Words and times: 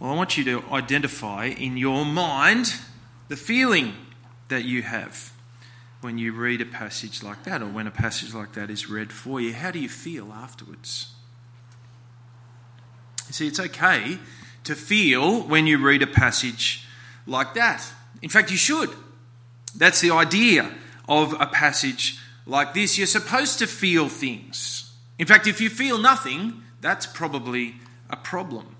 Well, 0.00 0.12
I 0.12 0.16
want 0.16 0.38
you 0.38 0.44
to 0.44 0.64
identify 0.72 1.44
in 1.44 1.76
your 1.76 2.06
mind 2.06 2.72
the 3.28 3.36
feeling 3.36 3.92
that 4.48 4.64
you 4.64 4.80
have 4.80 5.34
when 6.00 6.16
you 6.16 6.32
read 6.32 6.62
a 6.62 6.64
passage 6.64 7.22
like 7.22 7.44
that 7.44 7.60
or 7.60 7.66
when 7.66 7.86
a 7.86 7.90
passage 7.90 8.32
like 8.32 8.54
that 8.54 8.70
is 8.70 8.88
read 8.88 9.12
for 9.12 9.42
you. 9.42 9.52
How 9.52 9.70
do 9.70 9.78
you 9.78 9.90
feel 9.90 10.32
afterwards? 10.32 11.12
You 13.28 13.34
see, 13.34 13.46
it's 13.46 13.60
okay 13.60 14.18
to 14.64 14.74
feel 14.74 15.42
when 15.42 15.66
you 15.66 15.76
read 15.76 16.00
a 16.00 16.06
passage 16.06 16.86
like 17.26 17.52
that. 17.52 17.86
In 18.22 18.30
fact, 18.30 18.50
you 18.50 18.56
should. 18.56 18.88
That's 19.76 20.00
the 20.00 20.12
idea 20.12 20.72
of 21.10 21.38
a 21.38 21.46
passage 21.46 22.18
like 22.46 22.72
this. 22.72 22.96
You're 22.96 23.06
supposed 23.06 23.58
to 23.58 23.66
feel 23.66 24.08
things. 24.08 24.94
In 25.18 25.26
fact, 25.26 25.46
if 25.46 25.60
you 25.60 25.68
feel 25.68 25.98
nothing, 25.98 26.62
that's 26.80 27.04
probably 27.04 27.74
a 28.08 28.16
problem. 28.16 28.76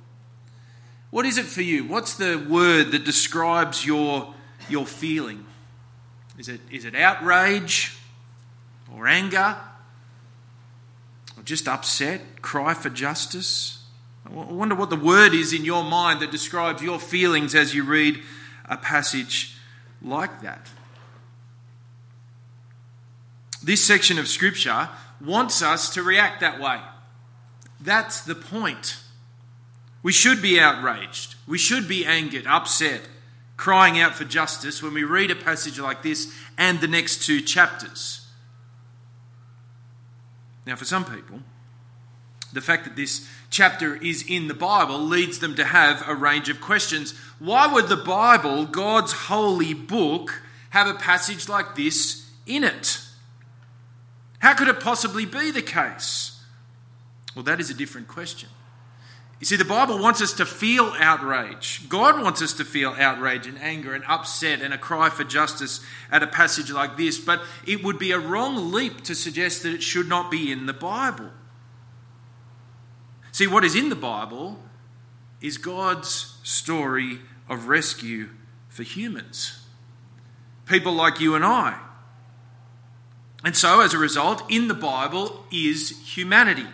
What 1.10 1.26
is 1.26 1.38
it 1.38 1.46
for 1.46 1.62
you? 1.62 1.84
What's 1.84 2.14
the 2.14 2.36
word 2.36 2.92
that 2.92 3.04
describes 3.04 3.84
your, 3.84 4.34
your 4.68 4.86
feeling? 4.86 5.44
Is 6.38 6.48
it, 6.48 6.60
is 6.70 6.84
it 6.84 6.94
outrage 6.94 7.96
or 8.94 9.06
anger 9.06 9.56
or 11.36 11.42
just 11.42 11.66
upset, 11.66 12.42
cry 12.42 12.74
for 12.74 12.90
justice? 12.90 13.82
I 14.24 14.30
wonder 14.30 14.74
what 14.74 14.90
the 14.90 14.96
word 14.96 15.34
is 15.34 15.52
in 15.52 15.64
your 15.64 15.82
mind 15.82 16.20
that 16.20 16.30
describes 16.30 16.82
your 16.82 17.00
feelings 17.00 17.54
as 17.54 17.74
you 17.74 17.82
read 17.82 18.22
a 18.68 18.76
passage 18.76 19.56
like 20.00 20.42
that. 20.42 20.68
This 23.62 23.84
section 23.84 24.18
of 24.18 24.28
Scripture 24.28 24.88
wants 25.20 25.60
us 25.60 25.90
to 25.94 26.02
react 26.02 26.40
that 26.40 26.60
way. 26.60 26.80
That's 27.80 28.20
the 28.20 28.34
point. 28.34 28.99
We 30.02 30.12
should 30.12 30.40
be 30.40 30.58
outraged. 30.58 31.34
We 31.46 31.58
should 31.58 31.86
be 31.86 32.06
angered, 32.06 32.46
upset, 32.46 33.02
crying 33.56 34.00
out 34.00 34.14
for 34.14 34.24
justice 34.24 34.82
when 34.82 34.94
we 34.94 35.04
read 35.04 35.30
a 35.30 35.36
passage 35.36 35.78
like 35.78 36.02
this 36.02 36.32
and 36.56 36.80
the 36.80 36.88
next 36.88 37.24
two 37.24 37.40
chapters. 37.40 38.26
Now, 40.66 40.76
for 40.76 40.84
some 40.84 41.04
people, 41.04 41.40
the 42.52 42.60
fact 42.60 42.84
that 42.84 42.96
this 42.96 43.28
chapter 43.50 43.96
is 43.96 44.24
in 44.26 44.48
the 44.48 44.54
Bible 44.54 44.98
leads 44.98 45.38
them 45.38 45.54
to 45.56 45.64
have 45.64 46.02
a 46.08 46.14
range 46.14 46.48
of 46.48 46.60
questions. 46.60 47.14
Why 47.38 47.72
would 47.72 47.88
the 47.88 47.96
Bible, 47.96 48.64
God's 48.64 49.12
holy 49.12 49.74
book, 49.74 50.42
have 50.70 50.86
a 50.86 50.94
passage 50.94 51.48
like 51.48 51.74
this 51.74 52.30
in 52.46 52.64
it? 52.64 53.00
How 54.38 54.54
could 54.54 54.68
it 54.68 54.80
possibly 54.80 55.26
be 55.26 55.50
the 55.50 55.62
case? 55.62 56.42
Well, 57.34 57.44
that 57.44 57.60
is 57.60 57.70
a 57.70 57.74
different 57.74 58.08
question. 58.08 58.48
You 59.40 59.46
see, 59.46 59.56
the 59.56 59.64
Bible 59.64 59.98
wants 59.98 60.20
us 60.20 60.34
to 60.34 60.44
feel 60.44 60.92
outrage. 60.98 61.88
God 61.88 62.22
wants 62.22 62.42
us 62.42 62.52
to 62.54 62.64
feel 62.64 62.94
outrage 62.98 63.46
and 63.46 63.58
anger 63.58 63.94
and 63.94 64.04
upset 64.06 64.60
and 64.60 64.74
a 64.74 64.78
cry 64.78 65.08
for 65.08 65.24
justice 65.24 65.80
at 66.12 66.22
a 66.22 66.26
passage 66.26 66.70
like 66.70 66.98
this, 66.98 67.18
but 67.18 67.40
it 67.66 67.82
would 67.82 67.98
be 67.98 68.12
a 68.12 68.18
wrong 68.18 68.70
leap 68.70 69.02
to 69.04 69.14
suggest 69.14 69.62
that 69.62 69.72
it 69.72 69.82
should 69.82 70.08
not 70.08 70.30
be 70.30 70.52
in 70.52 70.66
the 70.66 70.74
Bible. 70.74 71.30
See, 73.32 73.46
what 73.46 73.64
is 73.64 73.74
in 73.74 73.88
the 73.88 73.96
Bible 73.96 74.58
is 75.40 75.56
God's 75.56 76.36
story 76.42 77.20
of 77.48 77.66
rescue 77.66 78.28
for 78.68 78.82
humans, 78.82 79.64
people 80.66 80.92
like 80.92 81.18
you 81.18 81.34
and 81.34 81.46
I. 81.46 81.80
And 83.42 83.56
so, 83.56 83.80
as 83.80 83.94
a 83.94 83.98
result, 83.98 84.42
in 84.50 84.68
the 84.68 84.74
Bible 84.74 85.46
is 85.50 85.98
humanity 86.14 86.66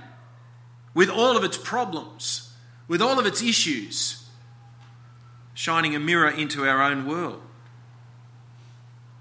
with 0.95 1.09
all 1.09 1.37
of 1.37 1.45
its 1.45 1.57
problems 1.57 2.46
with 2.89 3.03
all 3.03 3.19
of 3.19 3.27
its 3.27 3.43
issues, 3.43 4.29
shining 5.55 5.95
a 5.95 5.99
mirror 5.99 6.31
into 6.31 6.67
our 6.67 6.83
own 6.83 7.07
world. 7.07 7.43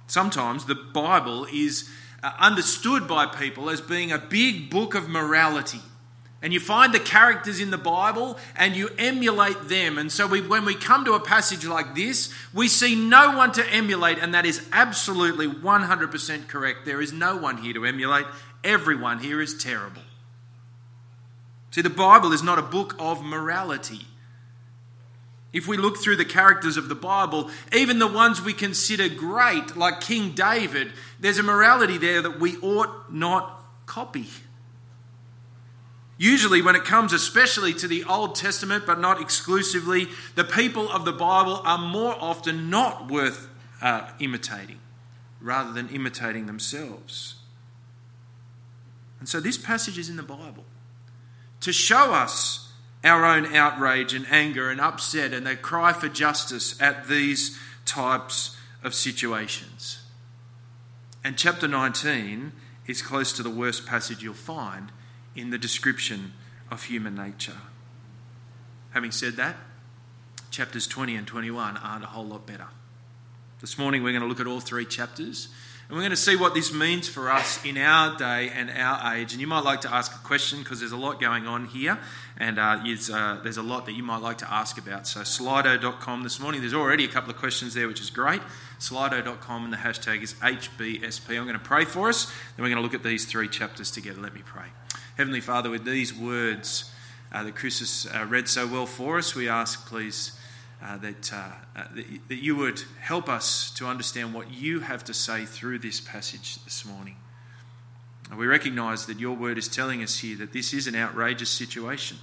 Sometimes 0.07 0.65
the 0.65 0.75
Bible 0.75 1.47
is 1.51 1.89
uh, 2.21 2.31
understood 2.39 3.07
by 3.07 3.25
people 3.25 3.69
as 3.69 3.81
being 3.81 4.11
a 4.11 4.19
big 4.19 4.69
book 4.69 4.93
of 4.93 5.09
morality. 5.09 5.81
And 6.41 6.53
you 6.53 6.59
find 6.59 6.93
the 6.93 6.99
characters 6.99 7.59
in 7.59 7.71
the 7.71 7.77
Bible 7.77 8.37
and 8.55 8.75
you 8.75 8.89
emulate 8.99 9.67
them. 9.67 9.97
And 9.97 10.11
so 10.11 10.27
we, 10.27 10.41
when 10.41 10.63
we 10.63 10.75
come 10.75 11.03
to 11.05 11.13
a 11.13 11.19
passage 11.19 11.65
like 11.65 11.95
this, 11.95 12.31
we 12.53 12.67
see 12.67 12.93
no 12.93 13.35
one 13.35 13.51
to 13.53 13.67
emulate, 13.73 14.19
and 14.19 14.33
that 14.35 14.45
is 14.45 14.67
absolutely 14.71 15.47
100% 15.47 16.47
correct. 16.47 16.85
There 16.85 17.01
is 17.01 17.11
no 17.11 17.35
one 17.35 17.57
here 17.57 17.73
to 17.73 17.85
emulate. 17.85 18.25
Everyone 18.63 19.19
here 19.19 19.41
is 19.41 19.57
terrible. 19.57 20.03
See, 21.75 21.81
the 21.81 21.89
Bible 21.89 22.31
is 22.31 22.41
not 22.41 22.57
a 22.57 22.61
book 22.61 22.95
of 22.97 23.21
morality. 23.21 24.07
If 25.51 25.67
we 25.67 25.75
look 25.75 25.97
through 25.97 26.15
the 26.15 26.23
characters 26.23 26.77
of 26.77 26.87
the 26.87 26.95
Bible, 26.95 27.49
even 27.73 27.99
the 27.99 28.07
ones 28.07 28.41
we 28.41 28.53
consider 28.53 29.09
great, 29.09 29.75
like 29.75 29.99
King 29.99 30.31
David, 30.31 30.93
there's 31.19 31.37
a 31.37 31.43
morality 31.43 31.97
there 31.97 32.21
that 32.21 32.39
we 32.39 32.55
ought 32.59 33.11
not 33.11 33.61
copy. 33.87 34.27
Usually, 36.17 36.61
when 36.61 36.77
it 36.77 36.85
comes 36.85 37.11
especially 37.11 37.73
to 37.73 37.89
the 37.89 38.05
Old 38.05 38.35
Testament, 38.35 38.85
but 38.85 39.01
not 39.01 39.19
exclusively, 39.19 40.07
the 40.35 40.45
people 40.45 40.89
of 40.89 41.03
the 41.03 41.11
Bible 41.11 41.61
are 41.65 41.77
more 41.77 42.15
often 42.21 42.69
not 42.69 43.11
worth 43.11 43.49
uh, 43.81 44.11
imitating 44.19 44.79
rather 45.41 45.73
than 45.73 45.89
imitating 45.89 46.45
themselves. 46.45 47.35
And 49.19 49.27
so, 49.27 49.41
this 49.41 49.57
passage 49.57 49.97
is 49.97 50.07
in 50.07 50.15
the 50.15 50.23
Bible 50.23 50.63
to 51.61 51.73
show 51.73 52.13
us 52.13 52.71
our 53.03 53.23
own 53.23 53.53
outrage 53.55 54.13
and 54.13 54.25
anger 54.31 54.69
and 54.69 54.81
upset 54.81 55.33
and 55.33 55.45
the 55.45 55.55
cry 55.55 55.93
for 55.93 56.09
justice 56.09 56.79
at 56.81 57.07
these 57.07 57.59
types 57.85 58.57
of 58.83 58.95
situations. 58.95 59.99
And 61.23 61.37
chapter 61.37 61.67
19 61.67 62.51
is 62.87 63.01
close 63.01 63.33
to 63.33 63.43
the 63.43 63.49
worst 63.49 63.85
passage 63.85 64.23
you'll 64.23 64.33
find 64.33 64.91
in 65.35 65.49
the 65.49 65.57
description 65.57 66.33
of 66.71 66.83
human 66.83 67.15
nature. 67.15 67.57
Having 68.91 69.11
said 69.11 69.33
that, 69.33 69.55
chapters 70.49 70.87
20 70.87 71.15
and 71.15 71.27
21 71.27 71.77
aren't 71.77 72.03
a 72.03 72.07
whole 72.07 72.25
lot 72.25 72.47
better. 72.47 72.67
This 73.61 73.77
morning 73.77 74.03
we're 74.03 74.11
going 74.11 74.21
to 74.21 74.27
look 74.27 74.39
at 74.39 74.47
all 74.47 74.59
three 74.59 74.85
chapters 74.85 75.49
and 75.87 75.95
we're 75.95 76.01
going 76.01 76.09
to 76.09 76.17
see 76.17 76.35
what 76.35 76.55
this 76.55 76.73
means 76.73 77.07
for 77.07 77.29
us 77.29 77.63
in 77.63 77.77
our 77.77 78.17
day 78.17 78.49
and 78.49 78.71
our 78.71 79.15
age. 79.15 79.33
And 79.33 79.41
you 79.41 79.45
might 79.45 79.63
like 79.63 79.81
to 79.81 79.93
ask 79.93 80.15
a 80.15 80.17
question 80.25 80.59
because 80.59 80.79
there's 80.79 80.91
a 80.91 80.97
lot 80.97 81.19
going 81.19 81.45
on 81.45 81.65
here, 81.65 81.99
and 82.37 82.57
uh, 82.57 82.79
uh, 83.13 83.41
there's 83.43 83.57
a 83.57 83.61
lot 83.61 83.85
that 83.85 83.93
you 83.93 84.01
might 84.01 84.21
like 84.21 84.39
to 84.39 84.51
ask 84.51 84.79
about. 84.79 85.05
So, 85.05 85.19
slido.com 85.19 86.23
this 86.23 86.39
morning, 86.39 86.61
there's 86.61 86.73
already 86.73 87.05
a 87.05 87.07
couple 87.07 87.29
of 87.29 87.37
questions 87.37 87.75
there, 87.75 87.87
which 87.87 88.01
is 88.01 88.09
great. 88.09 88.41
Slido.com, 88.79 89.63
and 89.63 89.71
the 89.71 89.77
hashtag 89.77 90.23
is 90.23 90.33
HBSP. 90.35 91.37
I'm 91.37 91.43
going 91.43 91.53
to 91.53 91.59
pray 91.59 91.85
for 91.85 92.09
us, 92.09 92.25
then 92.25 92.63
we're 92.63 92.69
going 92.69 92.77
to 92.77 92.81
look 92.81 92.95
at 92.95 93.03
these 93.03 93.25
three 93.25 93.47
chapters 93.47 93.91
together. 93.91 94.19
Let 94.19 94.33
me 94.33 94.41
pray. 94.43 94.65
Heavenly 95.17 95.41
Father, 95.41 95.69
with 95.69 95.85
these 95.85 96.13
words 96.13 96.91
uh, 97.31 97.43
that 97.43 97.55
Chris 97.55 97.79
has 97.79 98.11
uh, 98.11 98.25
read 98.25 98.49
so 98.49 98.65
well 98.65 98.87
for 98.87 99.19
us, 99.19 99.35
we 99.35 99.47
ask, 99.47 99.87
please 99.87 100.34
uh, 100.85 100.97
that, 100.97 101.33
uh, 101.33 101.37
uh, 101.75 101.83
that, 101.95 102.05
that 102.27 102.43
you 102.43 102.55
would 102.55 102.81
help 102.99 103.27
us 103.27 103.71
to 103.71 103.87
understand 103.87 104.33
what 104.33 104.51
you 104.51 104.81
have 104.81 105.03
to 105.03 105.13
say 105.13 105.45
through 105.45 105.79
this 105.79 105.99
passage 105.99 106.63
this 106.63 106.85
morning. 106.85 107.15
And 108.29 108.37
we 108.37 108.45
recognize 108.45 109.07
that 109.07 109.19
your 109.19 109.35
word 109.35 109.57
is 109.57 109.67
telling 109.67 110.03
us 110.03 110.19
here 110.19 110.37
that 110.37 110.53
this 110.53 110.73
is 110.73 110.85
an 110.85 110.95
outrageous 110.95 111.49
situation, 111.49 112.17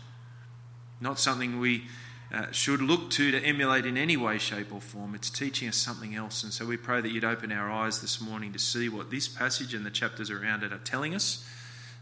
not 1.00 1.18
something 1.18 1.58
we 1.58 1.84
uh, 2.32 2.50
should 2.52 2.80
look 2.80 3.10
to 3.10 3.32
to 3.32 3.40
emulate 3.40 3.84
in 3.84 3.98
any 3.98 4.16
way, 4.16 4.38
shape, 4.38 4.72
or 4.72 4.80
form. 4.80 5.14
It's 5.14 5.28
teaching 5.28 5.68
us 5.68 5.76
something 5.76 6.14
else. 6.14 6.44
And 6.44 6.52
so 6.52 6.64
we 6.64 6.76
pray 6.76 7.00
that 7.00 7.10
you'd 7.10 7.24
open 7.24 7.50
our 7.50 7.70
eyes 7.70 8.00
this 8.00 8.20
morning 8.20 8.52
to 8.52 8.58
see 8.60 8.88
what 8.88 9.10
this 9.10 9.26
passage 9.26 9.74
and 9.74 9.84
the 9.84 9.90
chapters 9.90 10.30
around 10.30 10.62
it 10.62 10.72
are 10.72 10.78
telling 10.78 11.14
us 11.14 11.44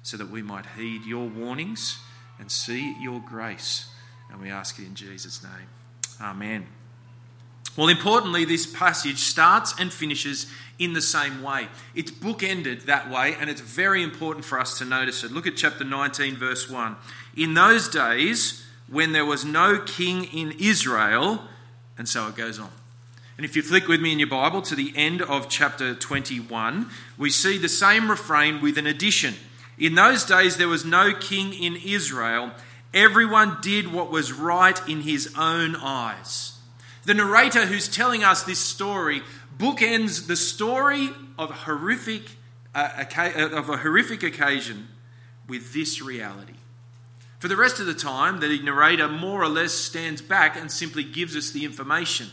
so 0.02 0.16
that 0.18 0.30
we 0.30 0.42
might 0.42 0.66
heed 0.76 1.04
your 1.04 1.26
warnings 1.26 1.98
and 2.38 2.50
see 2.50 2.96
your 3.00 3.20
grace. 3.20 3.88
And 4.30 4.40
we 4.40 4.50
ask 4.50 4.78
it 4.78 4.84
in 4.84 4.94
Jesus' 4.94 5.42
name. 5.42 5.68
Amen. 6.20 6.66
Well, 7.76 7.88
importantly, 7.88 8.44
this 8.44 8.66
passage 8.66 9.18
starts 9.18 9.74
and 9.78 9.92
finishes 9.92 10.46
in 10.78 10.92
the 10.92 11.00
same 11.00 11.42
way. 11.42 11.68
It's 11.94 12.10
bookended 12.10 12.84
that 12.84 13.10
way, 13.10 13.36
and 13.38 13.48
it's 13.48 13.60
very 13.60 14.02
important 14.02 14.44
for 14.44 14.58
us 14.58 14.78
to 14.78 14.84
notice 14.84 15.22
it. 15.24 15.30
Look 15.30 15.46
at 15.46 15.56
chapter 15.56 15.84
19, 15.84 16.36
verse 16.36 16.68
1. 16.68 16.96
In 17.36 17.54
those 17.54 17.88
days, 17.88 18.66
when 18.88 19.12
there 19.12 19.24
was 19.24 19.44
no 19.44 19.78
king 19.78 20.24
in 20.24 20.52
Israel, 20.58 21.42
and 21.96 22.08
so 22.08 22.26
it 22.28 22.34
goes 22.34 22.58
on. 22.58 22.70
And 23.36 23.44
if 23.44 23.56
you 23.56 23.62
flick 23.62 23.88
with 23.88 24.00
me 24.00 24.12
in 24.12 24.18
your 24.18 24.28
Bible 24.28 24.60
to 24.62 24.74
the 24.74 24.92
end 24.96 25.22
of 25.22 25.48
chapter 25.48 25.94
21, 25.94 26.90
we 27.16 27.30
see 27.30 27.56
the 27.56 27.68
same 27.68 28.10
refrain 28.10 28.60
with 28.60 28.76
an 28.76 28.86
addition. 28.86 29.34
In 29.78 29.94
those 29.94 30.24
days, 30.24 30.58
there 30.58 30.68
was 30.68 30.84
no 30.84 31.14
king 31.14 31.54
in 31.54 31.76
Israel 31.76 32.52
Everyone 32.92 33.58
did 33.60 33.92
what 33.92 34.10
was 34.10 34.32
right 34.32 34.80
in 34.88 35.02
his 35.02 35.34
own 35.38 35.76
eyes. 35.76 36.58
The 37.04 37.14
narrator 37.14 37.66
who's 37.66 37.88
telling 37.88 38.24
us 38.24 38.42
this 38.42 38.58
story 38.58 39.22
bookends 39.56 40.26
the 40.26 40.36
story 40.36 41.10
of 41.38 41.50
a 41.50 41.54
horrific, 41.54 42.22
uh, 42.74 43.04
of 43.52 43.68
a 43.68 43.76
horrific 43.76 44.22
occasion 44.22 44.88
with 45.48 45.72
this 45.72 46.02
reality. 46.02 46.54
For 47.38 47.48
the 47.48 47.56
rest 47.56 47.80
of 47.80 47.86
the 47.86 47.94
time, 47.94 48.40
the 48.40 48.60
narrator 48.62 49.08
more 49.08 49.42
or 49.42 49.48
less 49.48 49.72
stands 49.72 50.20
back 50.20 50.56
and 50.56 50.70
simply 50.70 51.04
gives 51.04 51.36
us 51.36 51.50
the 51.50 51.64
information. 51.64 52.28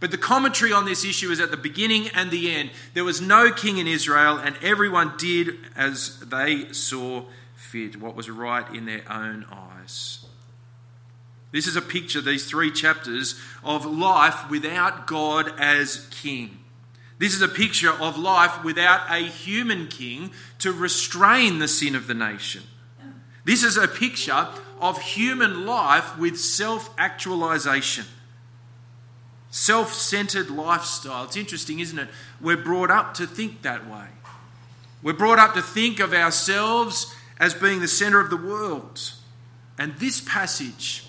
But 0.00 0.10
the 0.10 0.18
commentary 0.18 0.72
on 0.72 0.84
this 0.84 1.04
issue 1.04 1.30
is 1.30 1.40
at 1.40 1.50
the 1.50 1.56
beginning 1.56 2.08
and 2.08 2.30
the 2.30 2.50
end. 2.52 2.70
There 2.94 3.04
was 3.04 3.20
no 3.20 3.52
king 3.52 3.78
in 3.78 3.86
Israel, 3.86 4.36
and 4.36 4.56
everyone 4.62 5.16
did 5.16 5.58
as 5.76 6.20
they 6.20 6.72
saw 6.72 7.24
fit, 7.70 8.00
what 8.00 8.14
was 8.14 8.30
right 8.30 8.68
in 8.74 8.86
their 8.86 9.02
own 9.10 9.46
eyes. 9.50 10.24
This 11.50 11.66
is 11.66 11.76
a 11.76 11.82
picture, 11.82 12.20
these 12.20 12.46
three 12.46 12.70
chapters, 12.70 13.40
of 13.64 13.86
life 13.86 14.50
without 14.50 15.06
God 15.06 15.52
as 15.58 16.06
king. 16.10 16.58
This 17.18 17.34
is 17.34 17.42
a 17.42 17.48
picture 17.48 17.90
of 17.90 18.18
life 18.18 18.62
without 18.62 19.10
a 19.10 19.18
human 19.18 19.88
king 19.88 20.30
to 20.58 20.72
restrain 20.72 21.58
the 21.58 21.68
sin 21.68 21.94
of 21.94 22.06
the 22.06 22.14
nation. 22.14 22.62
This 23.44 23.64
is 23.64 23.76
a 23.76 23.88
picture 23.88 24.48
of 24.80 25.00
human 25.00 25.66
life 25.66 26.18
with 26.18 26.38
self 26.38 26.90
actualization 26.98 28.04
self 29.50 29.94
centered 29.94 30.50
lifestyle. 30.50 31.24
It's 31.24 31.36
interesting, 31.36 31.80
isn't 31.80 31.98
it? 31.98 32.08
We're 32.40 32.56
brought 32.56 32.90
up 32.90 33.14
to 33.14 33.26
think 33.26 33.62
that 33.62 33.88
way. 33.88 34.06
We're 35.02 35.14
brought 35.14 35.38
up 35.38 35.54
to 35.54 35.62
think 35.62 36.00
of 36.00 36.12
ourselves 36.12 37.14
as 37.38 37.54
being 37.54 37.80
the 37.80 37.88
center 37.88 38.20
of 38.20 38.30
the 38.30 38.36
world. 38.36 39.12
And 39.78 39.94
this 39.96 40.20
passage 40.20 41.04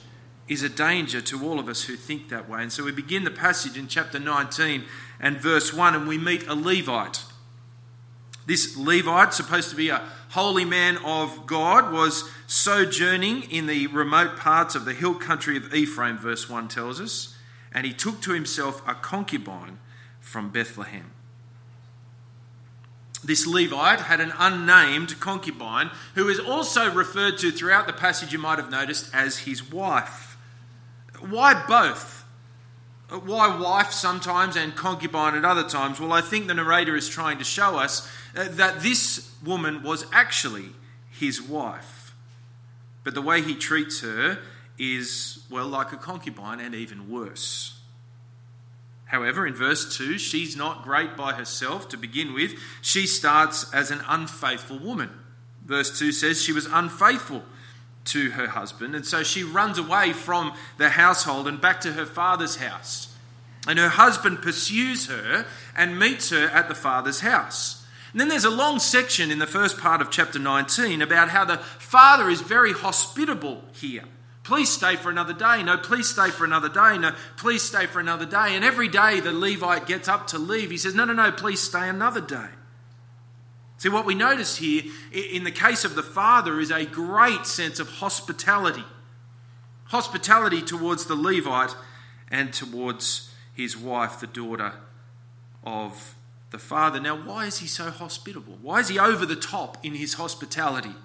is 0.47 0.63
a 0.63 0.69
danger 0.69 1.21
to 1.21 1.45
all 1.45 1.59
of 1.59 1.67
us 1.67 1.83
who 1.83 1.95
think 1.95 2.29
that 2.29 2.49
way. 2.49 2.61
And 2.61 2.71
so 2.71 2.83
we 2.83 2.91
begin 2.91 3.23
the 3.23 3.31
passage 3.31 3.77
in 3.77 3.87
chapter 3.87 4.19
19 4.19 4.83
and 5.19 5.37
verse 5.37 5.73
1, 5.73 5.95
and 5.95 6.07
we 6.07 6.17
meet 6.17 6.47
a 6.47 6.55
Levite. 6.55 7.23
This 8.45 8.75
Levite, 8.75 9.33
supposed 9.33 9.69
to 9.69 9.75
be 9.75 9.89
a 9.89 10.01
holy 10.29 10.65
man 10.65 10.97
of 11.05 11.45
God, 11.45 11.93
was 11.93 12.29
sojourning 12.47 13.43
in 13.51 13.67
the 13.67 13.87
remote 13.87 14.37
parts 14.37 14.73
of 14.73 14.85
the 14.85 14.93
hill 14.93 15.13
country 15.13 15.55
of 15.55 15.73
Ephraim, 15.73 16.17
verse 16.17 16.49
1 16.49 16.67
tells 16.67 16.99
us 16.99 17.35
and 17.71 17.85
he 17.85 17.93
took 17.93 18.21
to 18.21 18.33
himself 18.33 18.81
a 18.87 18.95
concubine 18.95 19.79
from 20.19 20.49
Bethlehem. 20.49 21.11
This 23.23 23.45
Levite 23.45 24.01
had 24.01 24.21
an 24.21 24.33
unnamed 24.37 25.19
concubine 25.19 25.91
who 26.15 26.29
is 26.29 26.39
also 26.39 26.91
referred 26.91 27.37
to 27.39 27.51
throughout 27.51 27.85
the 27.85 27.93
passage, 27.93 28.31
you 28.31 28.39
might 28.39 28.59
have 28.59 28.71
noticed, 28.71 29.13
as 29.13 29.39
his 29.39 29.69
wife. 29.69 30.37
Why 31.19 31.65
both? 31.67 32.23
Why 33.09 33.57
wife 33.57 33.91
sometimes 33.91 34.55
and 34.55 34.75
concubine 34.75 35.35
at 35.35 35.43
other 35.43 35.67
times? 35.67 35.99
Well, 35.99 36.13
I 36.13 36.21
think 36.21 36.47
the 36.47 36.53
narrator 36.53 36.95
is 36.95 37.09
trying 37.09 37.39
to 37.39 37.43
show 37.43 37.77
us 37.77 38.09
uh, 38.37 38.47
that 38.51 38.81
this 38.81 39.33
woman 39.43 39.83
was 39.83 40.05
actually 40.13 40.69
his 41.09 41.41
wife. 41.41 42.13
But 43.03 43.15
the 43.15 43.21
way 43.21 43.41
he 43.41 43.55
treats 43.55 44.01
her 44.01 44.39
is, 44.77 45.43
well, 45.49 45.67
like 45.67 45.91
a 45.91 45.97
concubine 45.97 46.59
and 46.59 46.75
even 46.75 47.09
worse. 47.09 47.78
However, 49.09 49.47
in 49.47 49.55
verse 49.55 49.97
2, 49.97 50.19
she's 50.19 50.55
not 50.55 50.83
great 50.83 51.17
by 51.17 51.33
herself 51.33 51.89
to 51.89 51.97
begin 51.97 52.31
with. 52.31 52.53
She 52.81 53.07
starts 53.07 53.71
as 53.73 53.89
an 53.89 54.01
unfaithful 54.07 54.77
woman. 54.77 55.09
Verse 55.65 55.97
2 55.97 56.11
says 56.11 56.41
she 56.41 56.53
was 56.53 56.67
unfaithful 56.67 57.43
to 58.05 58.31
her 58.31 58.49
husband, 58.49 58.95
and 58.95 59.05
so 59.05 59.23
she 59.23 59.43
runs 59.43 59.79
away 59.79 60.13
from 60.13 60.53
the 60.77 60.89
household 60.89 61.47
and 61.47 61.59
back 61.59 61.81
to 61.81 61.93
her 61.93 62.05
father's 62.05 62.57
house. 62.57 63.15
And 63.67 63.79
her 63.79 63.89
husband 63.89 64.43
pursues 64.43 65.07
her 65.07 65.47
and 65.75 65.99
meets 65.99 66.29
her 66.29 66.47
at 66.47 66.69
the 66.69 66.75
father's 66.75 67.21
house. 67.21 67.83
And 68.11 68.21
then 68.21 68.27
there's 68.27 68.45
a 68.45 68.51
long 68.51 68.77
section 68.77 69.31
in 69.31 69.39
the 69.39 69.47
first 69.47 69.79
part 69.79 70.01
of 70.01 70.11
chapter 70.11 70.37
19 70.37 71.01
about 71.01 71.29
how 71.29 71.45
the 71.45 71.57
father 71.57 72.29
is 72.29 72.41
very 72.41 72.73
hospitable 72.73 73.63
here. 73.73 74.05
Please 74.49 74.71
stay 74.71 74.95
for 74.95 75.11
another 75.11 75.31
day. 75.31 75.61
No, 75.61 75.77
please 75.77 76.09
stay 76.09 76.31
for 76.31 76.43
another 76.43 76.69
day. 76.69 76.97
No, 76.97 77.11
please 77.37 77.61
stay 77.61 77.85
for 77.85 77.99
another 77.99 78.25
day. 78.25 78.55
And 78.55 78.65
every 78.65 78.87
day 78.87 79.19
the 79.19 79.31
Levite 79.31 79.85
gets 79.85 80.07
up 80.07 80.25
to 80.29 80.39
leave, 80.39 80.71
he 80.71 80.77
says, 80.77 80.95
No, 80.95 81.05
no, 81.05 81.13
no, 81.13 81.31
please 81.31 81.61
stay 81.61 81.87
another 81.87 82.19
day. 82.19 82.47
See, 83.77 83.89
what 83.89 84.07
we 84.07 84.15
notice 84.15 84.57
here 84.57 84.85
in 85.11 85.43
the 85.43 85.51
case 85.51 85.85
of 85.85 85.93
the 85.93 86.01
father 86.01 86.59
is 86.59 86.71
a 86.71 86.83
great 86.83 87.45
sense 87.45 87.79
of 87.79 87.89
hospitality. 87.89 88.85
Hospitality 89.89 90.63
towards 90.63 91.05
the 91.05 91.13
Levite 91.13 91.75
and 92.31 92.51
towards 92.51 93.31
his 93.53 93.77
wife, 93.77 94.19
the 94.19 94.25
daughter 94.25 94.73
of 95.63 96.15
the 96.49 96.57
father. 96.57 96.99
Now, 96.99 97.23
why 97.23 97.45
is 97.45 97.59
he 97.59 97.67
so 97.67 97.91
hospitable? 97.91 98.57
Why 98.63 98.79
is 98.79 98.87
he 98.87 98.97
over 98.97 99.27
the 99.27 99.35
top 99.35 99.77
in 99.85 99.93
his 99.93 100.15
hospitality? 100.15 100.95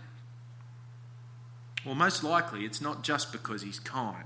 Well, 1.84 1.94
most 1.94 2.24
likely 2.24 2.64
it's 2.64 2.80
not 2.80 3.02
just 3.02 3.32
because 3.32 3.62
he's 3.62 3.78
kind. 3.78 4.24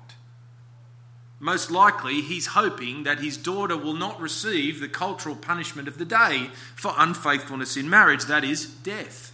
Most 1.41 1.71
likely 1.71 2.21
he's 2.21 2.49
hoping 2.49 3.05
that 3.05 3.21
his 3.21 3.37
daughter 3.37 3.77
will 3.77 3.95
not 3.95 4.21
receive 4.21 4.81
the 4.81 4.89
cultural 4.89 5.37
punishment 5.37 5.87
of 5.87 5.99
the 5.99 6.05
day 6.05 6.51
for 6.75 6.93
unfaithfulness 6.97 7.77
in 7.77 7.89
marriage, 7.89 8.25
that 8.25 8.45
is, 8.45 8.67
death. 8.67 9.33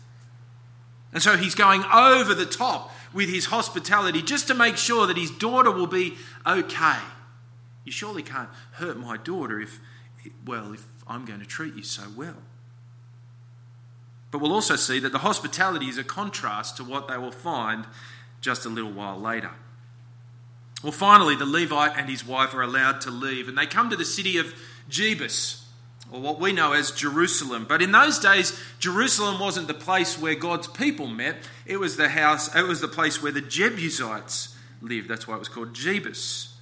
And 1.12 1.22
so 1.22 1.36
he's 1.36 1.54
going 1.54 1.84
over 1.92 2.34
the 2.34 2.44
top 2.44 2.92
with 3.14 3.28
his 3.28 3.46
hospitality 3.46 4.20
just 4.20 4.48
to 4.48 4.54
make 4.54 4.76
sure 4.76 5.06
that 5.06 5.16
his 5.16 5.30
daughter 5.30 5.70
will 5.70 5.86
be 5.86 6.16
okay. 6.46 6.98
You 7.84 7.92
surely 7.92 8.22
can't 8.22 8.48
hurt 8.72 8.98
my 8.98 9.16
daughter 9.16 9.60
if, 9.60 9.80
well, 10.44 10.72
if 10.72 10.84
I'm 11.06 11.24
going 11.24 11.40
to 11.40 11.46
treat 11.46 11.74
you 11.74 11.84
so 11.84 12.02
well. 12.16 12.36
But 14.30 14.40
we'll 14.40 14.52
also 14.52 14.74
see 14.74 14.98
that 14.98 15.12
the 15.12 15.18
hospitality 15.18 15.86
is 15.86 15.96
a 15.96 16.04
contrast 16.04 16.76
to 16.78 16.84
what 16.84 17.06
they 17.06 17.16
will 17.16 17.30
find 17.30 17.86
just 18.44 18.66
a 18.66 18.68
little 18.68 18.92
while 18.92 19.18
later. 19.18 19.52
Well, 20.82 20.92
finally, 20.92 21.34
the 21.34 21.46
Levite 21.46 21.96
and 21.96 22.10
his 22.10 22.26
wife 22.26 22.52
are 22.52 22.60
allowed 22.60 23.00
to 23.00 23.10
leave, 23.10 23.48
and 23.48 23.56
they 23.56 23.64
come 23.64 23.88
to 23.88 23.96
the 23.96 24.04
city 24.04 24.36
of 24.36 24.54
Jebus, 24.90 25.64
or 26.12 26.20
what 26.20 26.38
we 26.38 26.52
know 26.52 26.74
as 26.74 26.90
Jerusalem. 26.90 27.64
But 27.66 27.80
in 27.80 27.90
those 27.90 28.18
days, 28.18 28.60
Jerusalem 28.78 29.40
wasn't 29.40 29.66
the 29.66 29.72
place 29.72 30.18
where 30.20 30.34
God's 30.34 30.68
people 30.68 31.06
met, 31.06 31.36
it 31.64 31.78
was 31.78 31.96
the 31.96 32.10
house, 32.10 32.54
it 32.54 32.66
was 32.66 32.82
the 32.82 32.88
place 32.88 33.22
where 33.22 33.32
the 33.32 33.40
Jebusites 33.40 34.54
lived. 34.82 35.08
That's 35.08 35.26
why 35.26 35.36
it 35.36 35.38
was 35.38 35.48
called 35.48 35.72
Jebus. 35.72 36.53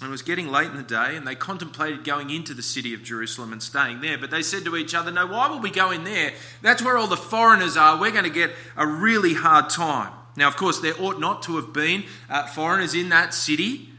And 0.00 0.08
it 0.08 0.10
was 0.10 0.22
getting 0.22 0.48
late 0.48 0.70
in 0.70 0.76
the 0.76 0.82
day, 0.82 1.14
and 1.14 1.26
they 1.26 1.36
contemplated 1.36 2.04
going 2.04 2.30
into 2.30 2.52
the 2.52 2.62
city 2.62 2.94
of 2.94 3.04
Jerusalem 3.04 3.52
and 3.52 3.62
staying 3.62 4.00
there. 4.00 4.18
But 4.18 4.30
they 4.30 4.42
said 4.42 4.64
to 4.64 4.76
each 4.76 4.94
other, 4.94 5.12
No, 5.12 5.26
why 5.26 5.48
would 5.48 5.62
we 5.62 5.70
go 5.70 5.92
in 5.92 6.02
there? 6.02 6.32
That's 6.62 6.82
where 6.82 6.98
all 6.98 7.06
the 7.06 7.16
foreigners 7.16 7.76
are. 7.76 7.98
We're 8.00 8.10
going 8.10 8.24
to 8.24 8.30
get 8.30 8.50
a 8.76 8.86
really 8.86 9.34
hard 9.34 9.70
time. 9.70 10.12
Now, 10.36 10.48
of 10.48 10.56
course, 10.56 10.80
there 10.80 11.00
ought 11.00 11.20
not 11.20 11.44
to 11.44 11.56
have 11.56 11.72
been 11.72 12.04
uh, 12.28 12.46
foreigners 12.46 12.94
in 12.94 13.08
that 13.10 13.32
city. 13.32 13.90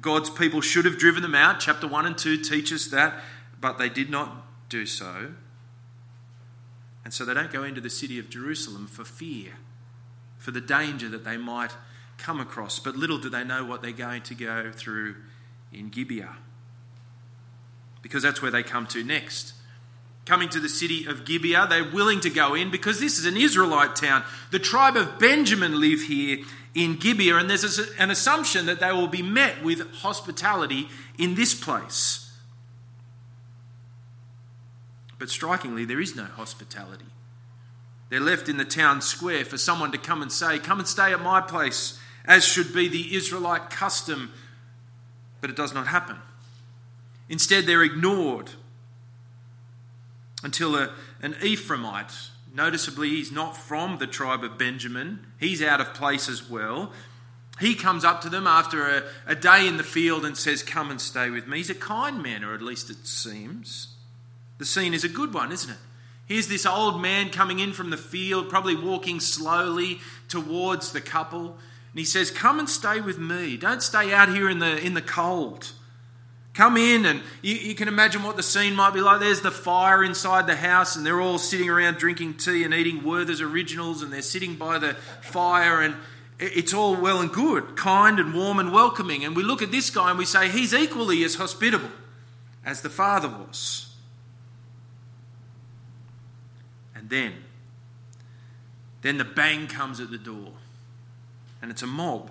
God's 0.00 0.30
people 0.30 0.60
should 0.60 0.84
have 0.84 0.98
driven 0.98 1.22
them 1.22 1.34
out. 1.34 1.58
Chapter 1.58 1.88
1 1.88 2.06
and 2.06 2.16
2 2.16 2.38
teach 2.38 2.72
us 2.72 2.86
that, 2.86 3.20
but 3.60 3.76
they 3.76 3.88
did 3.88 4.08
not 4.08 4.46
do 4.68 4.86
so. 4.86 5.32
And 7.04 7.12
so 7.12 7.24
they 7.24 7.34
don't 7.34 7.52
go 7.52 7.64
into 7.64 7.80
the 7.80 7.90
city 7.90 8.20
of 8.20 8.30
Jerusalem 8.30 8.86
for 8.86 9.04
fear, 9.04 9.54
for 10.38 10.52
the 10.52 10.60
danger 10.60 11.08
that 11.08 11.24
they 11.24 11.36
might 11.36 11.72
come 12.18 12.38
across. 12.38 12.78
But 12.78 12.94
little 12.94 13.18
do 13.18 13.28
they 13.28 13.42
know 13.42 13.64
what 13.64 13.82
they're 13.82 13.90
going 13.90 14.22
to 14.22 14.34
go 14.34 14.70
through 14.72 15.16
in 15.72 15.88
Gibeah. 15.88 16.36
Because 18.02 18.22
that's 18.22 18.42
where 18.42 18.50
they 18.50 18.62
come 18.62 18.86
to 18.88 19.04
next. 19.04 19.54
Coming 20.26 20.48
to 20.50 20.60
the 20.60 20.68
city 20.68 21.06
of 21.06 21.24
Gibeah, 21.24 21.66
they're 21.68 21.90
willing 21.90 22.20
to 22.20 22.30
go 22.30 22.54
in 22.54 22.70
because 22.70 23.00
this 23.00 23.18
is 23.18 23.26
an 23.26 23.36
Israelite 23.36 23.96
town. 23.96 24.22
The 24.50 24.58
tribe 24.58 24.96
of 24.96 25.18
Benjamin 25.18 25.80
live 25.80 26.02
here 26.02 26.38
in 26.74 26.96
Gibeah, 26.96 27.36
and 27.36 27.50
there's 27.50 27.78
an 27.98 28.10
assumption 28.10 28.66
that 28.66 28.80
they 28.80 28.92
will 28.92 29.08
be 29.08 29.22
met 29.22 29.62
with 29.64 29.92
hospitality 29.96 30.88
in 31.18 31.34
this 31.34 31.54
place. 31.54 32.30
But 35.18 35.30
strikingly, 35.30 35.84
there 35.84 36.00
is 36.00 36.16
no 36.16 36.24
hospitality. 36.24 37.06
They're 38.08 38.20
left 38.20 38.48
in 38.48 38.56
the 38.56 38.64
town 38.64 39.02
square 39.02 39.44
for 39.44 39.58
someone 39.58 39.92
to 39.92 39.98
come 39.98 40.22
and 40.22 40.32
say, 40.32 40.58
Come 40.58 40.78
and 40.78 40.88
stay 40.88 41.12
at 41.12 41.20
my 41.20 41.40
place, 41.40 41.98
as 42.24 42.44
should 42.44 42.72
be 42.72 42.88
the 42.88 43.14
Israelite 43.14 43.70
custom 43.70 44.32
but 45.40 45.50
it 45.50 45.56
does 45.56 45.74
not 45.74 45.86
happen. 45.86 46.16
Instead, 47.28 47.66
they're 47.66 47.82
ignored 47.82 48.50
until 50.42 50.76
a, 50.76 50.90
an 51.22 51.34
Ephraimite, 51.34 52.30
noticeably, 52.54 53.10
he's 53.10 53.30
not 53.30 53.56
from 53.56 53.98
the 53.98 54.06
tribe 54.06 54.42
of 54.42 54.58
Benjamin, 54.58 55.26
he's 55.38 55.62
out 55.62 55.80
of 55.80 55.94
place 55.94 56.28
as 56.28 56.48
well. 56.48 56.92
He 57.60 57.74
comes 57.74 58.06
up 58.06 58.22
to 58.22 58.30
them 58.30 58.46
after 58.46 58.88
a, 58.88 59.02
a 59.26 59.34
day 59.34 59.68
in 59.68 59.76
the 59.76 59.82
field 59.82 60.24
and 60.24 60.34
says, 60.36 60.62
Come 60.62 60.90
and 60.90 60.98
stay 60.98 61.28
with 61.28 61.46
me. 61.46 61.58
He's 61.58 61.68
a 61.68 61.74
kind 61.74 62.22
man, 62.22 62.42
or 62.42 62.54
at 62.54 62.62
least 62.62 62.88
it 62.88 63.06
seems. 63.06 63.88
The 64.56 64.64
scene 64.64 64.94
is 64.94 65.04
a 65.04 65.10
good 65.10 65.34
one, 65.34 65.52
isn't 65.52 65.70
it? 65.70 65.76
Here's 66.24 66.48
this 66.48 66.64
old 66.64 67.02
man 67.02 67.30
coming 67.30 67.58
in 67.58 67.72
from 67.72 67.90
the 67.90 67.96
field, 67.98 68.48
probably 68.48 68.76
walking 68.76 69.20
slowly 69.20 70.00
towards 70.28 70.92
the 70.92 71.00
couple. 71.00 71.58
And 71.92 71.98
he 71.98 72.04
says, 72.04 72.30
Come 72.30 72.58
and 72.58 72.68
stay 72.68 73.00
with 73.00 73.18
me. 73.18 73.56
Don't 73.56 73.82
stay 73.82 74.12
out 74.12 74.28
here 74.28 74.48
in 74.48 74.58
the, 74.58 74.78
in 74.84 74.94
the 74.94 75.02
cold. 75.02 75.72
come 76.54 76.76
in, 76.76 77.06
and 77.06 77.22
you, 77.42 77.54
you, 77.54 77.74
can 77.74 77.88
imagine 77.88 78.22
what 78.22 78.36
the 78.36 78.42
scene 78.42 78.74
might 78.74 78.94
be 78.94 79.00
like. 79.00 79.20
There's 79.20 79.40
the 79.40 79.50
fire 79.50 80.04
inside 80.04 80.46
the 80.46 80.56
house, 80.56 80.96
and 80.96 81.04
they're 81.04 81.20
all 81.20 81.38
sitting 81.38 81.68
around 81.68 81.96
drinking 81.96 82.34
tea 82.34 82.64
and 82.64 82.72
eating 82.74 83.02
Werther's 83.02 83.40
Originals, 83.40 84.02
and 84.02 84.12
they're 84.12 84.22
sitting 84.22 84.56
by 84.56 84.78
the 84.78 84.94
fire, 85.20 85.80
and 85.80 85.94
it's 86.40 86.72
all 86.72 86.96
well 86.96 87.20
and 87.20 87.30
good, 87.30 87.76
kind 87.76 88.18
and 88.18 88.34
warm 88.34 88.58
and 88.58 88.72
welcoming. 88.72 89.24
And 89.24 89.36
we 89.36 89.42
look 89.42 89.60
at 89.60 89.70
this 89.70 89.90
guy 89.90 90.10
and 90.10 90.18
we 90.18 90.24
say, 90.24 90.48
he's 90.48 90.72
equally 90.72 91.22
as 91.22 91.34
hospitable 91.34 91.90
as 92.64 92.80
the 92.80 92.88
father 92.88 93.28
was. 93.28 93.94
And 96.94 97.10
then, 97.10 97.34
then 99.02 99.18
the 99.18 99.24
bang 99.24 99.66
comes 99.66 100.00
at 100.00 100.10
the 100.10 100.18
door, 100.18 100.52
and 101.62 101.70
it's 101.70 101.82
a 101.82 101.86
mob. 101.86 102.30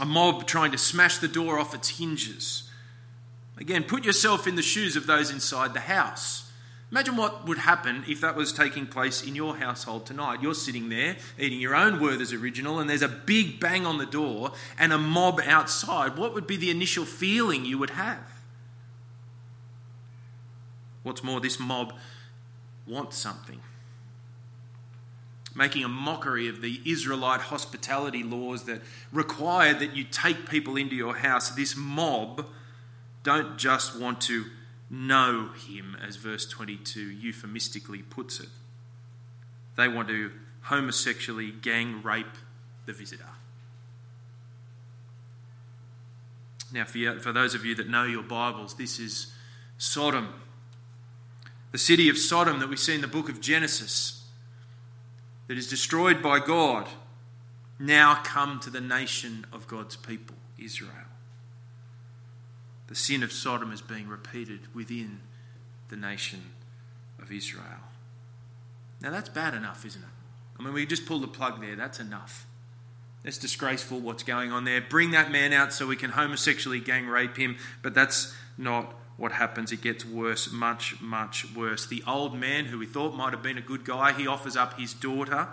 A 0.00 0.04
mob 0.04 0.46
trying 0.46 0.72
to 0.72 0.78
smash 0.78 1.18
the 1.18 1.28
door 1.28 1.58
off 1.58 1.74
its 1.74 1.98
hinges. 1.98 2.70
Again, 3.56 3.84
put 3.84 4.04
yourself 4.04 4.46
in 4.46 4.56
the 4.56 4.62
shoes 4.62 4.96
of 4.96 5.06
those 5.06 5.30
inside 5.30 5.74
the 5.74 5.80
house. 5.80 6.50
Imagine 6.90 7.16
what 7.16 7.46
would 7.46 7.58
happen 7.58 8.04
if 8.06 8.20
that 8.20 8.36
was 8.36 8.52
taking 8.52 8.86
place 8.86 9.22
in 9.22 9.34
your 9.34 9.56
household 9.56 10.06
tonight. 10.06 10.42
You're 10.42 10.54
sitting 10.54 10.88
there 10.88 11.16
eating 11.38 11.60
your 11.60 11.74
own 11.74 12.00
Werther's 12.00 12.32
original, 12.32 12.78
and 12.78 12.88
there's 12.88 13.02
a 13.02 13.08
big 13.08 13.58
bang 13.58 13.86
on 13.86 13.98
the 13.98 14.06
door 14.06 14.52
and 14.78 14.92
a 14.92 14.98
mob 14.98 15.40
outside. 15.44 16.16
What 16.16 16.34
would 16.34 16.46
be 16.46 16.56
the 16.56 16.70
initial 16.70 17.04
feeling 17.04 17.64
you 17.64 17.78
would 17.78 17.90
have? 17.90 18.42
What's 21.02 21.22
more, 21.22 21.40
this 21.40 21.58
mob 21.58 21.94
wants 22.86 23.16
something. 23.16 23.60
Making 25.54 25.84
a 25.84 25.88
mockery 25.88 26.48
of 26.48 26.60
the 26.60 26.80
Israelite 26.84 27.40
hospitality 27.40 28.22
laws 28.22 28.64
that 28.64 28.82
required 29.12 29.78
that 29.78 29.94
you 29.94 30.04
take 30.04 30.48
people 30.48 30.76
into 30.76 30.96
your 30.96 31.16
house. 31.16 31.50
This 31.50 31.76
mob 31.76 32.46
don't 33.22 33.56
just 33.56 33.98
want 33.98 34.20
to 34.22 34.46
know 34.90 35.50
him, 35.68 35.96
as 36.06 36.16
verse 36.16 36.46
22 36.46 37.00
euphemistically 37.00 38.02
puts 38.02 38.40
it. 38.40 38.48
They 39.76 39.88
want 39.88 40.08
to 40.08 40.30
homosexually 40.62 41.50
gang 41.50 42.02
rape 42.02 42.26
the 42.86 42.92
visitor. 42.92 43.24
Now, 46.72 46.84
for, 46.84 46.98
you, 46.98 47.20
for 47.20 47.32
those 47.32 47.54
of 47.54 47.64
you 47.64 47.74
that 47.76 47.88
know 47.88 48.04
your 48.04 48.22
Bibles, 48.22 48.74
this 48.74 48.98
is 48.98 49.32
Sodom. 49.78 50.34
The 51.72 51.78
city 51.78 52.08
of 52.08 52.18
Sodom 52.18 52.58
that 52.60 52.68
we 52.68 52.76
see 52.76 52.94
in 52.94 53.00
the 53.00 53.06
book 53.06 53.28
of 53.28 53.40
Genesis, 53.40 54.23
that 55.46 55.58
is 55.58 55.68
destroyed 55.68 56.22
by 56.22 56.38
God, 56.38 56.88
now 57.78 58.20
come 58.22 58.60
to 58.60 58.70
the 58.70 58.80
nation 58.80 59.46
of 59.52 59.66
God's 59.66 59.96
people, 59.96 60.36
Israel 60.58 61.04
the 62.86 62.94
sin 62.94 63.22
of 63.22 63.32
Sodom 63.32 63.72
is 63.72 63.80
being 63.80 64.08
repeated 64.08 64.60
within 64.74 65.20
the 65.88 65.96
nation 65.96 66.42
of 67.20 67.32
Israel. 67.32 67.82
Now, 69.00 69.10
that's 69.10 69.28
bad 69.28 69.54
enough, 69.54 69.84
isn't 69.84 70.02
it? 70.02 70.08
I 70.58 70.62
mean, 70.62 70.72
we 70.72 70.86
just 70.86 71.06
pull 71.06 71.18
the 71.18 71.28
plug 71.28 71.60
there. 71.60 71.76
That's 71.76 71.98
enough. 71.98 72.46
That's 73.22 73.38
disgraceful 73.38 74.00
what's 74.00 74.22
going 74.22 74.52
on 74.52 74.64
there. 74.64 74.80
Bring 74.80 75.10
that 75.12 75.32
man 75.32 75.52
out 75.52 75.72
so 75.72 75.86
we 75.86 75.96
can 75.96 76.10
homosexually 76.10 76.80
gang 76.80 77.06
rape 77.06 77.36
him, 77.36 77.56
but 77.82 77.94
that's 77.94 78.34
not 78.56 78.94
what 79.16 79.32
happens. 79.32 79.72
It 79.72 79.80
gets 79.80 80.04
worse, 80.04 80.50
much, 80.52 81.00
much 81.00 81.46
worse. 81.54 81.86
The 81.86 82.02
old 82.06 82.34
man, 82.38 82.66
who 82.66 82.78
we 82.78 82.86
thought 82.86 83.14
might 83.14 83.32
have 83.32 83.42
been 83.42 83.58
a 83.58 83.62
good 83.62 83.84
guy, 83.84 84.12
he 84.12 84.26
offers 84.26 84.56
up 84.56 84.78
his 84.78 84.92
daughter. 84.92 85.48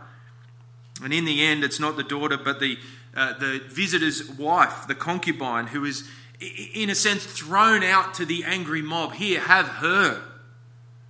And 1.04 1.14
in 1.14 1.26
the 1.26 1.44
end, 1.44 1.64
it's 1.64 1.80
not 1.80 1.98
the 1.98 2.04
daughter, 2.04 2.38
but 2.38 2.60
the, 2.60 2.78
uh, 3.16 3.38
the 3.38 3.62
visitor's 3.68 4.30
wife, 4.30 4.88
the 4.88 4.96
concubine, 4.96 5.68
who 5.68 5.86
is 5.86 6.10
in 6.74 6.90
a 6.90 6.96
sense, 6.96 7.24
thrown 7.24 7.84
out 7.84 8.16
to 8.16 8.26
the 8.26 8.44
angry 8.44 8.82
mob. 8.82 9.14
Here, 9.14 9.42
have 9.42 9.68
her. 9.68 10.24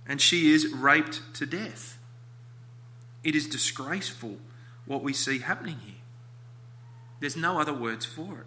And 0.06 0.20
she 0.20 0.52
is 0.52 0.70
raped 0.72 1.22
to 1.34 1.46
death. 1.46 1.98
It 3.24 3.34
is 3.34 3.46
disgraceful 3.46 4.36
what 4.84 5.02
we 5.02 5.12
see 5.12 5.38
happening 5.38 5.78
here. 5.84 5.94
There's 7.20 7.36
no 7.36 7.60
other 7.60 7.72
words 7.72 8.04
for 8.04 8.40
it. 8.40 8.46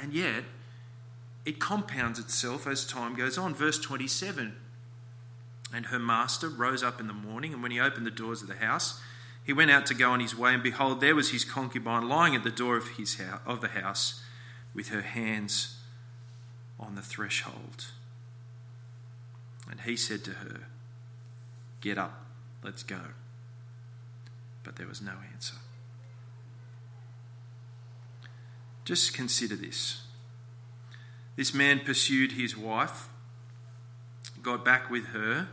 And 0.00 0.12
yet, 0.12 0.44
it 1.44 1.58
compounds 1.58 2.18
itself 2.18 2.66
as 2.66 2.86
time 2.86 3.14
goes 3.14 3.36
on. 3.36 3.54
Verse 3.54 3.78
27 3.78 4.54
And 5.74 5.86
her 5.86 5.98
master 5.98 6.48
rose 6.48 6.82
up 6.82 7.00
in 7.00 7.06
the 7.06 7.12
morning, 7.12 7.52
and 7.52 7.62
when 7.62 7.72
he 7.72 7.80
opened 7.80 8.06
the 8.06 8.10
doors 8.10 8.42
of 8.42 8.48
the 8.48 8.56
house, 8.56 9.00
he 9.44 9.52
went 9.52 9.70
out 9.70 9.86
to 9.86 9.94
go 9.94 10.10
on 10.10 10.20
his 10.20 10.36
way, 10.36 10.54
and 10.54 10.62
behold, 10.62 11.00
there 11.00 11.16
was 11.16 11.30
his 11.30 11.44
concubine 11.44 12.08
lying 12.08 12.36
at 12.36 12.44
the 12.44 12.50
door 12.50 12.76
of, 12.76 12.90
his 12.90 13.16
house, 13.16 13.40
of 13.44 13.60
the 13.60 13.68
house 13.68 14.22
with 14.72 14.88
her 14.88 15.02
hands 15.02 15.78
on 16.78 16.94
the 16.94 17.02
threshold. 17.02 17.86
And 19.68 19.80
he 19.80 19.96
said 19.96 20.22
to 20.24 20.32
her, 20.32 20.68
Get 21.80 21.98
up, 21.98 22.24
let's 22.62 22.84
go. 22.84 23.00
But 24.62 24.76
there 24.76 24.86
was 24.86 25.02
no 25.02 25.14
answer. 25.32 25.56
Just 28.84 29.14
consider 29.14 29.56
this. 29.56 30.02
This 31.36 31.54
man 31.54 31.80
pursued 31.80 32.32
his 32.32 32.56
wife, 32.56 33.08
got 34.42 34.64
back 34.64 34.90
with 34.90 35.06
her, 35.08 35.48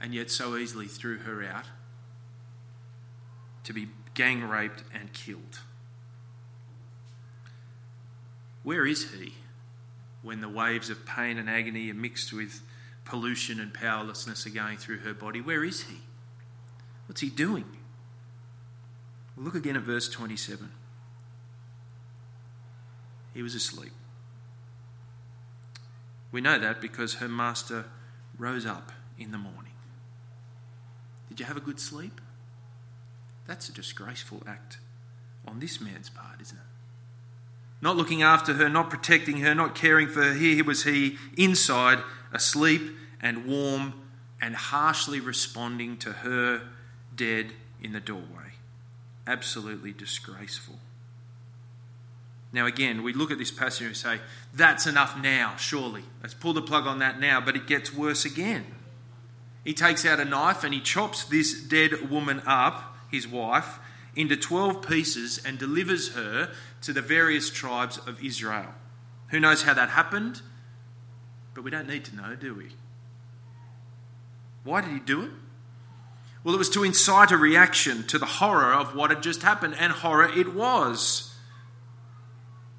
and 0.00 0.14
yet 0.14 0.30
so 0.30 0.56
easily 0.56 0.86
threw 0.86 1.18
her 1.18 1.42
out 1.42 1.66
to 3.64 3.72
be 3.72 3.88
gang 4.14 4.42
raped 4.42 4.82
and 4.94 5.12
killed. 5.12 5.60
Where 8.62 8.86
is 8.86 9.12
he 9.12 9.34
when 10.22 10.40
the 10.40 10.48
waves 10.48 10.90
of 10.90 11.06
pain 11.06 11.38
and 11.38 11.48
agony 11.48 11.90
are 11.90 11.94
mixed 11.94 12.32
with 12.32 12.62
pollution 13.04 13.60
and 13.60 13.72
powerlessness 13.72 14.46
are 14.46 14.50
going 14.50 14.76
through 14.76 14.98
her 14.98 15.14
body? 15.14 15.40
Where 15.40 15.64
is 15.64 15.82
he? 15.82 15.98
What's 17.06 17.20
he 17.20 17.30
doing? 17.30 17.64
Look 19.36 19.54
again 19.54 19.76
at 19.76 19.82
verse 19.82 20.08
27. 20.08 20.70
He 23.32 23.42
was 23.42 23.54
asleep. 23.54 23.92
We 26.30 26.40
know 26.40 26.58
that 26.58 26.80
because 26.80 27.14
her 27.14 27.28
master 27.28 27.86
rose 28.38 28.66
up 28.66 28.92
in 29.18 29.30
the 29.32 29.38
morning. 29.38 29.72
Did 31.28 31.40
you 31.40 31.46
have 31.46 31.56
a 31.56 31.60
good 31.60 31.80
sleep? 31.80 32.20
That's 33.46 33.68
a 33.68 33.72
disgraceful 33.72 34.42
act 34.46 34.78
on 35.46 35.60
this 35.60 35.80
man's 35.80 36.10
part, 36.10 36.40
isn't 36.40 36.56
it? 36.56 36.64
Not 37.80 37.96
looking 37.96 38.22
after 38.22 38.54
her, 38.54 38.68
not 38.68 38.90
protecting 38.90 39.38
her, 39.38 39.54
not 39.54 39.74
caring 39.74 40.08
for 40.08 40.22
her. 40.22 40.34
Here 40.34 40.56
he 40.56 40.62
was 40.62 40.84
he 40.84 41.16
inside, 41.36 42.02
asleep 42.32 42.82
and 43.20 43.46
warm, 43.46 43.94
and 44.40 44.54
harshly 44.54 45.20
responding 45.20 45.96
to 45.98 46.12
her 46.12 46.62
dead 47.14 47.52
in 47.82 47.92
the 47.92 48.00
doorway. 48.00 48.54
Absolutely 49.26 49.92
disgraceful. 49.92 50.78
Now, 52.52 52.66
again, 52.66 53.02
we 53.02 53.12
look 53.12 53.30
at 53.30 53.38
this 53.38 53.50
passage 53.50 53.86
and 53.86 53.96
say, 53.96 54.20
that's 54.54 54.86
enough 54.86 55.20
now, 55.20 55.56
surely. 55.56 56.04
Let's 56.22 56.34
pull 56.34 56.54
the 56.54 56.62
plug 56.62 56.86
on 56.86 56.98
that 57.00 57.20
now, 57.20 57.40
but 57.40 57.56
it 57.56 57.66
gets 57.66 57.92
worse 57.92 58.24
again. 58.24 58.64
He 59.64 59.74
takes 59.74 60.06
out 60.06 60.18
a 60.18 60.24
knife 60.24 60.64
and 60.64 60.72
he 60.72 60.80
chops 60.80 61.24
this 61.24 61.62
dead 61.62 62.10
woman 62.10 62.42
up 62.46 62.96
his 63.10 63.28
wife, 63.28 63.78
into 64.16 64.36
12 64.36 64.86
pieces 64.86 65.40
and 65.44 65.58
delivers 65.58 66.14
her 66.14 66.50
to 66.82 66.92
the 66.92 67.02
various 67.02 67.50
tribes 67.50 67.98
of 67.98 68.22
Israel. 68.22 68.74
Who 69.28 69.40
knows 69.40 69.62
how 69.62 69.74
that 69.74 69.90
happened? 69.90 70.42
But 71.54 71.64
we 71.64 71.70
don't 71.70 71.88
need 71.88 72.04
to 72.06 72.16
know, 72.16 72.34
do 72.34 72.54
we? 72.54 72.70
Why 74.64 74.80
did 74.80 74.92
he 74.92 75.00
do 75.00 75.22
it? 75.22 75.30
Well, 76.42 76.54
it 76.54 76.58
was 76.58 76.70
to 76.70 76.84
incite 76.84 77.30
a 77.30 77.36
reaction 77.36 78.06
to 78.08 78.18
the 78.18 78.26
horror 78.26 78.72
of 78.72 78.94
what 78.94 79.10
had 79.10 79.22
just 79.22 79.42
happened, 79.42 79.76
and 79.78 79.92
horror 79.92 80.30
it 80.34 80.54
was. 80.54 81.27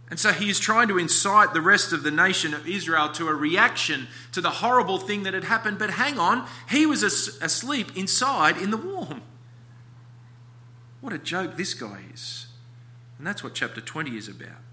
And 0.09 0.19
so 0.19 0.31
he 0.31 0.49
is 0.49 0.59
trying 0.59 0.87
to 0.87 0.97
incite 0.97 1.53
the 1.53 1.61
rest 1.61 1.93
of 1.93 2.01
the 2.01 2.09
nation 2.09 2.53
of 2.53 2.67
Israel 2.67 3.09
to 3.09 3.27
a 3.27 3.33
reaction 3.35 4.07
to 4.31 4.41
the 4.41 4.49
horrible 4.49 4.97
thing 4.97 5.23
that 5.23 5.35
had 5.35 5.43
happened. 5.43 5.77
But 5.77 5.91
hang 5.91 6.17
on, 6.17 6.47
he 6.69 6.85
was 6.87 7.03
asleep 7.03 7.95
inside 7.95 8.57
in 8.57 8.71
the 8.71 8.77
warm. 8.77 9.21
What 10.99 11.13
a 11.13 11.19
joke 11.19 11.57
this 11.57 11.75
guy 11.75 12.01
is. 12.11 12.47
And 13.17 13.27
that's 13.27 13.43
what 13.43 13.53
chapter 13.53 13.81
20 13.81 14.17
is 14.17 14.27
about. 14.27 14.63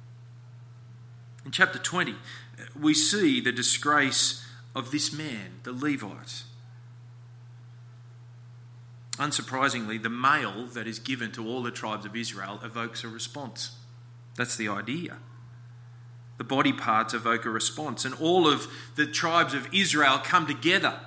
In 1.45 1.51
chapter 1.51 1.79
20, 1.79 2.15
we 2.79 2.95
see 2.95 3.41
the 3.41 3.53
disgrace 3.53 4.45
of 4.75 4.91
this 4.91 5.13
man, 5.13 5.61
the 5.65 5.73
Levite. 5.73 6.45
Unsurprisingly, 9.19 10.03
the 10.03 10.11
mail 10.11 10.67
that 10.73 10.87
is 10.87 10.99
given 10.99 11.31
to 11.33 11.47
all 11.47 11.63
the 11.63 11.71
tribes 11.71 12.07
of 12.07 12.17
Israel 12.17 12.59
evokes 12.65 13.05
a 13.05 13.09
response. 13.09 13.77
That's 14.37 14.57
the 14.57 14.69
idea. 14.69 15.17
The 16.39 16.45
body 16.45 16.73
parts 16.73 17.15
evoke 17.15 17.47
a 17.47 17.51
response, 17.51 18.05
and 18.05 18.15
all 18.15 18.47
of 18.47 18.67
the 18.95 19.07
tribes 19.07 19.55
of 19.55 19.73
Israel 19.73 20.19
come 20.23 20.47
together 20.47 21.01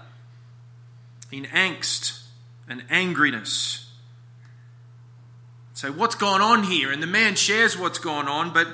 in 1.31 1.45
angst 1.45 2.23
and 2.67 2.87
angriness 2.89 3.89
say, 5.79 5.89
What's 5.89 6.15
going 6.15 6.41
on 6.41 6.63
here? 6.63 6.91
And 6.91 7.01
the 7.01 7.07
man 7.07 7.35
shares 7.35 7.77
what's 7.77 7.99
going 7.99 8.27
on, 8.27 8.51
but 8.53 8.67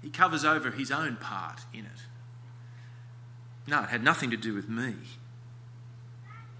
he 0.00 0.10
covers 0.10 0.44
over 0.44 0.70
his 0.70 0.90
own 0.90 1.16
part 1.16 1.60
in 1.72 1.80
it. 1.80 2.02
No, 3.66 3.82
it 3.82 3.88
had 3.88 4.04
nothing 4.04 4.30
to 4.30 4.36
do 4.36 4.54
with 4.54 4.68
me. 4.68 4.94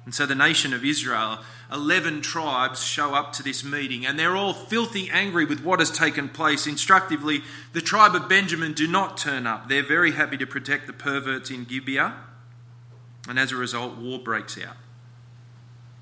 And 0.04 0.14
so 0.14 0.26
the 0.26 0.34
nation 0.34 0.74
of 0.74 0.84
Israel, 0.84 1.38
11 1.72 2.20
tribes 2.20 2.82
show 2.82 3.14
up 3.14 3.32
to 3.34 3.42
this 3.42 3.64
meeting, 3.64 4.04
and 4.04 4.18
they're 4.18 4.36
all 4.36 4.52
filthy 4.52 5.10
angry 5.10 5.44
with 5.44 5.62
what 5.64 5.78
has 5.78 5.90
taken 5.90 6.28
place. 6.28 6.66
Instructively, 6.66 7.42
the 7.72 7.80
tribe 7.80 8.14
of 8.14 8.28
Benjamin 8.28 8.72
do 8.72 8.86
not 8.86 9.16
turn 9.16 9.46
up. 9.46 9.68
They're 9.68 9.82
very 9.82 10.12
happy 10.12 10.36
to 10.36 10.46
protect 10.46 10.86
the 10.86 10.92
perverts 10.92 11.50
in 11.50 11.64
Gibeah, 11.64 12.14
and 13.28 13.38
as 13.38 13.52
a 13.52 13.56
result, 13.56 13.96
war 13.96 14.18
breaks 14.18 14.58
out. 14.62 14.76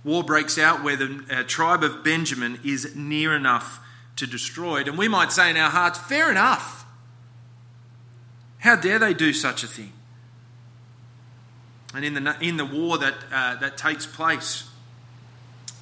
War 0.05 0.25
breaks 0.25 0.59
out 0.59 0.83
where 0.83 0.97
the 0.97 1.25
uh, 1.31 1.43
tribe 1.45 1.85
of 1.85 2.03
Benjamin 2.03 2.59
is 2.65 2.97
near 2.97 3.35
enough 3.35 3.81
to 4.17 4.27
destroy 4.27 4.81
it. 4.81 4.89
And 4.89 4.99
we 4.99 5.09
might 5.09 5.33
say 5.33 5.51
in 5.51 5.57
our 5.57 5.71
hearts, 5.71 5.99
fair 5.99 6.31
enough. 6.31 6.85
How 8.59 8.77
dare 8.77 8.99
they 8.99 9.15
do 9.15 9.33
such 9.33 9.63
a 9.63 9.67
thing? 9.67 9.93
And 11.95 12.05
in 12.05 12.15
the, 12.15 12.37
in 12.41 12.57
the 12.57 12.65
war 12.65 12.99
that, 12.99 13.15
uh, 13.33 13.57
that 13.57 13.77
takes 13.77 14.07
place, 14.07 14.69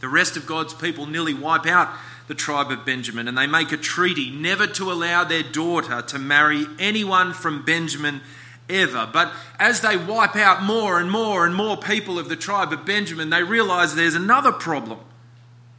the 0.01 0.09
rest 0.09 0.37
of 0.37 0.47
God's 0.47 0.75
people 0.75 1.07
nearly 1.07 1.35
wipe 1.35 1.67
out 1.67 1.91
the 2.27 2.35
tribe 2.35 2.71
of 2.71 2.87
Benjamin 2.87 3.29
and 3.29 3.37
they 3.37 3.47
make 3.47 3.73
a 3.73 3.77
treaty 3.77 4.31
never 4.31 4.67
to 4.67 4.91
allow 4.93 5.25
their 5.25 5.43
daughter 5.43 6.01
to 6.03 6.19
marry 6.19 6.65
anyone 6.79 7.33
from 7.33 7.65
Benjamin 7.65 8.21
ever. 8.69 9.09
But 9.13 9.33
as 9.59 9.81
they 9.81 9.97
wipe 9.97 10.37
out 10.37 10.63
more 10.63 10.99
and 10.99 11.11
more 11.11 11.45
and 11.45 11.55
more 11.55 11.77
people 11.77 12.19
of 12.19 12.29
the 12.29 12.37
tribe 12.37 12.73
of 12.73 12.87
Benjamin, 12.87 13.31
they 13.31 13.43
realize 13.43 13.95
there's 13.95 14.15
another 14.15 14.53
problem. 14.53 15.01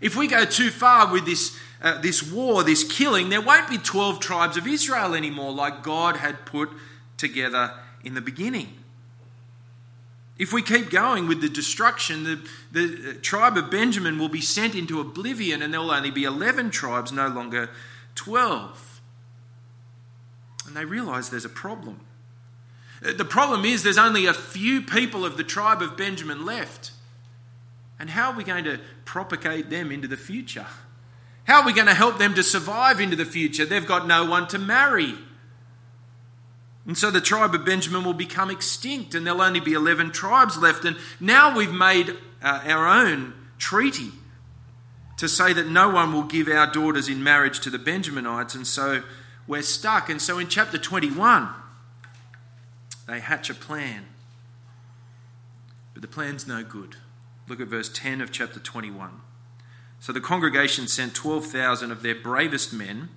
If 0.02 0.16
we 0.16 0.28
go 0.28 0.46
too 0.46 0.70
far 0.70 1.12
with 1.12 1.26
this, 1.26 1.58
uh, 1.82 2.02
this 2.02 2.22
war, 2.22 2.64
this 2.64 2.84
killing, 2.84 3.30
there 3.30 3.42
won't 3.42 3.70
be 3.70 3.78
12 3.78 4.20
tribes 4.20 4.58
of 4.58 4.68
Israel 4.68 5.14
anymore 5.14 5.54
like 5.54 5.84
God 5.84 6.18
had 6.18 6.46
put 6.46 6.70
together 7.18 7.74
in 8.04 8.14
the 8.14 8.22
beginning. 8.22 8.81
If 10.42 10.52
we 10.52 10.64
keep 10.64 10.90
going 10.90 11.28
with 11.28 11.40
the 11.40 11.50
destruction, 11.50 12.24
the, 12.24 12.40
the 12.72 13.12
uh, 13.12 13.14
tribe 13.22 13.58
of 13.58 13.70
Benjamin 13.70 14.18
will 14.18 14.28
be 14.28 14.42
sent 14.42 14.74
into 14.74 15.00
oblivion 15.00 15.62
and 15.62 15.72
there 15.72 15.80
will 15.80 15.92
only 15.92 16.10
be 16.10 16.24
11 16.24 16.72
tribes, 16.72 17.12
no 17.12 17.28
longer 17.28 17.70
12. 18.16 19.02
And 20.66 20.76
they 20.76 20.84
realize 20.84 21.30
there's 21.30 21.46
a 21.46 21.50
problem. 21.50 22.00
Uh, 23.06 23.14
the 23.14 23.24
problem 23.24 23.66
is 23.66 23.84
there's 23.84 24.00
only 24.00 24.26
a 24.26 24.34
few 24.34 24.82
people 24.82 25.24
of 25.24 25.38
the 25.38 25.44
tribe 25.44 25.80
of 25.80 25.96
Benjamin 25.96 26.44
left. 26.44 26.90
And 28.00 28.10
how 28.10 28.32
are 28.32 28.36
we 28.36 28.44
going 28.44 28.64
to 28.64 28.80
propagate 29.06 29.70
them 29.70 29.92
into 29.92 30.08
the 30.08 30.18
future? 30.18 30.66
How 31.44 31.62
are 31.62 31.68
we 31.68 31.74
going 31.74 31.86
to 31.86 31.94
help 31.94 32.18
them 32.18 32.34
to 32.34 32.42
survive 32.42 33.00
into 33.00 33.16
the 33.16 33.26
future? 33.26 33.64
They've 33.64 33.86
got 33.86 34.08
no 34.08 34.26
one 34.26 34.48
to 34.48 34.58
marry. 34.58 35.14
And 36.86 36.98
so 36.98 37.12
the 37.12 37.22
tribe 37.22 37.54
of 37.54 37.66
Benjamin 37.66 38.04
will 38.04 38.14
become 38.14 38.50
extinct, 38.50 39.14
and 39.14 39.26
there'll 39.26 39.42
only 39.42 39.60
be 39.60 39.74
11 39.74 40.12
tribes 40.12 40.58
left. 40.58 40.84
And 40.84 40.98
now 41.20 41.56
we've 41.56 41.72
made 41.72 42.18
uh, 42.42 42.62
our 42.66 42.88
own 42.88 43.34
treaty 43.60 44.12
to 45.18 45.30
say 45.30 45.54
that 45.54 45.68
no 45.68 45.90
one 45.90 46.12
will 46.12 46.24
give 46.24 46.48
our 46.48 46.66
daughters 46.66 47.08
in 47.08 47.24
marriage 47.24 47.60
to 47.60 47.70
the 47.70 47.78
Benjaminites, 47.78 48.56
and 48.56 48.66
so 48.66 49.04
we're 49.46 49.62
stuck. 49.62 50.10
And 50.10 50.20
so 50.20 50.40
in 50.40 50.48
chapter 50.48 50.80
21, 50.80 51.50
they 53.08 53.20
hatch 53.20 53.50
a 53.50 53.54
plan. 53.54 54.06
But 55.94 56.02
the 56.02 56.08
plan's 56.08 56.48
no 56.48 56.64
good. 56.64 56.96
Look 57.48 57.62
at 57.62 57.68
verse 57.68 57.90
10 57.90 58.22
of 58.22 58.32
chapter 58.32 58.60
21. 58.60 59.22
So 60.00 60.12
the 60.12 60.22
congregation 60.22 60.88
sent 60.88 61.14
12,000 61.14 61.92
of 61.92 62.02
their 62.02 62.16
bravest 62.16 62.74
men 62.74 63.10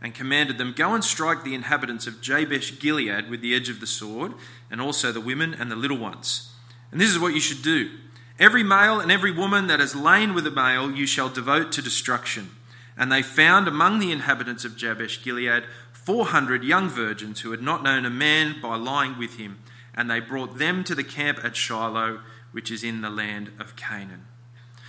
and 0.00 0.14
commanded 0.14 0.58
them, 0.58 0.74
Go 0.76 0.94
and 0.94 1.04
strike 1.04 1.44
the 1.44 1.54
inhabitants 1.54 2.06
of 2.06 2.20
Jabesh 2.20 2.78
Gilead 2.78 3.30
with 3.30 3.40
the 3.40 3.54
edge 3.54 3.68
of 3.68 3.80
the 3.80 3.86
sword, 3.86 4.34
and 4.70 4.80
also 4.80 5.12
the 5.12 5.20
women 5.20 5.54
and 5.54 5.70
the 5.70 5.76
little 5.76 5.98
ones. 5.98 6.52
And 6.92 7.00
this 7.00 7.10
is 7.10 7.18
what 7.18 7.34
you 7.34 7.40
should 7.40 7.62
do 7.62 7.90
Every 8.38 8.64
male 8.64 8.98
and 8.98 9.12
every 9.12 9.30
woman 9.30 9.68
that 9.68 9.78
has 9.78 9.94
lain 9.94 10.34
with 10.34 10.46
a 10.46 10.50
male 10.50 10.90
you 10.90 11.06
shall 11.06 11.28
devote 11.28 11.70
to 11.72 11.82
destruction. 11.82 12.50
And 12.96 13.10
they 13.10 13.22
found 13.22 13.68
among 13.68 13.98
the 13.98 14.10
inhabitants 14.10 14.64
of 14.64 14.76
Jabesh 14.76 15.22
Gilead 15.22 15.64
400 15.92 16.64
young 16.64 16.88
virgins 16.88 17.40
who 17.40 17.52
had 17.52 17.62
not 17.62 17.82
known 17.82 18.04
a 18.04 18.10
man 18.10 18.56
by 18.60 18.76
lying 18.76 19.18
with 19.18 19.36
him, 19.36 19.60
and 19.94 20.10
they 20.10 20.20
brought 20.20 20.58
them 20.58 20.84
to 20.84 20.94
the 20.94 21.04
camp 21.04 21.44
at 21.44 21.56
Shiloh, 21.56 22.20
which 22.52 22.70
is 22.70 22.84
in 22.84 23.00
the 23.00 23.10
land 23.10 23.52
of 23.58 23.76
Canaan. 23.76 24.26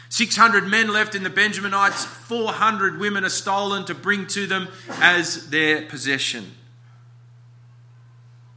600 0.09 0.67
men 0.67 0.89
left 0.89 1.15
in 1.15 1.23
the 1.23 1.29
Benjaminites, 1.29 2.05
400 2.05 2.99
women 2.99 3.25
are 3.25 3.29
stolen 3.29 3.85
to 3.85 3.95
bring 3.95 4.27
to 4.27 4.47
them 4.47 4.67
as 5.01 5.49
their 5.49 5.81
possession. 5.83 6.53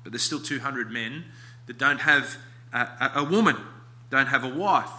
But 0.04 0.12
there's 0.12 0.22
still 0.22 0.40
200 0.40 0.90
men 0.90 1.24
that 1.66 1.78
don't 1.78 2.00
have 2.00 2.36
a, 2.72 3.12
a, 3.16 3.24
woman, 3.24 3.56
don't 4.10 4.26
have 4.26 4.44
a 4.44 4.48
wife. 4.48 4.90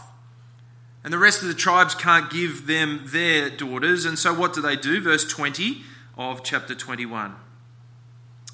And 1.03 1.13
the 1.13 1.17
rest 1.17 1.41
of 1.41 1.47
the 1.47 1.53
tribes 1.53 1.95
can't 1.95 2.29
give 2.29 2.67
them 2.67 3.03
their 3.05 3.49
daughters. 3.49 4.05
And 4.05 4.19
so 4.19 4.33
what 4.33 4.53
do 4.53 4.61
they 4.61 4.75
do? 4.75 4.99
Verse 5.01 5.25
20 5.25 5.83
of 6.17 6.43
chapter 6.43 6.75
21. 6.75 7.35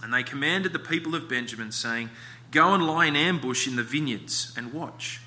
And 0.04 0.14
they 0.14 0.24
commanded 0.24 0.72
the 0.72 0.80
people 0.80 1.16
of 1.16 1.28
Benjamin, 1.28 1.72
saying, 1.72 2.12
Go 2.52 2.74
and 2.74 2.86
lie 2.86 3.08
in 3.08 3.16
ambush 3.16 3.68
in 3.68 3.76
the 3.76 3.84
vineyards 3.84 4.54
and 4.56 4.72
watch. 4.72 5.20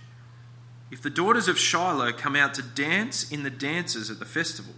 If 0.90 1.02
the 1.02 1.10
daughters 1.10 1.48
of 1.48 1.58
Shiloh 1.58 2.12
come 2.12 2.34
out 2.34 2.54
to 2.54 2.62
dance 2.62 3.30
in 3.30 3.42
the 3.42 3.50
dances 3.50 4.10
at 4.10 4.18
the 4.18 4.24
festival, 4.24 4.74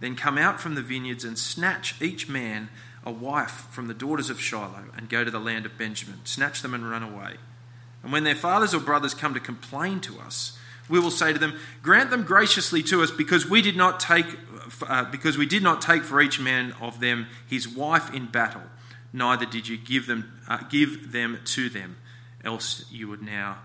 then 0.00 0.16
come 0.16 0.38
out 0.38 0.60
from 0.60 0.74
the 0.74 0.82
vineyards 0.82 1.24
and 1.24 1.38
snatch 1.38 2.00
each 2.00 2.28
man 2.28 2.68
a 3.04 3.10
wife 3.10 3.68
from 3.70 3.86
the 3.86 3.94
daughters 3.94 4.30
of 4.30 4.40
Shiloh 4.40 4.86
and 4.96 5.08
go 5.08 5.24
to 5.24 5.30
the 5.30 5.38
land 5.38 5.66
of 5.66 5.78
Benjamin. 5.78 6.20
Snatch 6.24 6.62
them 6.62 6.74
and 6.74 6.88
run 6.90 7.02
away. 7.02 7.36
And 8.02 8.12
when 8.12 8.24
their 8.24 8.34
fathers 8.34 8.74
or 8.74 8.80
brothers 8.80 9.14
come 9.14 9.34
to 9.34 9.40
complain 9.40 10.00
to 10.00 10.18
us, 10.20 10.58
we 10.88 10.98
will 10.98 11.10
say 11.10 11.32
to 11.32 11.38
them, 11.38 11.58
Grant 11.82 12.10
them 12.10 12.22
graciously 12.22 12.82
to 12.84 13.02
us, 13.02 13.10
because 13.10 13.48
we 13.48 13.62
did 13.62 13.76
not 13.76 14.00
take, 14.00 14.26
uh, 14.86 15.04
because 15.04 15.36
we 15.36 15.46
did 15.46 15.62
not 15.62 15.80
take 15.80 16.04
for 16.04 16.20
each 16.20 16.40
man 16.40 16.74
of 16.80 17.00
them 17.00 17.26
his 17.46 17.68
wife 17.68 18.12
in 18.14 18.26
battle. 18.26 18.62
Neither 19.12 19.46
did 19.46 19.66
you 19.68 19.76
give 19.76 20.06
them, 20.06 20.40
uh, 20.48 20.58
give 20.68 21.12
them 21.12 21.40
to 21.44 21.68
them, 21.68 21.96
else 22.44 22.84
you 22.90 23.08
would 23.08 23.22
now 23.22 23.58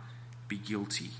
be 0.48 0.58
guilty. 0.58 1.12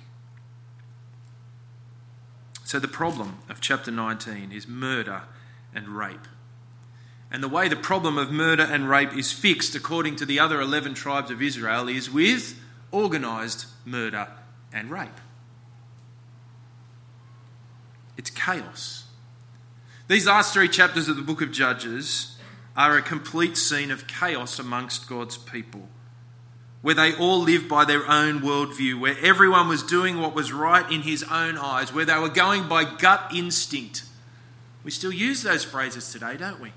So, 2.72 2.80
the 2.80 2.88
problem 2.88 3.40
of 3.50 3.60
chapter 3.60 3.92
19 3.92 4.54
is 4.54 4.66
murder 4.66 5.24
and 5.76 5.90
rape. 5.90 6.26
And 7.30 7.44
the 7.44 7.50
way 7.50 7.68
the 7.68 7.76
problem 7.76 8.18
of 8.18 8.32
murder 8.32 8.64
and 8.64 8.90
rape 8.90 9.14
is 9.14 9.34
fixed, 9.34 9.76
according 9.76 10.16
to 10.16 10.26
the 10.26 10.40
other 10.40 10.62
11 10.62 10.94
tribes 10.94 11.30
of 11.32 11.42
Israel, 11.42 11.90
is 11.90 12.10
with 12.10 12.58
organised 12.94 13.66
murder 13.84 14.30
and 14.72 14.90
rape. 14.90 15.20
It's 18.16 18.30
chaos. 18.30 19.04
These 20.08 20.28
last 20.28 20.54
three 20.54 20.70
chapters 20.70 21.10
of 21.10 21.18
the 21.18 21.24
book 21.24 21.42
of 21.42 21.52
Judges 21.52 22.38
are 22.78 22.96
a 22.96 23.02
complete 23.02 23.58
scene 23.58 23.92
of 23.92 24.08
chaos 24.08 24.60
amongst 24.60 25.10
God's 25.10 25.38
people 25.38 25.90
where 26.82 26.96
they 26.96 27.14
all 27.16 27.40
lived 27.40 27.70
by 27.70 27.86
their 27.86 28.10
own 28.10 28.42
worldview, 28.42 29.00
where 29.00 29.18
everyone 29.22 29.68
was 29.68 29.84
doing 29.84 30.20
what 30.20 30.34
was 30.34 30.52
right 30.52 30.90
in 30.92 31.02
his 31.02 31.24
own 31.24 31.58
eyes, 31.58 31.94
where 31.94 32.06
they 32.06 32.18
were 32.18 32.30
going 32.30 32.68
by 32.68 32.84
gut 32.84 33.32
instinct. 33.34 34.04
We 34.84 34.90
still 34.90 35.12
use 35.12 35.44
those 35.44 35.64
phrases 35.64 36.12
today, 36.12 36.38
don't 36.38 36.60
we? 36.60 36.74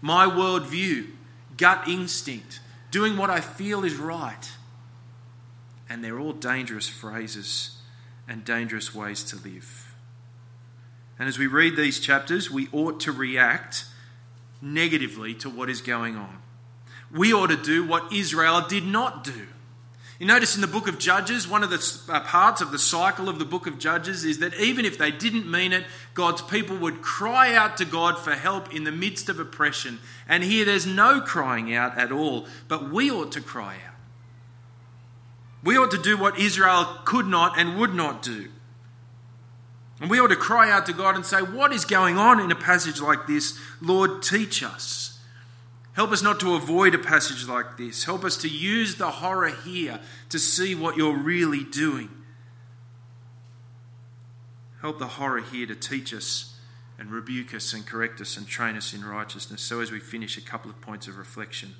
My 0.00 0.26
worldview, 0.26 1.10
gut 1.56 1.86
instinct, 1.86 2.60
doing 2.90 3.16
what 3.16 3.30
I 3.30 3.40
feel 3.40 3.84
is 3.84 3.94
right. 3.94 4.50
And 5.88 6.02
they're 6.02 6.18
all 6.18 6.32
dangerous 6.32 6.88
phrases 6.88 7.78
and 8.26 8.44
dangerous 8.44 8.94
ways 8.94 9.22
to 9.24 9.36
live. 9.36 9.94
And 11.18 11.28
as 11.28 11.38
we 11.38 11.46
read 11.46 11.76
these 11.76 12.00
chapters, 12.00 12.50
we 12.50 12.68
ought 12.72 13.00
to 13.00 13.12
react 13.12 13.84
negatively 14.60 15.34
to 15.34 15.48
what 15.48 15.70
is 15.70 15.80
going 15.80 16.16
on 16.16 16.42
we 17.10 17.32
ought 17.32 17.48
to 17.48 17.56
do 17.56 17.86
what 17.86 18.12
Israel 18.12 18.62
did 18.66 18.84
not 18.84 19.24
do. 19.24 19.48
You 20.18 20.26
notice 20.26 20.56
in 20.56 20.60
the 20.60 20.66
book 20.66 20.88
of 20.88 20.98
Judges, 20.98 21.46
one 21.46 21.62
of 21.62 21.70
the 21.70 22.12
uh, 22.12 22.20
parts 22.20 22.60
of 22.60 22.72
the 22.72 22.78
cycle 22.78 23.28
of 23.28 23.38
the 23.38 23.44
book 23.44 23.68
of 23.68 23.78
Judges 23.78 24.24
is 24.24 24.40
that 24.40 24.52
even 24.54 24.84
if 24.84 24.98
they 24.98 25.12
didn't 25.12 25.48
mean 25.48 25.72
it, 25.72 25.84
God's 26.14 26.42
people 26.42 26.76
would 26.78 27.02
cry 27.02 27.54
out 27.54 27.76
to 27.76 27.84
God 27.84 28.18
for 28.18 28.32
help 28.32 28.74
in 28.74 28.82
the 28.82 28.90
midst 28.90 29.28
of 29.28 29.38
oppression. 29.38 30.00
And 30.28 30.42
here 30.42 30.64
there's 30.64 30.86
no 30.86 31.20
crying 31.20 31.72
out 31.72 31.96
at 31.96 32.10
all, 32.10 32.46
but 32.66 32.90
we 32.90 33.12
ought 33.12 33.30
to 33.32 33.40
cry 33.40 33.74
out. 33.74 33.94
We 35.62 35.76
ought 35.78 35.92
to 35.92 36.02
do 36.02 36.18
what 36.18 36.38
Israel 36.38 36.98
could 37.04 37.26
not 37.26 37.56
and 37.56 37.78
would 37.78 37.94
not 37.94 38.20
do. 38.20 38.48
And 40.00 40.10
we 40.10 40.20
ought 40.20 40.28
to 40.28 40.36
cry 40.36 40.70
out 40.70 40.86
to 40.86 40.92
God 40.92 41.14
and 41.14 41.24
say, 41.24 41.42
What 41.42 41.72
is 41.72 41.84
going 41.84 42.18
on 42.18 42.40
in 42.40 42.50
a 42.50 42.56
passage 42.56 43.00
like 43.00 43.26
this? 43.26 43.58
Lord, 43.80 44.22
teach 44.22 44.62
us. 44.62 45.17
Help 45.98 46.12
us 46.12 46.22
not 46.22 46.38
to 46.38 46.54
avoid 46.54 46.94
a 46.94 46.98
passage 46.98 47.48
like 47.48 47.76
this. 47.76 48.04
Help 48.04 48.22
us 48.22 48.36
to 48.36 48.48
use 48.48 48.94
the 48.94 49.10
horror 49.10 49.48
here 49.48 49.98
to 50.28 50.38
see 50.38 50.72
what 50.72 50.96
you're 50.96 51.18
really 51.18 51.64
doing. 51.64 52.08
Help 54.80 55.00
the 55.00 55.08
horror 55.08 55.40
here 55.40 55.66
to 55.66 55.74
teach 55.74 56.14
us 56.14 56.54
and 57.00 57.10
rebuke 57.10 57.52
us 57.52 57.72
and 57.72 57.84
correct 57.84 58.20
us 58.20 58.36
and 58.36 58.46
train 58.46 58.76
us 58.76 58.94
in 58.94 59.04
righteousness. 59.04 59.60
So, 59.60 59.80
as 59.80 59.90
we 59.90 59.98
finish, 59.98 60.38
a 60.38 60.40
couple 60.40 60.70
of 60.70 60.80
points 60.80 61.08
of 61.08 61.18
reflection. 61.18 61.74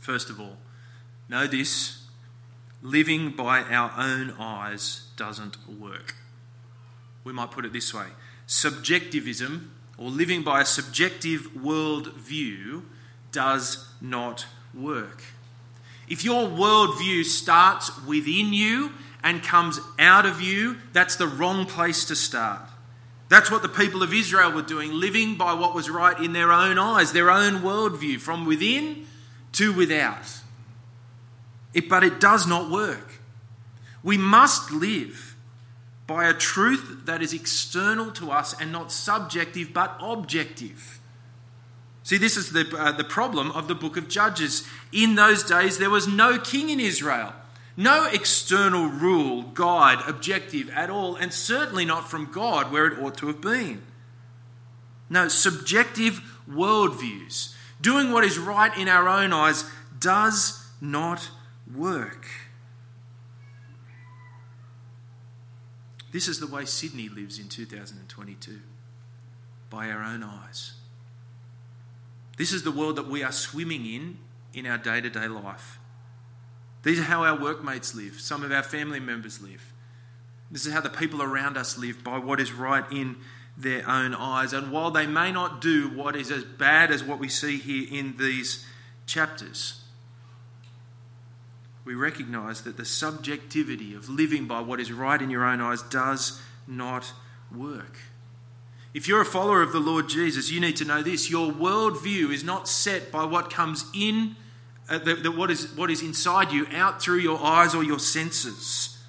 First 0.00 0.28
of 0.28 0.40
all, 0.40 0.56
know 1.28 1.46
this 1.46 2.08
living 2.82 3.30
by 3.30 3.62
our 3.62 3.92
own 3.96 4.32
eyes 4.36 5.06
doesn't 5.16 5.58
work. 5.68 6.16
We 7.22 7.32
might 7.32 7.52
put 7.52 7.64
it 7.64 7.72
this 7.72 7.94
way 7.94 8.06
subjectivism, 8.48 9.77
or 9.98 10.10
living 10.10 10.42
by 10.42 10.60
a 10.60 10.64
subjective 10.64 11.62
world 11.62 12.14
view, 12.14 12.84
does 13.32 13.88
not 14.00 14.46
work. 14.72 15.22
If 16.08 16.24
your 16.24 16.48
worldview 16.48 17.24
starts 17.24 17.90
within 18.06 18.52
you 18.52 18.92
and 19.22 19.42
comes 19.42 19.80
out 19.98 20.24
of 20.24 20.40
you, 20.40 20.78
that's 20.92 21.16
the 21.16 21.26
wrong 21.26 21.66
place 21.66 22.04
to 22.06 22.16
start. 22.16 22.62
That's 23.28 23.50
what 23.50 23.60
the 23.60 23.68
people 23.68 24.02
of 24.02 24.14
Israel 24.14 24.52
were 24.52 24.62
doing, 24.62 24.92
living 24.92 25.36
by 25.36 25.52
what 25.52 25.74
was 25.74 25.90
right 25.90 26.18
in 26.18 26.32
their 26.32 26.50
own 26.50 26.78
eyes, 26.78 27.12
their 27.12 27.30
own 27.30 27.60
worldview, 27.60 28.20
from 28.20 28.46
within 28.46 29.06
to 29.52 29.72
without. 29.72 30.40
It, 31.74 31.90
but 31.90 32.04
it 32.04 32.20
does 32.20 32.46
not 32.46 32.70
work. 32.70 33.20
We 34.02 34.16
must 34.16 34.70
live 34.70 35.36
by 36.08 36.26
a 36.26 36.34
truth 36.34 37.02
that 37.04 37.22
is 37.22 37.34
external 37.34 38.10
to 38.10 38.32
us 38.32 38.58
and 38.58 38.72
not 38.72 38.90
subjective 38.90 39.72
but 39.74 39.96
objective. 40.00 40.98
See, 42.02 42.16
this 42.16 42.38
is 42.38 42.52
the, 42.52 42.66
uh, 42.76 42.92
the 42.92 43.04
problem 43.04 43.50
of 43.52 43.68
the 43.68 43.74
book 43.74 43.98
of 43.98 44.08
Judges. 44.08 44.66
In 44.90 45.14
those 45.16 45.44
days, 45.44 45.76
there 45.76 45.90
was 45.90 46.08
no 46.08 46.38
king 46.38 46.70
in 46.70 46.80
Israel, 46.80 47.34
no 47.76 48.06
external 48.06 48.86
rule, 48.86 49.42
guide, 49.42 49.98
objective 50.08 50.70
at 50.70 50.88
all, 50.88 51.14
and 51.14 51.32
certainly 51.32 51.84
not 51.84 52.08
from 52.10 52.32
God 52.32 52.72
where 52.72 52.86
it 52.86 52.98
ought 52.98 53.18
to 53.18 53.26
have 53.26 53.42
been. 53.42 53.82
No, 55.10 55.28
subjective 55.28 56.22
worldviews, 56.50 57.54
doing 57.82 58.10
what 58.10 58.24
is 58.24 58.38
right 58.38 58.76
in 58.78 58.88
our 58.88 59.08
own 59.08 59.34
eyes, 59.34 59.64
does 60.00 60.66
not 60.80 61.28
work. 61.70 62.26
This 66.12 66.28
is 66.28 66.40
the 66.40 66.46
way 66.46 66.64
Sydney 66.64 67.08
lives 67.08 67.38
in 67.38 67.48
2022 67.48 68.60
by 69.70 69.90
our 69.90 70.02
own 70.02 70.22
eyes. 70.22 70.72
This 72.38 72.52
is 72.52 72.62
the 72.62 72.70
world 72.70 72.96
that 72.96 73.08
we 73.08 73.22
are 73.22 73.32
swimming 73.32 73.84
in 73.84 74.18
in 74.54 74.66
our 74.66 74.78
day 74.78 75.00
to 75.00 75.10
day 75.10 75.28
life. 75.28 75.78
These 76.82 77.00
are 77.00 77.04
how 77.04 77.24
our 77.24 77.38
workmates 77.38 77.94
live, 77.94 78.20
some 78.20 78.42
of 78.42 78.52
our 78.52 78.62
family 78.62 79.00
members 79.00 79.42
live. 79.42 79.72
This 80.50 80.64
is 80.64 80.72
how 80.72 80.80
the 80.80 80.88
people 80.88 81.22
around 81.22 81.56
us 81.58 81.76
live 81.76 82.02
by 82.02 82.18
what 82.18 82.40
is 82.40 82.52
right 82.52 82.84
in 82.90 83.16
their 83.56 83.86
own 83.88 84.14
eyes. 84.14 84.52
And 84.52 84.70
while 84.70 84.90
they 84.90 85.06
may 85.06 85.32
not 85.32 85.60
do 85.60 85.88
what 85.90 86.16
is 86.16 86.30
as 86.30 86.44
bad 86.44 86.90
as 86.90 87.02
what 87.02 87.18
we 87.18 87.28
see 87.28 87.58
here 87.58 87.86
in 87.90 88.16
these 88.16 88.64
chapters, 89.04 89.82
we 91.88 91.94
recognize 91.94 92.60
that 92.64 92.76
the 92.76 92.84
subjectivity 92.84 93.94
of 93.94 94.10
living 94.10 94.46
by 94.46 94.60
what 94.60 94.78
is 94.78 94.92
right 94.92 95.22
in 95.22 95.30
your 95.30 95.42
own 95.42 95.58
eyes 95.58 95.80
does 95.80 96.38
not 96.66 97.14
work. 97.50 97.96
If 98.92 99.08
you're 99.08 99.22
a 99.22 99.24
follower 99.24 99.62
of 99.62 99.72
the 99.72 99.80
Lord 99.80 100.06
Jesus, 100.06 100.50
you 100.50 100.60
need 100.60 100.76
to 100.76 100.84
know 100.84 101.02
this 101.02 101.30
your 101.30 101.50
worldview 101.50 102.30
is 102.30 102.44
not 102.44 102.68
set 102.68 103.10
by 103.10 103.24
what 103.24 103.48
comes 103.48 103.86
in, 103.94 104.36
uh, 104.90 104.98
the, 104.98 105.14
the, 105.14 105.32
what, 105.32 105.50
is, 105.50 105.74
what 105.76 105.90
is 105.90 106.02
inside 106.02 106.52
you, 106.52 106.66
out 106.74 107.00
through 107.00 107.20
your 107.20 107.42
eyes 107.42 107.74
or 107.74 107.82
your 107.82 107.98
senses. 107.98 109.02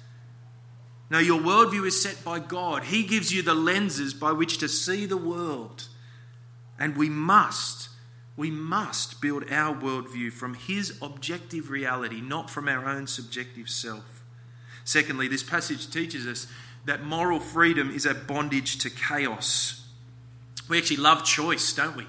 No, 1.10 1.18
your 1.18 1.38
worldview 1.38 1.86
is 1.86 2.00
set 2.00 2.24
by 2.24 2.38
God. 2.38 2.84
He 2.84 3.02
gives 3.02 3.30
you 3.30 3.42
the 3.42 3.52
lenses 3.52 4.14
by 4.14 4.32
which 4.32 4.56
to 4.56 4.70
see 4.70 5.04
the 5.04 5.18
world. 5.18 5.86
And 6.78 6.96
we 6.96 7.10
must, 7.10 7.89
we 8.36 8.50
must 8.50 9.20
build 9.20 9.44
our 9.50 9.74
worldview 9.74 10.32
from 10.32 10.54
His 10.54 10.98
objective 11.02 11.70
reality, 11.70 12.20
not 12.20 12.50
from 12.50 12.68
our 12.68 12.86
own 12.86 13.06
subjective 13.06 13.68
self. 13.68 14.24
Secondly, 14.84 15.28
this 15.28 15.42
passage 15.42 15.90
teaches 15.90 16.26
us 16.26 16.46
that 16.86 17.04
moral 17.04 17.40
freedom 17.40 17.90
is 17.90 18.06
a 18.06 18.14
bondage 18.14 18.78
to 18.78 18.90
chaos. 18.90 19.86
We 20.68 20.78
actually 20.78 20.98
love 20.98 21.24
choice, 21.24 21.72
don't 21.72 21.96
we? 21.96 22.06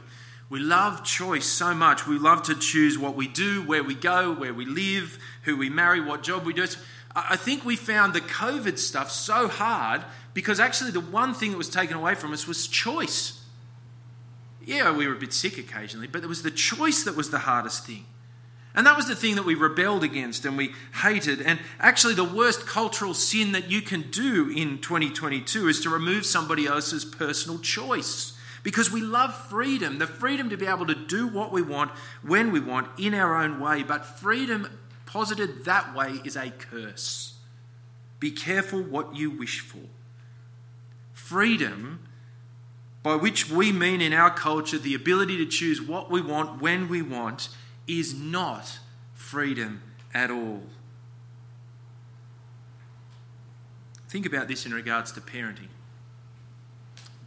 We 0.49 0.59
love 0.59 1.03
choice 1.03 1.45
so 1.45 1.73
much. 1.73 2.05
We 2.05 2.19
love 2.19 2.43
to 2.43 2.55
choose 2.55 2.97
what 2.97 3.15
we 3.15 3.27
do, 3.27 3.63
where 3.63 3.83
we 3.83 3.95
go, 3.95 4.33
where 4.33 4.53
we 4.53 4.65
live, 4.65 5.17
who 5.43 5.57
we 5.57 5.69
marry, 5.69 6.01
what 6.01 6.23
job 6.23 6.45
we 6.45 6.53
do. 6.53 6.67
I 7.15 7.35
think 7.35 7.65
we 7.65 7.75
found 7.75 8.13
the 8.13 8.21
COVID 8.21 8.77
stuff 8.77 9.11
so 9.11 9.47
hard 9.47 10.03
because 10.33 10.59
actually 10.59 10.91
the 10.91 10.99
one 10.99 11.33
thing 11.33 11.51
that 11.51 11.57
was 11.57 11.69
taken 11.69 11.97
away 11.97 12.15
from 12.15 12.33
us 12.33 12.47
was 12.47 12.67
choice. 12.67 13.40
Yeah, 14.65 14.95
we 14.95 15.07
were 15.07 15.13
a 15.13 15.19
bit 15.19 15.33
sick 15.33 15.57
occasionally, 15.57 16.07
but 16.07 16.23
it 16.23 16.27
was 16.27 16.43
the 16.43 16.51
choice 16.51 17.03
that 17.03 17.15
was 17.15 17.31
the 17.31 17.39
hardest 17.39 17.85
thing. 17.85 18.05
And 18.73 18.87
that 18.87 18.95
was 18.95 19.07
the 19.07 19.15
thing 19.15 19.35
that 19.35 19.45
we 19.45 19.55
rebelled 19.55 20.03
against 20.03 20.45
and 20.45 20.55
we 20.55 20.73
hated. 21.03 21.41
And 21.41 21.59
actually, 21.79 22.13
the 22.13 22.23
worst 22.23 22.65
cultural 22.65 23.13
sin 23.13 23.51
that 23.51 23.69
you 23.69 23.81
can 23.81 24.09
do 24.11 24.49
in 24.49 24.79
2022 24.79 25.67
is 25.67 25.81
to 25.81 25.89
remove 25.89 26.25
somebody 26.25 26.67
else's 26.67 27.03
personal 27.03 27.59
choice. 27.59 28.37
Because 28.63 28.91
we 28.91 29.01
love 29.01 29.35
freedom 29.49 29.97
the 29.97 30.07
freedom 30.07 30.49
to 30.51 30.57
be 30.57 30.67
able 30.67 30.85
to 30.85 30.95
do 30.95 31.27
what 31.27 31.51
we 31.51 31.61
want, 31.61 31.91
when 32.21 32.51
we 32.51 32.59
want, 32.59 32.87
in 32.99 33.13
our 33.13 33.35
own 33.35 33.59
way. 33.59 33.83
But 33.83 34.05
freedom 34.05 34.79
posited 35.05 35.65
that 35.65 35.93
way 35.95 36.21
is 36.23 36.37
a 36.37 36.51
curse. 36.51 37.33
Be 38.19 38.31
careful 38.31 38.81
what 38.81 39.15
you 39.15 39.31
wish 39.31 39.59
for. 39.59 39.81
Freedom, 41.11 41.99
by 43.03 43.15
which 43.15 43.49
we 43.49 43.71
mean 43.71 44.01
in 44.01 44.13
our 44.13 44.29
culture 44.29 44.77
the 44.77 44.93
ability 44.93 45.37
to 45.37 45.45
choose 45.45 45.81
what 45.81 46.11
we 46.11 46.21
want, 46.21 46.61
when 46.61 46.87
we 46.87 47.01
want, 47.01 47.49
is 47.87 48.13
not 48.13 48.79
freedom 49.13 49.81
at 50.13 50.29
all. 50.29 50.63
Think 54.07 54.25
about 54.25 54.47
this 54.47 54.65
in 54.65 54.73
regards 54.73 55.11
to 55.13 55.21
parenting. 55.21 55.69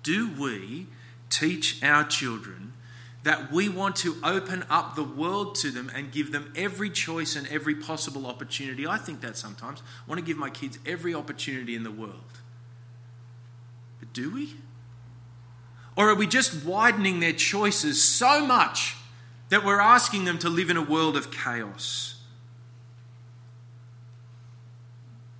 Do 0.02 0.30
we 0.38 0.86
teach 1.30 1.82
our 1.82 2.04
children 2.04 2.74
that 3.22 3.50
we 3.50 3.70
want 3.70 3.96
to 3.96 4.16
open 4.22 4.66
up 4.68 4.94
the 4.94 5.02
world 5.02 5.54
to 5.54 5.70
them 5.70 5.90
and 5.94 6.12
give 6.12 6.30
them 6.30 6.52
every 6.54 6.90
choice 6.90 7.36
and 7.36 7.48
every 7.48 7.74
possible 7.74 8.26
opportunity? 8.26 8.86
I 8.86 8.98
think 8.98 9.22
that 9.22 9.36
sometimes. 9.36 9.80
I 9.80 10.10
want 10.10 10.20
to 10.20 10.26
give 10.26 10.36
my 10.36 10.50
kids 10.50 10.78
every 10.84 11.14
opportunity 11.14 11.74
in 11.74 11.84
the 11.84 11.90
world. 11.90 12.40
But 13.98 14.12
do 14.12 14.30
we? 14.30 14.54
Or 15.96 16.10
are 16.10 16.14
we 16.14 16.26
just 16.26 16.64
widening 16.64 17.20
their 17.20 17.32
choices 17.32 18.02
so 18.02 18.44
much 18.44 18.96
that 19.54 19.64
we're 19.64 19.80
asking 19.80 20.24
them 20.24 20.38
to 20.38 20.48
live 20.48 20.70
in 20.70 20.76
a 20.76 20.82
world 20.82 21.16
of 21.16 21.30
chaos. 21.30 22.20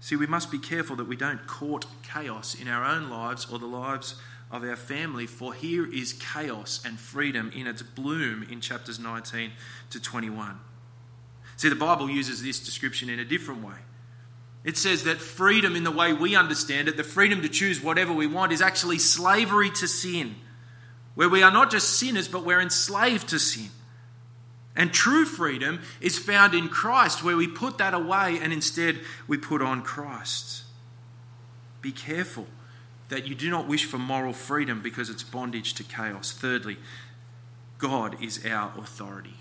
See, 0.01 0.17
we 0.17 0.27
must 0.27 0.51
be 0.51 0.59
careful 0.59 0.97
that 0.97 1.09
we 1.09 1.17
don't 1.17 1.47
court 1.47 1.87
chaos 2.03 2.55
in 2.55 2.69
our 2.69 2.85
own 2.85 3.09
lives 3.09 3.47
or 3.51 3.59
the 3.59 3.67
lives 3.67 4.17
of 4.53 4.63
our 4.63 4.77
family, 4.77 5.27
for 5.27 5.55
here 5.55 5.91
is 5.93 6.13
chaos 6.13 6.81
and 6.85 7.01
freedom 7.01 7.51
in 7.57 7.67
its 7.67 7.83
bloom 7.83 8.47
in 8.49 8.61
chapters 8.61 8.99
19 8.99 9.53
to 9.91 10.01
21. 10.01 10.61
See, 11.57 11.69
the 11.69 11.75
Bible 11.75 12.11
uses 12.11 12.43
this 12.43 12.61
description 12.61 13.09
in 13.09 13.19
a 13.19 13.25
different 13.25 13.65
way. 13.65 13.79
It 14.63 14.77
says 14.77 15.05
that 15.05 15.17
freedom, 15.17 15.75
in 15.75 15.85
the 15.85 15.91
way 15.91 16.13
we 16.13 16.37
understand 16.37 16.89
it, 16.89 16.97
the 16.97 17.05
freedom 17.05 17.43
to 17.43 17.49
choose 17.49 17.83
whatever 17.83 18.13
we 18.13 18.27
want, 18.27 18.53
is 18.53 18.63
actually 18.63 18.99
slavery 18.99 19.71
to 19.71 19.89
sin, 19.89 20.37
where 21.15 21.29
we 21.29 21.43
are 21.43 21.51
not 21.51 21.71
just 21.71 21.99
sinners, 21.99 22.29
but 22.29 22.45
we're 22.45 22.61
enslaved 22.61 23.29
to 23.29 23.39
sin. 23.39 23.71
And 24.77 24.93
true 24.93 25.25
freedom 25.25 25.81
is 26.01 26.19
found 26.19 26.55
in 26.55 26.69
Christ, 26.69 27.23
where 27.23 27.37
we 27.37 27.47
put 27.47 27.79
that 27.79 27.95
away 27.95 28.39
and 28.41 28.53
instead 28.53 29.01
we 29.29 29.37
put 29.37 29.63
on 29.63 29.83
Christ. 29.83 30.65
Be 31.81 31.93
careful 31.93 32.47
that 33.09 33.27
you 33.29 33.35
do 33.35 33.51
not 33.51 33.69
wish 33.69 33.85
for 33.85 33.99
moral 33.99 34.33
freedom 34.33 34.83
because 34.83 35.11
it's 35.11 35.23
bondage 35.23 35.75
to 35.75 35.85
chaos. 35.85 36.33
Thirdly, 36.33 36.79
God 37.79 38.21
is 38.23 38.45
our 38.45 38.73
authority. 38.79 39.35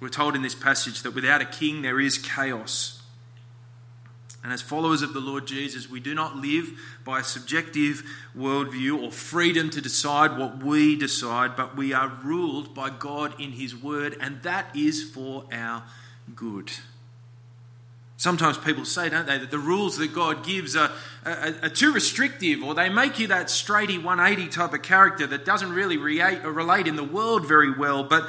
We're 0.00 0.08
told 0.08 0.36
in 0.36 0.42
this 0.42 0.54
passage 0.54 1.02
that 1.02 1.14
without 1.14 1.40
a 1.40 1.46
king 1.46 1.80
there 1.80 2.00
is 2.00 2.18
chaos. 2.18 2.95
And 4.46 4.52
as 4.52 4.62
followers 4.62 5.02
of 5.02 5.12
the 5.12 5.18
Lord 5.18 5.44
Jesus, 5.44 5.90
we 5.90 5.98
do 5.98 6.14
not 6.14 6.36
live 6.36 6.70
by 7.04 7.18
a 7.18 7.24
subjective 7.24 8.04
worldview 8.38 9.02
or 9.02 9.10
freedom 9.10 9.70
to 9.70 9.80
decide 9.80 10.38
what 10.38 10.62
we 10.62 10.94
decide, 10.94 11.56
but 11.56 11.76
we 11.76 11.92
are 11.92 12.16
ruled 12.22 12.72
by 12.72 12.90
God 12.90 13.40
in 13.40 13.50
His 13.50 13.74
Word, 13.74 14.16
and 14.20 14.40
that 14.42 14.66
is 14.72 15.02
for 15.02 15.46
our 15.50 15.82
good. 16.36 16.70
Sometimes 18.18 18.56
people 18.56 18.84
say, 18.84 19.08
don't 19.08 19.26
they, 19.26 19.36
that 19.36 19.50
the 19.50 19.58
rules 19.58 19.96
that 19.96 20.14
God 20.14 20.44
gives 20.46 20.76
are, 20.76 20.92
are, 21.24 21.54
are, 21.64 21.68
too 21.68 21.92
restrictive, 21.92 22.62
or 22.62 22.72
they 22.72 22.88
make 22.88 23.18
you 23.18 23.26
that 23.26 23.48
straighty 23.48 24.00
180 24.00 24.48
type 24.48 24.72
of 24.72 24.82
character 24.82 25.26
that 25.26 25.44
doesn't 25.44 25.72
really 25.72 25.96
relate, 25.96 26.44
or 26.44 26.50
uh, 26.50 26.52
relate 26.52 26.86
in 26.86 26.94
the 26.94 27.02
world 27.02 27.48
very 27.48 27.76
well. 27.76 28.04
But, 28.04 28.28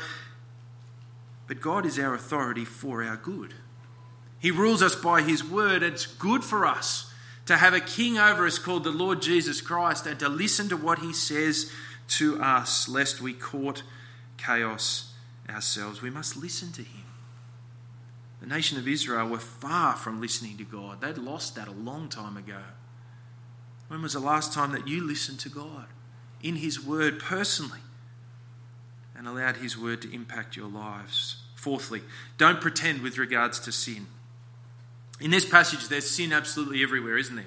but 1.48 1.62
God 1.62 1.86
is 1.86 2.00
our 2.00 2.16
authority 2.16 2.66
for 2.66 3.04
our 3.04 3.18
good. 3.18 3.54
He 4.40 4.52
rules 4.52 4.82
us 4.82 4.96
by 4.96 5.22
His 5.22 5.44
word. 5.44 5.84
It's 5.84 6.06
good 6.06 6.44
for 6.44 6.66
us 6.66 7.12
to 7.46 7.58
have 7.58 7.74
a 7.74 7.80
king 7.80 8.18
over 8.18 8.46
us 8.46 8.60
called 8.60 8.84
the 8.84 8.92
Lord 8.92 9.22
Jesus 9.22 9.62
Christ 9.62 10.06
and 10.06 10.20
to 10.20 10.30
listen 10.30 10.70
to 10.70 10.78
what 10.78 11.00
He 11.00 11.14
says 11.14 11.72
to 12.10 12.42
us, 12.42 12.88
lest 12.88 13.22
we 13.22 13.34
court 13.34 13.84
chaos 14.38 15.14
ourselves, 15.50 16.02
we 16.02 16.10
must 16.10 16.38
listen 16.38 16.72
to 16.74 16.82
Him. 16.82 17.04
The 18.40 18.48
nation 18.48 18.78
of 18.78 18.88
Israel 18.88 19.28
were 19.28 19.40
far 19.40 19.96
from 19.96 20.22
listening 20.22 20.58
to 20.58 20.64
God. 20.64 21.02
They'd 21.02 21.18
lost 21.18 21.56
that 21.56 21.68
a 21.68 21.72
long 21.72 22.08
time 22.08 22.38
ago. 22.38 22.62
When 23.88 24.02
was 24.02 24.14
the 24.14 24.20
last 24.20 24.54
time 24.54 24.74
that 24.74 24.88
you 24.88 25.06
listened 25.06 25.40
to 25.40 25.50
God 25.50 25.88
in 26.44 26.58
His 26.58 26.84
Word 26.84 27.20
personally 27.20 27.80
and 29.16 29.28
allowed 29.28 29.58
His 29.58 29.78
Word 29.78 30.02
to 30.04 30.14
impact 30.14 30.56
your 30.56 30.70
lives? 30.70 31.38
Fourthly, 31.56 32.02
don't 32.38 32.62
pretend 32.62 33.02
with 33.02 33.18
regards 33.18 33.60
to 33.62 33.72
sin. 33.72 34.08
In 35.20 35.32
this 35.32 35.46
passage, 35.46 35.88
there's 35.88 36.10
sin 36.10 36.32
absolutely 36.32 36.84
everywhere, 36.84 37.18
isn't 37.18 37.36
there? 37.36 37.46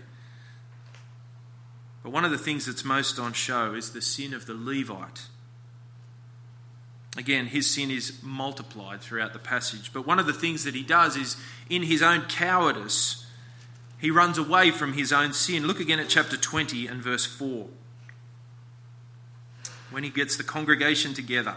But 2.03 2.11
one 2.11 2.25
of 2.25 2.31
the 2.31 2.39
things 2.39 2.67
that's 2.67 2.85
most 2.85 3.19
on 3.19 3.33
show 3.33 3.75
is 3.75 3.93
the 3.93 4.03
sin 4.03 4.35
of 4.35 4.47
the 4.47 4.55
Levite. 4.55 5.27
Again, 7.17 7.47
his 7.47 7.69
sin 7.69 7.91
is 7.91 8.21
multiplied 8.23 9.01
throughout 9.01 9.33
the 9.33 9.39
passage. 9.39 9.93
But 9.93 10.07
one 10.07 10.19
of 10.19 10.27
the 10.27 10.33
things 10.33 10.65
that 10.65 10.75
he 10.75 10.83
does 10.83 11.17
is, 11.17 11.37
in 11.69 11.83
his 11.83 12.03
own 12.03 12.23
cowardice, 12.23 13.27
he 13.99 14.11
runs 14.11 14.39
away 14.39 14.71
from 14.71 14.95
his 14.95 15.13
own 15.13 15.33
sin. 15.33 15.67
Look 15.67 15.81
again 15.81 16.01
at 16.01 16.09
chapter 16.09 16.37
20 16.37 16.87
and 16.87 17.03
verse 17.03 17.27
4. 17.27 17.67
When 19.91 20.05
he 20.05 20.11
gets 20.11 20.37
the 20.37 20.45
congregation 20.45 21.13
together, 21.13 21.57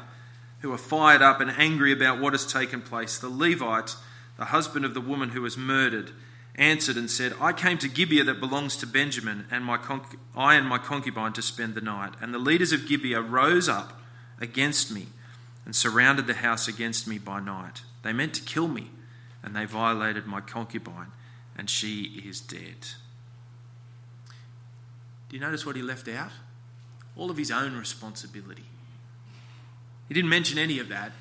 who 0.62 0.73
are 0.73 0.78
fired 0.78 1.21
up 1.21 1.39
and 1.39 1.52
angry 1.52 1.91
about 1.91 2.19
what 2.19 2.34
has 2.34 2.45
taken 2.45 2.82
place, 2.82 3.17
the 3.17 3.30
Levite, 3.30 3.95
the 4.43 4.49
husband 4.49 4.84
of 4.84 4.93
the 4.93 4.99
woman 4.99 5.29
who 5.29 5.41
was 5.41 5.56
murdered, 5.56 6.12
answered 6.56 6.97
and 6.97 7.10
said, 7.10 7.32
I 7.39 7.53
came 7.53 7.77
to 7.77 7.88
Gibeah 7.88 8.25
that 8.25 8.41
belongs 8.41 8.75
to 8.75 8.86
Benjamin, 8.86 9.45
and 9.49 9.63
my 9.63 9.77
conc- 9.77 10.17
I 10.36 10.56
and 10.56 10.67
my 10.67 10.77
concubine 10.77 11.32
to 11.34 11.41
spend 11.41 11.75
the 11.75 11.82
night. 11.82 12.15
And 12.19 12.34
the 12.34 12.39
leaders 12.39 12.73
of 12.73 12.86
Gibeah 12.86 13.21
rose 13.21 13.69
up 13.69 14.01
against 14.41 14.91
me 14.91 15.08
and 15.63 15.73
surrounded 15.73 16.27
the 16.27 16.34
house 16.34 16.67
against 16.67 17.08
me 17.08 17.19
by 17.19 17.39
night. 17.39 17.84
They 18.01 18.12
meant 18.12 18.34
to 18.34 18.41
kill 18.41 18.67
me, 18.67 18.89
and 19.41 19.56
they 19.56 19.63
violated 19.63 20.25
my 20.25 20.41
concubine, 20.41 21.13
and 21.58 21.69
she 21.69 22.21
is 22.25 22.41
dead. 22.41 22.89
Do 25.29 25.38
you 25.38 25.39
notice 25.39 25.65
what 25.65 25.77
he 25.77 25.82
left 25.82 26.10
out? 26.10 26.32
All 27.15 27.32
of 27.32 27.38
his 27.38 27.49
own 27.49 27.77
responsibility. 27.77 28.65
He 30.10 30.13
didn't 30.13 30.29
mention 30.29 30.58
any 30.58 30.79
of 30.79 30.89
that. 30.89 31.13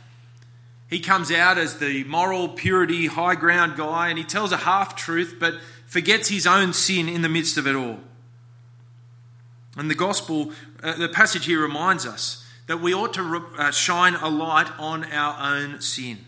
He 0.93 1.01
comes 1.01 1.33
out 1.33 1.57
as 1.57 1.79
the 1.79 2.05
moral 2.05 2.51
purity, 2.51 3.07
high 3.07 3.35
ground 3.35 3.79
guy, 3.79 4.11
and 4.11 4.19
he 4.19 4.25
tells 4.25 4.53
a 4.53 4.59
half 4.59 4.95
truth, 4.95 5.37
but 5.41 5.55
forgets 5.87 6.29
his 6.29 6.47
own 6.47 6.75
sin 6.75 7.09
in 7.09 7.23
the 7.23 7.31
midst 7.31 7.57
of 7.57 7.67
it 7.67 7.75
all. 7.75 8.01
And 9.75 9.91
the 9.91 9.95
gospel, 9.95 10.53
uh, 10.83 10.99
the 10.99 11.09
passage 11.09 11.47
here 11.47 11.63
reminds 11.63 12.05
us 12.05 12.47
that 12.67 12.83
we 12.83 12.93
ought 12.93 13.15
to 13.15 13.23
re- 13.23 13.41
uh, 13.57 13.71
shine 13.71 14.17
a 14.17 14.29
light 14.29 14.71
on 14.79 15.11
our 15.11 15.55
own 15.57 15.81
sin. 15.81 16.27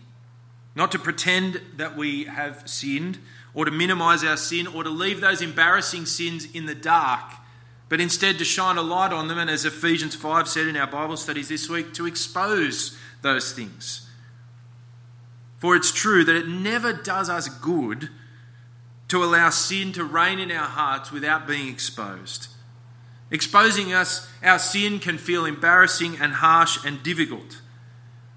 Not 0.73 0.91
to 0.93 0.99
pretend 0.99 1.61
that 1.75 1.95
we 1.95 2.23
have 2.23 2.67
sinned, 2.67 3.19
or 3.53 3.65
to 3.65 3.71
minimize 3.71 4.23
our 4.23 4.35
sin, 4.35 4.65
or 4.65 4.83
to 4.83 4.89
leave 4.89 5.21
those 5.21 5.43
embarrassing 5.43 6.07
sins 6.07 6.47
in 6.55 6.65
the 6.65 6.73
dark, 6.73 7.33
but 7.87 8.01
instead 8.01 8.39
to 8.39 8.43
shine 8.43 8.77
a 8.77 8.81
light 8.81 9.13
on 9.13 9.27
them, 9.27 9.37
and 9.37 9.47
as 9.51 9.63
Ephesians 9.63 10.15
5 10.15 10.47
said 10.47 10.65
in 10.65 10.75
our 10.75 10.87
Bible 10.87 11.17
studies 11.17 11.49
this 11.49 11.69
week, 11.69 11.93
to 11.93 12.07
expose 12.07 12.97
those 13.21 13.51
things. 13.51 14.04
For 15.57 15.75
it's 15.75 15.91
true 15.91 16.23
that 16.23 16.35
it 16.35 16.47
never 16.47 16.93
does 16.93 17.29
us 17.29 17.47
good 17.47 18.09
to 19.07 19.23
allow 19.23 19.49
sin 19.49 19.93
to 19.93 20.03
reign 20.03 20.39
in 20.39 20.51
our 20.51 20.67
hearts 20.67 21.11
without 21.11 21.47
being 21.47 21.69
exposed. 21.69 22.47
Exposing 23.31 23.93
us, 23.93 24.29
our 24.43 24.59
sin 24.59 24.99
can 24.99 25.17
feel 25.17 25.45
embarrassing 25.45 26.17
and 26.19 26.33
harsh 26.33 26.83
and 26.85 27.01
difficult. 27.03 27.61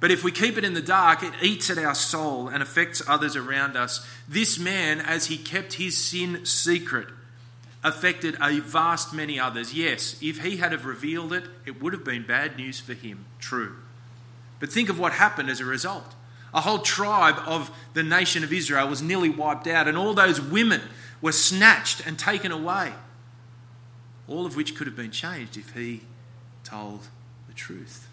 But 0.00 0.10
if 0.10 0.22
we 0.22 0.30
keep 0.30 0.56
it 0.56 0.64
in 0.64 0.74
the 0.74 0.80
dark, 0.80 1.22
it 1.22 1.32
eats 1.42 1.70
at 1.70 1.78
our 1.78 1.94
soul 1.94 2.48
and 2.48 2.62
affects 2.62 3.02
others 3.06 3.34
around 3.34 3.76
us. 3.76 4.06
This 4.28 4.58
man, 4.58 5.00
as 5.00 5.26
he 5.26 5.36
kept 5.36 5.74
his 5.74 5.96
sin 5.96 6.46
secret, 6.46 7.08
affected 7.82 8.36
a 8.40 8.60
vast 8.60 9.12
many 9.12 9.40
others. 9.40 9.74
Yes, 9.74 10.16
if 10.22 10.42
he 10.42 10.58
had 10.58 10.72
have 10.72 10.84
revealed 10.84 11.32
it, 11.32 11.44
it 11.66 11.82
would 11.82 11.92
have 11.92 12.04
been 12.04 12.26
bad 12.26 12.56
news 12.56 12.78
for 12.80 12.94
him. 12.94 13.26
True. 13.38 13.76
But 14.60 14.72
think 14.72 14.88
of 14.88 14.98
what 14.98 15.12
happened 15.12 15.50
as 15.50 15.60
a 15.60 15.64
result. 15.64 16.14
A 16.54 16.62
whole 16.62 16.78
tribe 16.78 17.36
of 17.46 17.70
the 17.94 18.02
nation 18.02 18.42
of 18.42 18.52
Israel 18.52 18.88
was 18.88 19.02
nearly 19.02 19.30
wiped 19.30 19.66
out, 19.66 19.86
and 19.86 19.98
all 19.98 20.14
those 20.14 20.40
women 20.40 20.80
were 21.20 21.32
snatched 21.32 22.06
and 22.06 22.18
taken 22.18 22.52
away. 22.52 22.92
All 24.26 24.46
of 24.46 24.56
which 24.56 24.74
could 24.74 24.86
have 24.86 24.96
been 24.96 25.10
changed 25.10 25.56
if 25.56 25.74
he 25.74 26.02
told 26.64 27.08
the 27.46 27.54
truth. 27.54 28.08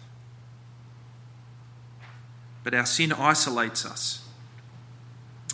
But 2.64 2.74
our 2.74 2.86
sin 2.86 3.12
isolates 3.12 3.86
us 3.86 4.26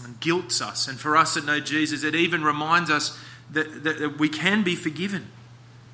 and 0.02 0.18
guilts 0.20 0.60
us. 0.60 0.88
And 0.88 0.98
for 0.98 1.16
us 1.16 1.34
that 1.34 1.44
know 1.44 1.60
Jesus, 1.60 2.04
it 2.04 2.14
even 2.14 2.42
reminds 2.42 2.90
us 2.90 3.18
that, 3.50 3.84
that, 3.84 3.98
that 3.98 4.18
we 4.18 4.28
can 4.28 4.62
be 4.62 4.74
forgiven. 4.74 5.28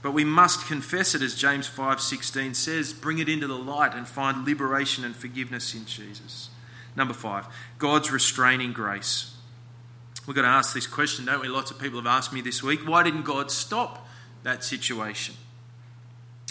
But 0.01 0.12
we 0.12 0.24
must 0.24 0.66
confess 0.66 1.14
it, 1.14 1.22
as 1.22 1.35
James 1.35 1.68
5.16 1.68 2.55
says, 2.55 2.92
bring 2.92 3.18
it 3.18 3.29
into 3.29 3.48
the 3.48 3.59
light 3.59 3.94
and 3.94 4.07
find 4.07 4.46
liberation 4.46 5.05
and 5.05 5.16
forgiveness 5.16 5.74
in 5.74 5.87
Jesus. 5.87 6.51
Number 6.98 7.14
five, 7.14 7.46
God's 7.78 8.11
restraining 8.11 8.72
grace. 8.72 9.32
We've 10.26 10.34
got 10.34 10.42
to 10.42 10.48
ask 10.48 10.74
this 10.74 10.88
question, 10.88 11.24
don't 11.24 11.40
we? 11.40 11.46
Lots 11.46 11.70
of 11.70 11.78
people 11.78 12.00
have 12.00 12.08
asked 12.08 12.32
me 12.32 12.40
this 12.40 12.61
week 12.61 12.80
why 12.87 13.04
didn't 13.04 13.22
God 13.22 13.52
stop 13.52 14.06
that 14.42 14.64
situation? 14.64 15.37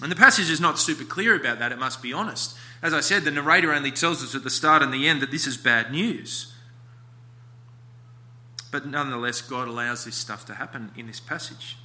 And 0.01 0.09
the 0.09 0.15
passage 0.15 0.49
is 0.49 0.61
not 0.61 0.79
super 0.79 1.03
clear 1.03 1.35
about 1.35 1.59
that, 1.59 1.73
it 1.73 1.79
must 1.79 2.01
be 2.01 2.13
honest. 2.13 2.57
As 2.81 2.93
I 2.93 3.01
said, 3.01 3.25
the 3.25 3.31
narrator 3.31 3.73
only 3.73 3.91
tells 3.91 4.23
us 4.23 4.35
at 4.35 4.45
the 4.45 4.49
start 4.49 4.81
and 4.81 4.93
the 4.93 5.07
end 5.07 5.21
that 5.21 5.31
this 5.31 5.47
is 5.47 5.57
bad 5.57 5.91
news. 5.91 6.53
But 8.71 8.85
nonetheless, 8.85 9.41
God 9.41 9.67
allows 9.67 10.05
this 10.05 10.15
stuff 10.15 10.45
to 10.45 10.53
happen 10.53 10.91
in 10.95 11.07
this 11.07 11.19
passage. 11.19 11.75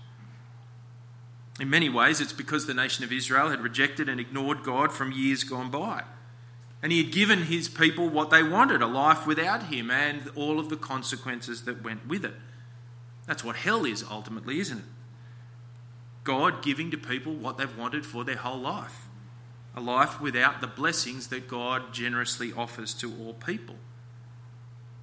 In 1.58 1.68
many 1.68 1.88
ways, 1.88 2.20
it's 2.20 2.32
because 2.32 2.66
the 2.66 2.74
nation 2.74 3.02
of 3.02 3.12
Israel 3.12 3.48
had 3.48 3.60
rejected 3.60 4.08
and 4.08 4.20
ignored 4.20 4.62
God 4.62 4.92
from 4.92 5.10
years 5.10 5.42
gone 5.42 5.70
by. 5.70 6.04
And 6.82 6.90
he 6.90 7.02
had 7.02 7.12
given 7.12 7.44
his 7.44 7.68
people 7.68 8.08
what 8.08 8.30
they 8.30 8.42
wanted 8.42 8.82
a 8.82 8.86
life 8.86 9.26
without 9.26 9.64
him 9.64 9.90
and 9.90 10.28
all 10.34 10.58
of 10.58 10.68
the 10.68 10.76
consequences 10.76 11.62
that 11.64 11.84
went 11.84 12.08
with 12.08 12.24
it. 12.24 12.34
That's 13.26 13.44
what 13.44 13.56
hell 13.56 13.84
is 13.84 14.04
ultimately, 14.10 14.58
isn't 14.58 14.78
it? 14.78 14.84
God 16.24 16.62
giving 16.62 16.90
to 16.90 16.96
people 16.96 17.32
what 17.34 17.56
they've 17.56 17.76
wanted 17.76 18.04
for 18.04 18.24
their 18.24 18.36
whole 18.36 18.58
life. 18.58 19.08
A 19.74 19.80
life 19.80 20.20
without 20.20 20.60
the 20.60 20.66
blessings 20.66 21.28
that 21.28 21.48
God 21.48 21.94
generously 21.94 22.52
offers 22.52 22.94
to 22.94 23.12
all 23.20 23.34
people. 23.34 23.76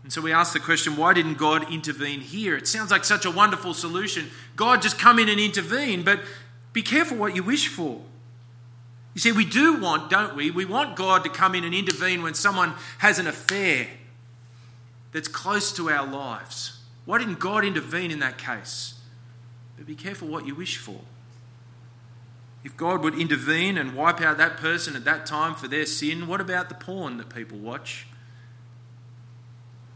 And 0.03 0.13
so 0.13 0.21
we 0.21 0.31
ask 0.31 0.53
the 0.53 0.59
question 0.59 0.95
why 0.95 1.13
didn't 1.13 1.37
God 1.37 1.71
intervene 1.71 2.21
here? 2.21 2.55
It 2.55 2.67
sounds 2.67 2.91
like 2.91 3.03
such 3.03 3.25
a 3.25 3.31
wonderful 3.31 3.73
solution. 3.73 4.29
God 4.55 4.81
just 4.81 4.99
come 4.99 5.19
in 5.19 5.29
and 5.29 5.39
intervene, 5.39 6.03
but 6.03 6.21
be 6.73 6.81
careful 6.81 7.17
what 7.17 7.35
you 7.35 7.43
wish 7.43 7.67
for. 7.67 8.01
You 9.19 9.21
see, 9.21 9.31
we 9.33 9.43
do 9.43 9.81
want, 9.81 10.09
don't 10.09 10.33
we? 10.33 10.49
We 10.49 10.63
want 10.63 10.95
God 10.95 11.25
to 11.25 11.29
come 11.29 11.53
in 11.53 11.65
and 11.65 11.75
intervene 11.75 12.23
when 12.23 12.35
someone 12.35 12.73
has 12.99 13.19
an 13.19 13.27
affair 13.27 13.87
that's 15.11 15.27
close 15.27 15.73
to 15.73 15.89
our 15.89 16.07
lives. 16.07 16.79
Why 17.03 17.17
didn't 17.17 17.37
God 17.37 17.65
intervene 17.65 18.11
in 18.11 18.19
that 18.19 18.37
case? 18.37 18.93
But 19.75 19.85
be 19.85 19.95
careful 19.95 20.29
what 20.29 20.47
you 20.47 20.55
wish 20.55 20.77
for. 20.77 21.01
If 22.63 22.77
God 22.77 23.03
would 23.03 23.19
intervene 23.19 23.77
and 23.77 23.93
wipe 23.93 24.21
out 24.21 24.37
that 24.37 24.55
person 24.55 24.95
at 24.95 25.03
that 25.03 25.25
time 25.25 25.53
for 25.53 25.67
their 25.67 25.85
sin, 25.85 26.25
what 26.25 26.39
about 26.39 26.69
the 26.69 26.75
porn 26.75 27.17
that 27.17 27.27
people 27.35 27.57
watch? 27.57 28.07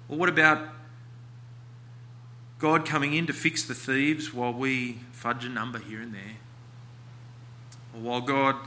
Or 0.10 0.18
what 0.18 0.28
about 0.28 0.68
God 2.60 2.86
coming 2.86 3.14
in 3.14 3.26
to 3.28 3.34
fix 3.34 3.64
the 3.64 3.74
thieves 3.74 4.34
while 4.34 4.52
we 4.52 5.00
fudge 5.14 5.46
a 5.46 5.50
number 5.50 5.80
here 5.80 6.02
and 6.02 6.14
there? 6.14 6.40
Or 7.96 8.02
while 8.02 8.20
God 8.20 8.58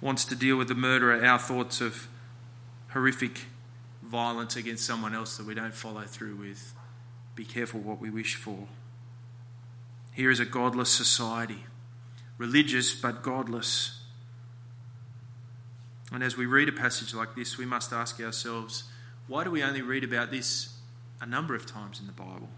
wants 0.00 0.24
to 0.26 0.36
deal 0.36 0.56
with 0.56 0.68
the 0.68 0.74
murderer, 0.74 1.24
our 1.24 1.38
thoughts 1.38 1.80
of 1.80 2.08
horrific 2.90 3.46
violence 4.02 4.56
against 4.56 4.86
someone 4.86 5.14
else 5.14 5.36
that 5.36 5.46
we 5.46 5.54
don't 5.54 5.74
follow 5.74 6.02
through 6.02 6.36
with. 6.36 6.74
Be 7.34 7.44
careful 7.44 7.80
what 7.80 8.00
we 8.00 8.10
wish 8.10 8.34
for. 8.34 8.68
Here 10.12 10.30
is 10.30 10.40
a 10.40 10.44
godless 10.44 10.90
society, 10.90 11.64
religious 12.38 12.94
but 12.94 13.22
godless. 13.22 14.00
And 16.10 16.22
as 16.22 16.36
we 16.36 16.46
read 16.46 16.68
a 16.68 16.72
passage 16.72 17.14
like 17.14 17.36
this, 17.36 17.58
we 17.58 17.66
must 17.66 17.92
ask 17.92 18.20
ourselves 18.20 18.84
why 19.26 19.44
do 19.44 19.50
we 19.50 19.62
only 19.62 19.82
read 19.82 20.04
about 20.04 20.30
this 20.30 20.74
a 21.20 21.26
number 21.26 21.54
of 21.54 21.66
times 21.66 22.00
in 22.00 22.06
the 22.06 22.12
Bible? 22.12 22.48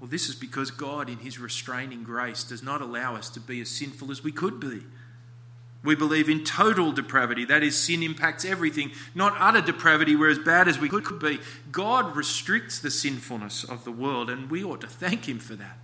Well, 0.00 0.10
this 0.10 0.28
is 0.28 0.34
because 0.34 0.70
God, 0.70 1.08
in 1.08 1.18
His 1.18 1.38
restraining 1.38 2.02
grace, 2.02 2.44
does 2.44 2.62
not 2.62 2.82
allow 2.82 3.14
us 3.14 3.30
to 3.30 3.40
be 3.40 3.60
as 3.60 3.70
sinful 3.70 4.10
as 4.10 4.22
we 4.22 4.32
could 4.32 4.60
be. 4.60 4.82
We 5.86 5.94
believe 5.94 6.28
in 6.28 6.42
total 6.42 6.90
depravity. 6.90 7.44
That 7.44 7.62
is, 7.62 7.80
sin 7.80 8.02
impacts 8.02 8.44
everything, 8.44 8.90
not 9.14 9.34
utter 9.38 9.60
depravity, 9.60 10.16
we're 10.16 10.30
as 10.30 10.38
bad 10.38 10.66
as 10.66 10.80
we 10.80 10.88
could 10.88 11.20
be. 11.20 11.38
God 11.70 12.16
restricts 12.16 12.80
the 12.80 12.90
sinfulness 12.90 13.62
of 13.62 13.84
the 13.84 13.92
world, 13.92 14.28
and 14.28 14.50
we 14.50 14.64
ought 14.64 14.80
to 14.80 14.88
thank 14.88 15.28
Him 15.28 15.38
for 15.38 15.54
that. 15.54 15.78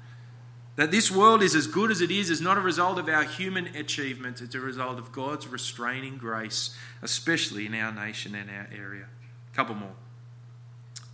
That 0.75 0.91
this 0.91 1.11
world 1.11 1.43
is 1.43 1.55
as 1.55 1.69
good 1.69 1.91
as 1.91 2.01
it 2.01 2.11
is 2.11 2.31
is 2.31 2.41
not 2.41 2.59
a 2.59 2.61
result 2.61 2.99
of 2.99 3.09
our 3.09 3.23
human 3.23 3.69
achievements, 3.77 4.41
it's 4.41 4.57
a 4.57 4.61
result 4.61 4.99
of 4.99 5.13
God's 5.13 5.47
restraining 5.47 6.19
grace, 6.19 6.77
especially 7.01 7.67
in 7.67 7.75
our 7.75 7.93
nation 7.93 8.35
and 8.35 8.51
our 8.51 8.69
area. 8.77 9.07
A 9.53 9.57
couple 9.57 9.77
more. 9.77 9.95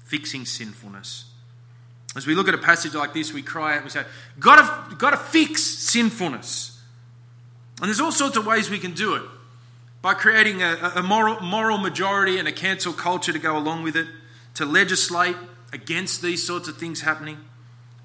Fixing 0.05 0.47
sinfulness. 0.47 1.27
As 2.17 2.27
we 2.27 2.35
look 2.35 2.49
at 2.49 2.55
a 2.55 2.59
passage 2.59 2.95
like 2.95 3.13
this, 3.13 3.35
we 3.35 3.43
cry 3.43 3.77
out 3.77 3.85
we 3.85 3.91
say, 3.91 4.05
Gotta, 4.39 4.97
gotta 4.97 5.19
fix 5.19 5.63
sinfulness. 5.63 6.78
And 7.81 7.89
there's 7.89 8.01
all 8.01 8.13
sorts 8.13 8.37
of 8.37 8.47
ways 8.47 8.71
we 8.71 8.79
can 8.79 8.93
do 8.93 9.15
it. 9.15 9.23
By 10.03 10.15
creating 10.15 10.63
a, 10.63 10.93
a 10.97 11.03
moral, 11.03 11.41
moral 11.41 11.79
majority 11.79 12.39
and 12.39 12.47
a 12.47 12.53
cancel 12.53 12.93
culture 12.93 13.33
to 13.33 13.39
go 13.39 13.57
along 13.57 13.83
with 13.83 13.97
it, 13.97 14.07
to 14.55 14.65
legislate 14.65 15.37
against 15.73 16.23
these 16.23 16.47
sorts 16.47 16.69
of 16.69 16.77
things 16.77 17.03
happening 17.03 17.39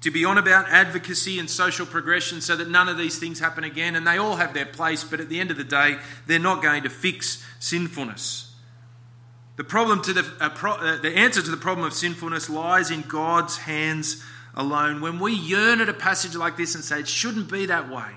to 0.04 0.10
be 0.10 0.22
on 0.22 0.36
about 0.36 0.68
advocacy 0.68 1.38
and 1.38 1.48
social 1.48 1.86
progression 1.86 2.42
so 2.42 2.54
that 2.54 2.68
none 2.68 2.90
of 2.90 2.98
these 2.98 3.18
things 3.18 3.40
happen 3.40 3.64
again. 3.64 3.96
And 3.96 4.06
they 4.06 4.18
all 4.18 4.36
have 4.36 4.52
their 4.52 4.66
place, 4.66 5.02
but 5.02 5.18
at 5.18 5.30
the 5.30 5.40
end 5.40 5.50
of 5.50 5.56
the 5.56 5.64
day, 5.64 5.96
they're 6.26 6.38
not 6.38 6.62
going 6.62 6.82
to 6.82 6.90
fix 6.90 7.42
sinfulness. 7.58 8.54
The, 9.56 9.64
problem 9.64 10.02
to 10.02 10.12
the, 10.12 10.30
uh, 10.40 10.50
pro, 10.50 10.72
uh, 10.72 11.00
the 11.00 11.16
answer 11.16 11.40
to 11.40 11.50
the 11.50 11.56
problem 11.56 11.86
of 11.86 11.94
sinfulness 11.94 12.50
lies 12.50 12.90
in 12.90 13.00
God's 13.00 13.56
hands 13.56 14.22
alone. 14.54 15.00
When 15.00 15.18
we 15.18 15.32
yearn 15.32 15.80
at 15.80 15.88
a 15.88 15.94
passage 15.94 16.34
like 16.34 16.58
this 16.58 16.74
and 16.74 16.84
say 16.84 17.00
it 17.00 17.08
shouldn't 17.08 17.50
be 17.50 17.64
that 17.66 17.88
way, 17.88 18.10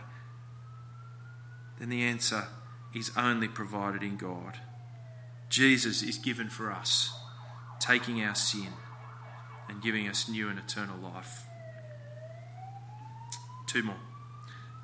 then 1.79 1.89
the 1.89 2.03
answer 2.03 2.47
is 2.93 3.11
only 3.15 3.47
provided 3.47 4.03
in 4.03 4.17
God. 4.17 4.59
Jesus 5.49 6.01
is 6.01 6.17
given 6.17 6.49
for 6.49 6.71
us, 6.71 7.13
taking 7.79 8.23
our 8.23 8.35
sin 8.35 8.67
and 9.69 9.81
giving 9.81 10.07
us 10.07 10.27
new 10.27 10.49
and 10.49 10.59
eternal 10.59 10.97
life. 10.97 11.45
Two 13.67 13.83
more 13.83 13.95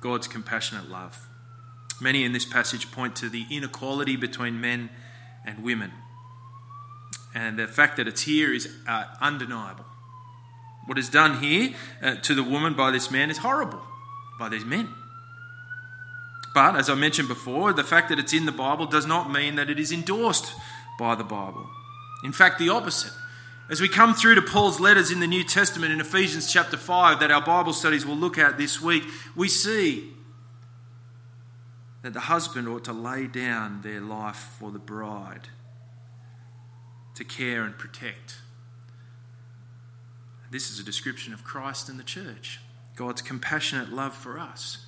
God's 0.00 0.28
compassionate 0.28 0.88
love. 0.88 1.28
Many 2.00 2.24
in 2.24 2.32
this 2.32 2.44
passage 2.44 2.90
point 2.92 3.16
to 3.16 3.28
the 3.28 3.46
inequality 3.50 4.16
between 4.16 4.60
men 4.60 4.90
and 5.46 5.62
women. 5.62 5.92
And 7.34 7.58
the 7.58 7.66
fact 7.66 7.96
that 7.96 8.06
it's 8.06 8.22
here 8.22 8.52
is 8.52 8.68
uh, 8.86 9.04
undeniable. 9.20 9.84
What 10.86 10.98
is 10.98 11.08
done 11.08 11.42
here 11.42 11.74
uh, 12.02 12.16
to 12.16 12.34
the 12.34 12.42
woman 12.42 12.74
by 12.74 12.90
this 12.90 13.10
man 13.10 13.30
is 13.30 13.38
horrible 13.38 13.80
by 14.38 14.48
these 14.48 14.64
men. 14.64 14.88
But, 16.54 16.76
as 16.76 16.88
I 16.88 16.94
mentioned 16.94 17.26
before, 17.26 17.72
the 17.72 17.82
fact 17.82 18.08
that 18.08 18.18
it's 18.20 18.32
in 18.32 18.46
the 18.46 18.52
Bible 18.52 18.86
does 18.86 19.06
not 19.06 19.30
mean 19.30 19.56
that 19.56 19.68
it 19.68 19.80
is 19.80 19.90
endorsed 19.90 20.54
by 20.98 21.16
the 21.16 21.24
Bible. 21.24 21.68
In 22.22 22.32
fact, 22.32 22.60
the 22.60 22.68
opposite. 22.68 23.12
As 23.68 23.80
we 23.80 23.88
come 23.88 24.14
through 24.14 24.36
to 24.36 24.42
Paul's 24.42 24.78
letters 24.78 25.10
in 25.10 25.18
the 25.18 25.26
New 25.26 25.42
Testament 25.42 25.92
in 25.92 26.00
Ephesians 26.00 26.52
chapter 26.52 26.76
5, 26.76 27.18
that 27.18 27.32
our 27.32 27.44
Bible 27.44 27.72
studies 27.72 28.06
will 28.06 28.16
look 28.16 28.38
at 28.38 28.56
this 28.56 28.80
week, 28.80 29.02
we 29.34 29.48
see 29.48 30.12
that 32.02 32.12
the 32.12 32.20
husband 32.20 32.68
ought 32.68 32.84
to 32.84 32.92
lay 32.92 33.26
down 33.26 33.80
their 33.82 34.00
life 34.00 34.54
for 34.58 34.70
the 34.70 34.78
bride, 34.78 35.48
to 37.16 37.24
care 37.24 37.64
and 37.64 37.76
protect. 37.78 38.36
This 40.50 40.70
is 40.70 40.78
a 40.78 40.84
description 40.84 41.32
of 41.32 41.42
Christ 41.42 41.88
and 41.88 41.98
the 41.98 42.04
church, 42.04 42.60
God's 42.94 43.22
compassionate 43.22 43.90
love 43.90 44.14
for 44.14 44.38
us. 44.38 44.84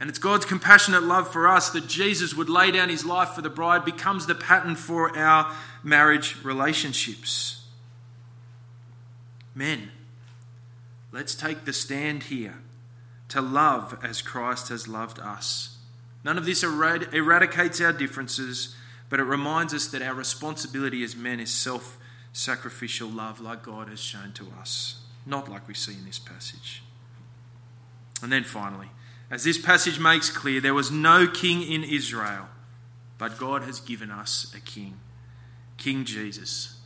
And 0.00 0.10
it's 0.10 0.18
God's 0.18 0.44
compassionate 0.44 1.04
love 1.04 1.32
for 1.32 1.48
us 1.48 1.70
that 1.70 1.86
Jesus 1.86 2.34
would 2.34 2.48
lay 2.48 2.70
down 2.70 2.88
his 2.88 3.04
life 3.04 3.30
for 3.30 3.42
the 3.42 3.50
bride 3.50 3.84
becomes 3.84 4.26
the 4.26 4.34
pattern 4.34 4.74
for 4.74 5.16
our 5.16 5.54
marriage 5.82 6.36
relationships. 6.44 7.64
Men, 9.54 9.90
let's 11.12 11.34
take 11.34 11.64
the 11.64 11.72
stand 11.72 12.24
here 12.24 12.56
to 13.28 13.40
love 13.40 13.98
as 14.02 14.20
Christ 14.20 14.68
has 14.68 14.88
loved 14.88 15.18
us. 15.20 15.78
None 16.24 16.38
of 16.38 16.44
this 16.44 16.62
erad- 16.62 17.12
eradicates 17.14 17.80
our 17.80 17.92
differences, 17.92 18.74
but 19.08 19.20
it 19.20 19.24
reminds 19.24 19.72
us 19.72 19.86
that 19.88 20.02
our 20.02 20.14
responsibility 20.14 21.04
as 21.04 21.14
men 21.14 21.38
is 21.38 21.50
self 21.50 21.98
sacrificial 22.32 23.08
love, 23.08 23.40
like 23.40 23.62
God 23.62 23.88
has 23.88 24.00
shown 24.00 24.32
to 24.32 24.48
us, 24.60 25.02
not 25.24 25.48
like 25.48 25.68
we 25.68 25.74
see 25.74 25.92
in 25.92 26.04
this 26.04 26.18
passage. 26.18 26.82
And 28.22 28.32
then 28.32 28.42
finally, 28.42 28.88
as 29.34 29.42
this 29.42 29.58
passage 29.58 29.98
makes 29.98 30.30
clear, 30.30 30.60
there 30.60 30.74
was 30.74 30.92
no 30.92 31.26
king 31.26 31.62
in 31.62 31.82
Israel, 31.82 32.46
but 33.18 33.36
God 33.36 33.62
has 33.62 33.80
given 33.80 34.12
us 34.12 34.54
a 34.56 34.60
king, 34.60 35.00
King 35.76 36.04
Jesus. 36.04 36.78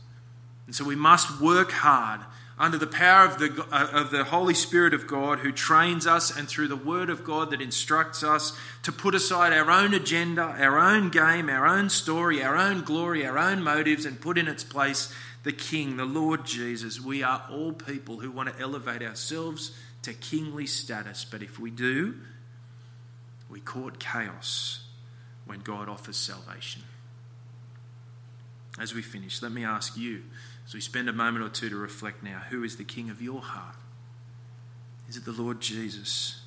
And 0.65 0.73
so 0.75 0.83
we 0.83 0.95
must 0.95 1.39
work 1.39 1.71
hard 1.71 2.21
under 2.57 2.79
the 2.79 2.87
power 2.87 3.25
of 3.25 3.37
the, 3.37 3.67
uh, 3.71 3.89
of 3.93 4.09
the 4.09 4.23
Holy 4.23 4.55
Spirit 4.55 4.95
of 4.95 5.05
God 5.05 5.39
who 5.39 5.51
trains 5.51 6.07
us 6.07 6.35
and 6.35 6.49
through 6.49 6.69
the 6.69 6.75
Word 6.75 7.11
of 7.11 7.23
God 7.23 7.51
that 7.51 7.61
instructs 7.61 8.23
us 8.23 8.57
to 8.81 8.91
put 8.91 9.13
aside 9.13 9.53
our 9.53 9.69
own 9.69 9.93
agenda, 9.93 10.41
our 10.41 10.79
own 10.79 11.11
game, 11.11 11.51
our 11.51 11.67
own 11.67 11.87
story, 11.87 12.41
our 12.41 12.57
own 12.57 12.81
glory, 12.81 13.27
our 13.27 13.37
own 13.37 13.61
motives, 13.61 14.05
and 14.05 14.19
put 14.19 14.39
in 14.39 14.47
its 14.47 14.63
place 14.63 15.13
the 15.43 15.53
King, 15.53 15.97
the 15.97 16.05
Lord 16.05 16.45
Jesus. 16.47 16.99
We 16.99 17.21
are 17.21 17.43
all 17.51 17.73
people 17.73 18.21
who 18.21 18.31
want 18.31 18.49
to 18.49 18.59
elevate 18.59 19.03
ourselves 19.03 19.71
to 20.01 20.13
kingly 20.13 20.65
status, 20.65 21.25
but 21.29 21.43
if 21.43 21.59
we 21.59 21.69
do, 21.69 22.15
we 23.49 23.59
court 23.59 23.99
chaos 23.99 24.83
when 25.45 25.59
God 25.59 25.89
offers 25.89 26.17
salvation. 26.17 26.83
As 28.79 28.93
we 28.93 29.01
finish, 29.01 29.41
let 29.41 29.51
me 29.51 29.65
ask 29.65 29.97
you 29.97 30.23
as 30.65 30.73
we 30.73 30.81
spend 30.81 31.09
a 31.09 31.13
moment 31.13 31.43
or 31.43 31.49
two 31.49 31.69
to 31.69 31.75
reflect 31.75 32.23
now 32.23 32.43
who 32.49 32.63
is 32.63 32.77
the 32.77 32.83
King 32.83 33.09
of 33.09 33.21
your 33.21 33.41
heart? 33.41 33.75
Is 35.09 35.17
it 35.17 35.25
the 35.25 35.31
Lord 35.31 35.59
Jesus? 35.59 36.41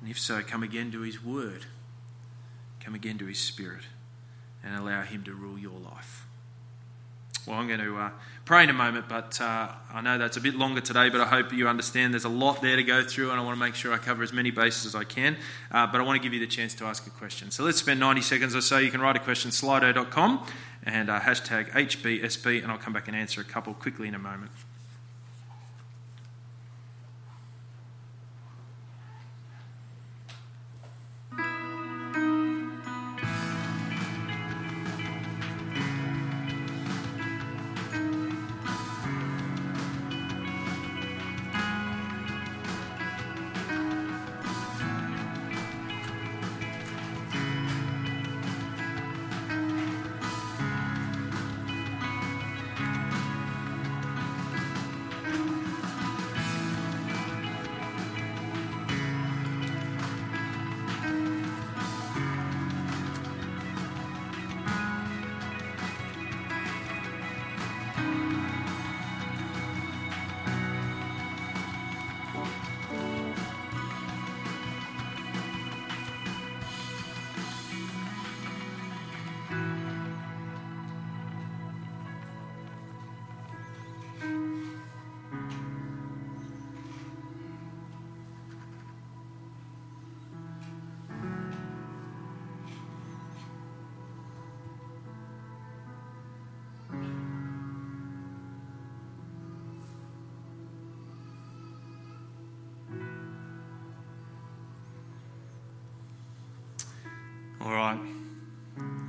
And 0.00 0.08
if 0.08 0.18
so, 0.18 0.40
come 0.42 0.62
again 0.62 0.92
to 0.92 1.00
His 1.00 1.22
Word, 1.22 1.66
come 2.80 2.94
again 2.94 3.18
to 3.18 3.26
His 3.26 3.40
Spirit, 3.40 3.82
and 4.62 4.76
allow 4.76 5.02
Him 5.02 5.24
to 5.24 5.34
rule 5.34 5.58
your 5.58 5.78
life. 5.78 6.26
Well, 7.46 7.58
I'm 7.58 7.66
going 7.66 7.80
to 7.80 7.96
uh, 7.96 8.10
pray 8.48 8.64
in 8.64 8.70
a 8.70 8.72
moment, 8.72 9.06
but 9.10 9.38
uh, 9.42 9.68
I 9.92 10.00
know 10.00 10.16
that's 10.16 10.38
a 10.38 10.40
bit 10.40 10.54
longer 10.54 10.80
today, 10.80 11.10
but 11.10 11.20
I 11.20 11.26
hope 11.26 11.52
you 11.52 11.68
understand 11.68 12.14
there's 12.14 12.24
a 12.24 12.30
lot 12.30 12.62
there 12.62 12.76
to 12.76 12.82
go 12.82 13.04
through, 13.04 13.30
and 13.30 13.38
I 13.38 13.44
want 13.44 13.54
to 13.54 13.60
make 13.62 13.74
sure 13.74 13.92
I 13.92 13.98
cover 13.98 14.22
as 14.22 14.32
many 14.32 14.50
bases 14.50 14.86
as 14.86 14.94
I 14.94 15.04
can. 15.04 15.36
Uh, 15.70 15.86
but 15.86 16.00
I 16.00 16.04
want 16.04 16.16
to 16.16 16.22
give 16.22 16.32
you 16.32 16.40
the 16.40 16.46
chance 16.46 16.72
to 16.76 16.86
ask 16.86 17.06
a 17.06 17.10
question. 17.10 17.50
So 17.50 17.62
let's 17.62 17.76
spend 17.76 18.00
90 18.00 18.22
seconds 18.22 18.56
or 18.56 18.62
so. 18.62 18.78
You 18.78 18.90
can 18.90 19.02
write 19.02 19.16
a 19.16 19.18
question, 19.18 19.50
slido.com, 19.50 20.46
and 20.84 21.10
uh, 21.10 21.20
hashtag 21.20 21.70
HBSB, 21.72 22.62
and 22.62 22.72
I'll 22.72 22.78
come 22.78 22.94
back 22.94 23.06
and 23.06 23.14
answer 23.14 23.42
a 23.42 23.44
couple 23.44 23.74
quickly 23.74 24.08
in 24.08 24.14
a 24.14 24.18
moment. 24.18 24.50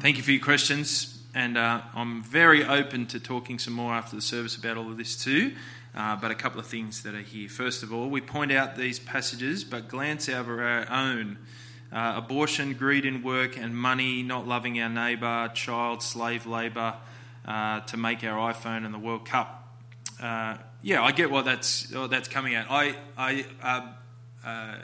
Thank 0.09 0.17
you 0.17 0.23
for 0.23 0.31
your 0.31 0.43
questions. 0.43 1.19
And 1.35 1.55
uh, 1.55 1.81
I'm 1.93 2.23
very 2.23 2.65
open 2.65 3.05
to 3.09 3.19
talking 3.19 3.59
some 3.59 3.75
more 3.75 3.93
after 3.93 4.15
the 4.15 4.23
service 4.23 4.55
about 4.55 4.75
all 4.75 4.89
of 4.89 4.97
this 4.97 5.15
too. 5.15 5.53
uh, 5.93 6.15
but 6.15 6.31
a 6.31 6.35
couple 6.35 6.59
of 6.59 6.65
things 6.65 7.03
that 7.03 7.13
are 7.13 7.21
here. 7.21 7.47
First 7.47 7.83
of 7.83 7.93
all, 7.93 8.09
we 8.09 8.19
point 8.19 8.51
out 8.51 8.75
these 8.75 8.97
passages, 8.97 9.63
but 9.63 9.87
glance 9.87 10.27
over 10.27 10.63
our 10.63 10.89
own. 10.89 11.37
Uh, 11.91 12.13
abortion, 12.17 12.73
greed 12.73 13.05
in 13.05 13.21
work 13.21 13.55
and 13.55 13.77
money, 13.77 14.23
not 14.23 14.47
loving 14.47 14.81
our 14.81 14.89
neighbour, 14.89 15.51
child 15.53 16.01
slave 16.01 16.47
labour 16.47 16.95
uh, 17.45 17.81
to 17.81 17.95
make 17.95 18.23
our 18.23 18.51
iPhone 18.51 18.85
and 18.85 18.93
the 18.93 18.99
World 18.99 19.27
Cup. 19.27 19.77
Uh, 20.19 20.57
yeah, 20.81 21.03
I 21.03 21.11
get 21.11 21.29
what 21.29 21.45
that's 21.45 21.93
what 21.93 22.09
that's 22.09 22.27
coming 22.27 22.55
at. 22.55 22.65
I 22.71 22.95
I 23.15 23.45
um, 23.61 23.89
uh, 24.43 24.75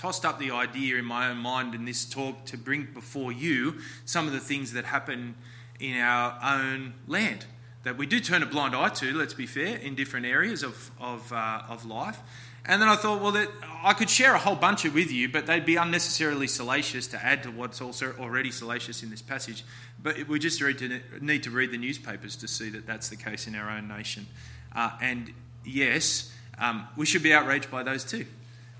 tossed 0.00 0.24
up 0.24 0.38
the 0.38 0.50
idea 0.50 0.96
in 0.96 1.04
my 1.04 1.28
own 1.28 1.36
mind 1.36 1.74
in 1.74 1.84
this 1.84 2.06
talk 2.06 2.46
to 2.46 2.56
bring 2.56 2.88
before 2.94 3.30
you 3.30 3.74
some 4.06 4.26
of 4.26 4.32
the 4.32 4.40
things 4.40 4.72
that 4.72 4.86
happen 4.86 5.34
in 5.78 5.94
our 5.98 6.38
own 6.42 6.94
land 7.06 7.44
that 7.82 7.98
we 7.98 8.06
do 8.06 8.18
turn 8.18 8.42
a 8.42 8.46
blind 8.46 8.74
eye 8.74 8.88
to, 8.88 9.12
let's 9.12 9.34
be 9.34 9.44
fair, 9.44 9.76
in 9.76 9.94
different 9.94 10.24
areas 10.24 10.62
of, 10.62 10.90
of, 10.98 11.30
uh, 11.34 11.62
of 11.68 11.84
life. 11.84 12.18
And 12.64 12.80
then 12.80 12.88
I 12.88 12.96
thought, 12.96 13.20
well, 13.20 13.32
that 13.32 13.48
I 13.82 13.92
could 13.92 14.08
share 14.08 14.34
a 14.34 14.38
whole 14.38 14.56
bunch 14.56 14.86
of 14.86 14.94
with 14.94 15.12
you, 15.12 15.28
but 15.28 15.44
they'd 15.44 15.66
be 15.66 15.76
unnecessarily 15.76 16.46
salacious 16.46 17.06
to 17.08 17.22
add 17.22 17.42
to 17.42 17.50
what's 17.50 17.82
also 17.82 18.14
already 18.18 18.50
salacious 18.50 19.02
in 19.02 19.10
this 19.10 19.20
passage. 19.20 19.64
But 20.02 20.26
we 20.28 20.38
just 20.38 20.62
need 20.62 21.42
to, 21.42 21.50
read 21.50 21.72
the 21.72 21.78
newspapers 21.78 22.36
to 22.36 22.48
see 22.48 22.70
that 22.70 22.86
that's 22.86 23.10
the 23.10 23.16
case 23.16 23.46
in 23.46 23.54
our 23.54 23.68
own 23.70 23.86
nation. 23.86 24.26
Uh, 24.74 24.92
and 25.02 25.30
yes, 25.62 26.34
um, 26.58 26.88
we 26.96 27.04
should 27.04 27.22
be 27.22 27.34
outraged 27.34 27.70
by 27.70 27.82
those 27.82 28.02
too. 28.02 28.24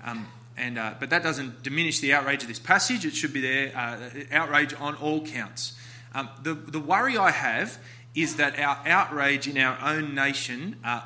Um, 0.03 0.25
and, 0.57 0.77
uh, 0.77 0.93
but 0.99 1.09
that 1.09 1.23
doesn't 1.23 1.63
diminish 1.63 1.99
the 1.99 2.13
outrage 2.13 2.41
of 2.43 2.47
this 2.47 2.59
passage. 2.59 3.05
It 3.05 3.15
should 3.15 3.33
be 3.33 3.41
there, 3.41 3.71
uh, 3.75 3.97
outrage 4.31 4.73
on 4.73 4.95
all 4.95 5.25
counts. 5.25 5.73
Um, 6.13 6.29
the, 6.43 6.53
the 6.53 6.79
worry 6.79 7.17
I 7.17 7.31
have 7.31 7.77
is 8.13 8.35
that 8.35 8.59
our 8.59 8.79
outrage 8.85 9.47
in 9.47 9.57
our 9.57 9.77
own 9.81 10.13
nation 10.13 10.77
uh, 10.83 11.01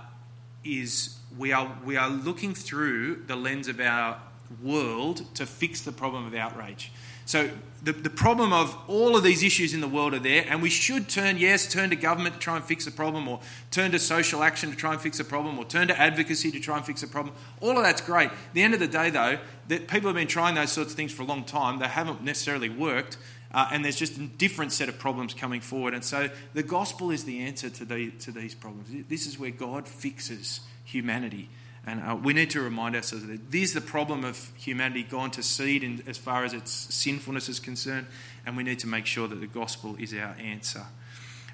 is 0.64 1.18
we 1.38 1.52
are, 1.54 1.78
we 1.86 1.98
are 1.98 2.10
looking 2.10 2.56
through 2.56 3.24
the 3.28 3.36
lens 3.36 3.68
of 3.68 3.80
our 3.80 4.20
world 4.64 5.24
to 5.36 5.46
fix 5.46 5.82
the 5.82 5.92
problem 5.92 6.26
of 6.26 6.34
outrage. 6.34 6.92
So 7.28 7.50
the, 7.82 7.92
the 7.92 8.10
problem 8.12 8.54
of 8.54 8.78
all 8.88 9.18
of 9.18 9.24
these 9.24 9.42
issues 9.42 9.74
in 9.74 9.82
the 9.82 9.88
world 9.88 10.14
are 10.14 10.20
there, 10.20 10.46
and 10.48 10.62
we 10.62 10.70
should 10.70 11.10
turn, 11.10 11.38
yes, 11.38 11.68
turn 11.68 11.90
to 11.90 11.96
government 11.96 12.36
to 12.36 12.40
try 12.40 12.56
and 12.56 12.64
fix 12.64 12.86
the 12.86 12.92
problem, 12.92 13.28
or 13.28 13.40
turn 13.72 13.92
to 13.92 14.00
social 14.00 14.44
action 14.44 14.70
to 14.70 14.76
try 14.76 14.94
and 14.94 15.02
fix 15.02 15.18
the 15.18 15.24
problem, 15.24 15.58
or 15.58 15.66
turn 15.66 15.88
to 15.88 16.00
advocacy 16.00 16.52
to 16.52 16.60
try 16.60 16.78
and 16.78 16.86
fix 16.86 17.02
the 17.02 17.08
problem. 17.08 17.34
All 17.62 17.78
of 17.78 17.84
that's 17.84 18.02
great. 18.02 18.30
At 18.30 18.54
the 18.54 18.62
end 18.62 18.76
of 18.76 18.80
the 18.80 18.88
day, 18.88 19.10
though, 19.10 19.40
that 19.70 19.88
people 19.88 20.08
have 20.08 20.16
been 20.16 20.28
trying 20.28 20.54
those 20.54 20.72
sorts 20.72 20.92
of 20.92 20.98
things 20.98 21.12
for 21.12 21.24
a 21.24 21.26
long 21.26 21.46
time. 21.46 21.80
They 21.80 21.88
haven't 21.88 22.22
necessarily 22.22 22.70
worked. 22.70 23.18
Uh, 23.52 23.70
and 23.72 23.86
there's 23.86 23.96
just 23.96 24.18
a 24.18 24.28
different 24.28 24.74
set 24.74 24.90
of 24.90 25.00
problems 25.00 25.34
coming 25.34 25.62
forward. 25.62 25.94
And 25.94 26.04
so 26.04 26.30
the 26.54 26.64
gospel 26.64 27.10
is 27.10 27.24
the 27.24 27.40
answer 27.40 27.70
to, 27.70 27.86
the, 27.86 28.12
to 28.12 28.32
these 28.32 28.54
problems. 28.54 28.90
This 29.08 29.26
is 29.26 29.40
where 29.40 29.50
God 29.50 29.88
fixes 29.88 30.60
humanity. 30.84 31.50
And 31.88 32.02
uh, 32.02 32.16
we 32.16 32.34
need 32.34 32.50
to 32.52 32.62
remind 32.62 32.96
ourselves 32.96 33.28
that 33.28 33.52
this 33.52 33.70
is 33.70 33.74
the 33.74 33.82
problem 33.82 34.24
of 34.24 34.52
humanity 34.58 35.04
gone 35.04 35.30
to 35.32 35.44
seed 35.44 35.84
in, 35.84 36.04
as 36.08 36.18
far 36.18 36.44
as 36.44 36.54
its 36.54 36.72
sinfulness 36.72 37.48
is 37.48 37.60
concerned, 37.60 38.08
and 38.46 38.58
we 38.58 38.64
need 38.64 38.80
to 38.80 38.88
make 38.88 39.06
sure 39.06 39.28
that 39.28 39.40
the 39.40 39.48
gospel 39.48 39.96
is 40.00 40.14
our 40.14 40.36
answer. 40.42 40.86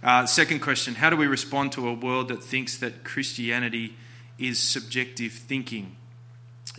Uh, 0.03 0.25
second 0.25 0.61
question 0.61 0.95
How 0.95 1.09
do 1.09 1.15
we 1.15 1.27
respond 1.27 1.73
to 1.73 1.87
a 1.87 1.93
world 1.93 2.29
that 2.29 2.43
thinks 2.43 2.77
that 2.77 3.03
Christianity 3.03 3.95
is 4.39 4.59
subjective 4.59 5.33
thinking? 5.33 5.95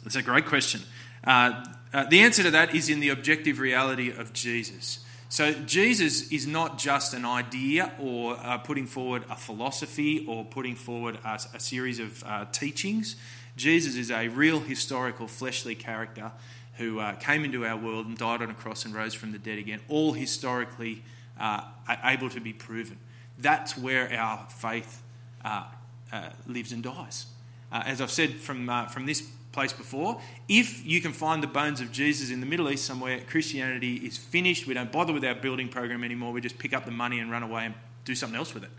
That's 0.03 0.17
a 0.17 0.23
great 0.23 0.47
question. 0.47 0.81
Uh, 1.25 1.65
uh, 1.93 2.05
the 2.05 2.21
answer 2.21 2.43
to 2.43 2.51
that 2.51 2.75
is 2.75 2.89
in 2.89 3.01
the 3.01 3.11
objective 3.11 3.61
reality 3.61 4.11
of 4.11 4.33
Jesus. 4.33 5.01
So, 5.29 5.53
Jesus 5.53 6.31
is 6.31 6.47
not 6.47 6.79
just 6.79 7.15
an 7.15 7.25
idea 7.25 7.93
or 7.99 8.37
uh, 8.39 8.59
putting 8.59 8.87
forward 8.87 9.25
a 9.31 9.37
philosophy 9.37 10.27
or 10.27 10.45
putting 10.45 10.75
forward 10.75 11.19
a, 11.25 11.41
a 11.55 11.61
series 11.61 12.01
of 12.01 12.23
uh, 12.25 12.47
teachings. 12.53 13.17
Jesus 13.57 13.97
is 13.97 14.11
a 14.11 14.29
real 14.29 14.61
historical 14.61 15.29
fleshly 15.29 15.75
character 15.75 16.33
who 16.77 17.01
uh, 17.01 17.15
came 17.17 17.45
into 17.45 17.67
our 17.67 17.77
world 17.77 18.07
and 18.07 18.17
died 18.17 18.41
on 18.43 18.51
a 18.51 18.55
cross 18.55 18.85
and 18.85 18.95
rose 18.95 19.15
from 19.15 19.33
the 19.33 19.39
dead 19.39 19.59
again, 19.59 19.81
all 19.89 20.13
historically 20.13 21.03
uh, 21.39 21.63
able 22.05 22.31
to 22.31 22.41
be 22.41 22.53
proven. 22.53 22.99
That's 23.39 23.77
where 23.77 24.13
our 24.13 24.47
faith 24.49 25.03
uh, 25.45 25.65
uh, 26.13 26.31
lives 26.47 26.73
and 26.73 26.83
dies. 26.83 27.27
as 27.71 28.01
I've 28.01 28.11
said 28.11 28.35
from, 28.37 28.89
from 28.89 29.07
this 29.07 29.23
place 29.53 29.73
before. 29.73 30.21
If 30.49 30.85
you 30.85 31.01
can 31.01 31.13
find 31.13 31.43
the 31.43 31.47
bones 31.47 31.81
of 31.81 31.93
Jesus 31.93 32.31
in 32.31 32.41
the 32.41 32.47
Middle 32.47 32.71
East 32.71 32.85
somewhere, 32.85 33.21
Christianity 33.21 33.97
is 33.97 34.17
finished. 34.17 34.67
We 34.67 34.75
don't 34.75 34.91
bother 34.91 35.13
with 35.13 35.25
our 35.25 35.35
building 35.35 35.69
program 35.69 36.03
anymore. 36.03 36.33
We 36.33 36.41
just 36.41 36.59
pick 36.59 36.73
up 36.73 36.85
the 36.85 36.91
money 36.91 37.21
and 37.21 37.31
run 37.31 37.43
away 37.43 37.67
and 37.67 37.75
do 38.05 38.15
something 38.15 38.37
else 38.37 38.55
with 38.55 38.65
it. 38.65 38.71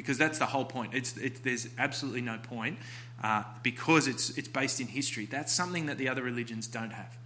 Because 0.00 0.16
that's 0.16 0.38
the 0.38 0.46
whole 0.46 0.64
point. 0.64 0.94
It's, 0.94 1.14
it, 1.18 1.44
there's 1.44 1.68
absolutely 1.76 2.22
no 2.22 2.38
point 2.38 2.78
uh, 3.22 3.42
because 3.62 4.06
it's, 4.06 4.30
it's 4.30 4.48
based 4.48 4.80
in 4.80 4.86
history. 4.86 5.26
That's 5.26 5.52
something 5.52 5.84
that 5.86 5.98
the 5.98 6.08
other 6.08 6.22
religions 6.22 6.66
don't 6.66 6.92
have. 6.92 7.18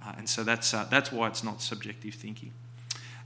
Uh, 0.00 0.12
and 0.16 0.28
so 0.28 0.44
that's, 0.44 0.72
uh, 0.72 0.86
that's 0.88 1.10
why 1.10 1.26
it's 1.26 1.42
not 1.42 1.60
subjective 1.60 2.14
thinking. 2.14 2.52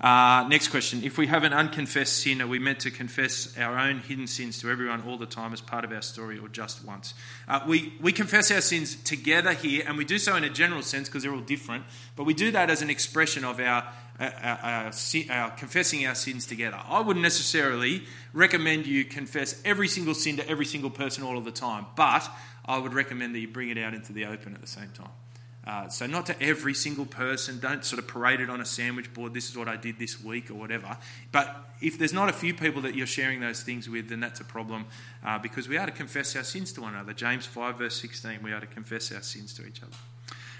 Uh, 0.01 0.47
next 0.49 0.69
question. 0.69 1.03
If 1.05 1.19
we 1.19 1.29
have 1.29 1.45
an 1.45 1.53
unconfessed 1.53 2.19
sin, 2.19 2.43
are 2.43 2.47
we 2.47 2.59
meant 2.59 2.81
to 2.81 2.91
confess 2.91 3.57
our 3.57 3.79
own 3.79 3.99
hidden 4.01 4.27
sins 4.27 4.61
to 4.61 4.71
everyone 4.71 5.03
all 5.03 5.17
the 5.17 5.27
time 5.27 5.53
as 5.53 5.61
part 5.61 5.85
of 5.85 5.93
our 5.93 6.03
story 6.03 6.39
or 6.39 6.49
just 6.49 6.85
once? 6.85 7.15
Uh, 7.47 7.61
we, 7.67 7.95
we 8.01 8.13
confess 8.13 8.51
our 8.51 8.61
sins 8.61 8.97
together 8.97 9.53
here, 9.53 9.85
and 9.87 9.97
we 9.97 10.05
do 10.05 10.19
so 10.19 10.35
in 10.37 10.45
a 10.45 10.51
general 10.51 10.83
sense 10.83 11.09
because 11.09 11.23
they're 11.23 11.33
all 11.33 11.41
different, 11.41 11.85
but 12.17 12.25
we 12.25 12.35
do 12.35 12.51
that 12.51 12.71
as 12.71 12.83
an 12.83 12.91
expression 12.91 13.45
of 13.45 13.61
our, 13.61 13.85
our, 14.19 14.33
our, 14.43 14.93
our, 15.31 15.51
confessing 15.53 16.07
our 16.07 16.15
sins 16.15 16.45
together. 16.45 16.81
I 16.85 17.01
wouldn't 17.01 17.23
necessarily 17.23 18.05
recommend 18.33 18.87
you 18.87 19.05
confess 19.05 19.63
every 19.65 19.89
single 19.89 20.15
sin 20.15 20.37
to 20.39 20.49
every 20.49 20.67
single 20.67 20.91
person 20.91 21.23
all 21.23 21.39
of 21.39 21.45
the 21.45 21.53
time, 21.53 21.87
but 21.97 22.29
I 22.65 22.79
would 22.79 22.95
recommend 22.95 23.35
that 23.35 23.39
you 23.39 23.49
bring 23.49 23.71
it 23.71 23.79
out 23.79 23.95
into 23.95 24.13
the 24.13 24.27
open 24.27 24.55
at 24.55 24.61
the 24.61 24.67
same 24.67 24.91
time. 24.93 25.11
Uh, 25.67 25.89
so, 25.89 26.07
not 26.07 26.27
to 26.27 26.43
every 26.43 26.75
single 26.75 27.07
person, 27.07 27.59
don't 27.59 27.85
sort 27.85 27.99
of 27.99 28.07
parade 28.07 28.41
it 28.41 28.51
on 28.51 28.61
a 28.61 28.67
sandwich 28.67 29.13
board, 29.15 29.33
this 29.33 29.49
is 29.49 29.57
what 29.57 29.67
I 29.67 29.77
did 29.77 29.99
this 29.99 30.23
week 30.23 30.51
or 30.51 30.55
whatever. 30.55 30.99
But 31.33 31.57
if 31.81 31.99
there's 31.99 32.13
not 32.13 32.29
a 32.29 32.35
few 32.35 32.53
people 32.53 32.83
that 32.83 32.95
you're 32.95 33.07
sharing 33.07 33.41
those 33.41 33.63
things 33.63 33.89
with, 33.89 34.11
then 34.11 34.21
that's 34.21 34.41
a 34.41 34.45
problem 34.45 34.85
uh, 35.25 35.39
because 35.39 35.67
we 35.67 35.79
are 35.79 35.87
to 35.87 35.93
confess 35.93 36.37
our 36.37 36.45
sins 36.45 36.73
to 36.75 36.83
one 36.83 36.95
another. 36.95 37.15
James 37.15 37.47
5, 37.47 37.79
verse 37.79 37.99
16, 38.01 38.41
we 38.43 38.53
are 38.53 38.61
to 38.61 38.67
confess 38.67 39.11
our 39.13 39.23
sins 39.23 39.55
to 39.55 39.67
each 39.67 39.81
other. 39.83 39.97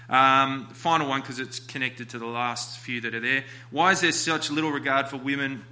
Um, 0.07 0.67
final 0.67 1.09
one 1.09 1.21
because 1.21 1.39
it's 1.39 1.59
connected 1.59 2.09
to 2.09 2.19
the 2.19 2.25
last 2.25 2.79
few 2.79 3.01
that 3.01 3.13
are 3.13 3.19
there. 3.19 3.43
Why 3.71 3.91
is 3.91 4.01
there 4.01 4.11
such 4.11 4.49
little 4.49 4.71
regard 4.71 5.07
for 5.07 5.17
women? 5.17 5.65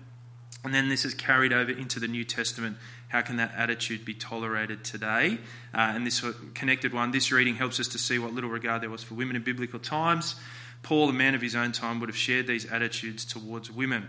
And 0.64 0.74
then 0.74 0.90
this 0.90 1.06
is 1.06 1.14
carried 1.14 1.52
over 1.52 1.72
into 1.72 2.00
the 2.00 2.08
New 2.08 2.24
Testament 2.24 2.78
how 3.14 3.22
can 3.22 3.38
that 3.38 3.54
attitude 3.56 4.04
be 4.04 4.16
tolerated 4.16 4.84
today? 4.84 5.38
Uh, 5.72 5.94
and 5.94 6.06
this 6.06 6.26
connected 6.56 6.96
one, 6.96 7.12
this 7.12 7.32
reading 7.32 7.54
helps 7.54 7.80
us 7.80 7.88
to 7.90 8.00
see 8.00 8.18
what 8.18 8.34
little 8.34 8.50
regard 8.50 8.82
there 8.82 8.90
was 8.90 9.04
for 9.04 9.14
women 9.14 9.36
in 9.36 9.44
biblical 9.44 9.80
times. 9.80 10.36
Paul, 10.82 11.10
a 11.10 11.14
man 11.14 11.36
of 11.36 11.42
his 11.42 11.56
own 11.56 11.74
time, 11.74 12.00
would 12.00 12.10
have 12.10 12.18
shared 12.18 12.48
these 12.48 12.66
attitudes 12.66 13.24
towards 13.24 13.70
women. 13.70 14.08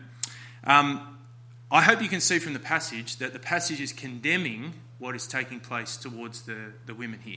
Um, 0.64 1.18
I 1.70 1.82
hope 1.82 2.00
you 2.00 2.08
can 2.08 2.20
see 2.20 2.38
from 2.38 2.54
the 2.54 2.58
passage 2.58 3.16
that 3.16 3.34
the 3.34 3.38
passage 3.38 3.78
is 3.78 3.92
condemning 3.92 4.72
what 4.98 5.14
is 5.14 5.26
taking 5.26 5.60
place 5.60 5.98
towards 5.98 6.42
the, 6.42 6.72
the 6.86 6.94
women 6.94 7.20
here. 7.22 7.36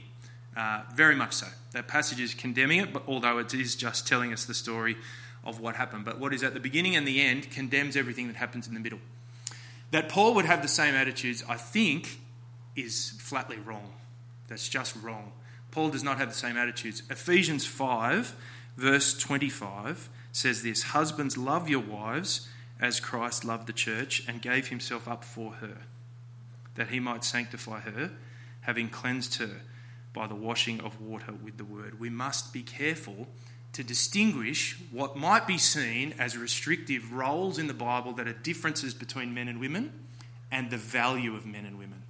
Uh, 0.56 0.84
very 0.94 1.14
much 1.14 1.34
so. 1.34 1.48
That 1.72 1.86
passage 1.86 2.18
is 2.18 2.32
condemning 2.32 2.80
it, 2.80 2.94
but 2.94 3.02
although 3.06 3.36
it 3.36 3.52
is 3.52 3.76
just 3.76 4.08
telling 4.08 4.32
us 4.32 4.46
the 4.46 4.54
story 4.54 4.96
of 5.44 5.60
what 5.60 5.76
happened. 5.76 6.06
But 6.06 6.18
what 6.18 6.32
is 6.32 6.42
at 6.42 6.54
the 6.54 6.60
beginning 6.60 6.96
and 6.96 7.06
the 7.06 7.20
end 7.20 7.50
condemns 7.50 7.94
everything 7.94 8.26
that 8.28 8.36
happens 8.36 8.66
in 8.66 8.72
the 8.72 8.80
middle. 8.80 9.00
That 9.90 10.08
Paul 10.08 10.34
would 10.34 10.44
have 10.44 10.62
the 10.62 10.68
same 10.68 10.94
attitudes, 10.94 11.42
I 11.48 11.56
think, 11.56 12.18
is 12.76 13.14
flatly 13.18 13.56
wrong. 13.56 13.92
That's 14.48 14.68
just 14.68 14.96
wrong. 15.02 15.32
Paul 15.70 15.90
does 15.90 16.02
not 16.02 16.18
have 16.18 16.28
the 16.28 16.34
same 16.34 16.56
attitudes. 16.56 17.02
Ephesians 17.10 17.66
5, 17.66 18.34
verse 18.76 19.16
25 19.18 20.08
says 20.32 20.62
this 20.62 20.82
Husbands, 20.84 21.36
love 21.36 21.68
your 21.68 21.80
wives 21.80 22.48
as 22.80 23.00
Christ 23.00 23.44
loved 23.44 23.66
the 23.66 23.72
church 23.72 24.22
and 24.28 24.40
gave 24.40 24.68
himself 24.68 25.08
up 25.08 25.24
for 25.24 25.52
her, 25.54 25.78
that 26.76 26.88
he 26.88 27.00
might 27.00 27.24
sanctify 27.24 27.80
her, 27.80 28.12
having 28.62 28.88
cleansed 28.88 29.36
her 29.36 29.62
by 30.12 30.26
the 30.26 30.34
washing 30.34 30.80
of 30.80 31.00
water 31.00 31.32
with 31.32 31.58
the 31.58 31.64
word. 31.64 32.00
We 32.00 32.10
must 32.10 32.52
be 32.52 32.62
careful 32.62 33.28
to 33.78 33.84
distinguish 33.84 34.76
what 34.90 35.16
might 35.16 35.46
be 35.46 35.56
seen 35.56 36.12
as 36.18 36.36
restrictive 36.36 37.12
roles 37.12 37.60
in 37.60 37.68
the 37.68 37.72
Bible 37.72 38.12
that 38.14 38.26
are 38.26 38.32
differences 38.32 38.92
between 38.92 39.32
men 39.32 39.46
and 39.46 39.60
women 39.60 39.92
and 40.50 40.68
the 40.68 40.76
value 40.76 41.36
of 41.36 41.46
men 41.46 41.64
and 41.64 41.78
women. 41.78 42.02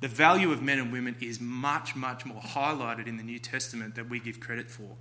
The 0.00 0.08
value 0.08 0.52
of 0.52 0.62
men 0.62 0.78
and 0.78 0.90
women 0.90 1.16
is 1.20 1.38
much, 1.38 1.94
much 1.94 2.24
more 2.24 2.40
highlighted 2.40 3.06
in 3.06 3.18
the 3.18 3.22
New 3.22 3.38
Testament 3.38 3.94
than 3.94 4.08
we 4.08 4.20
give 4.20 4.40
credit 4.40 4.70
for. 4.70 4.96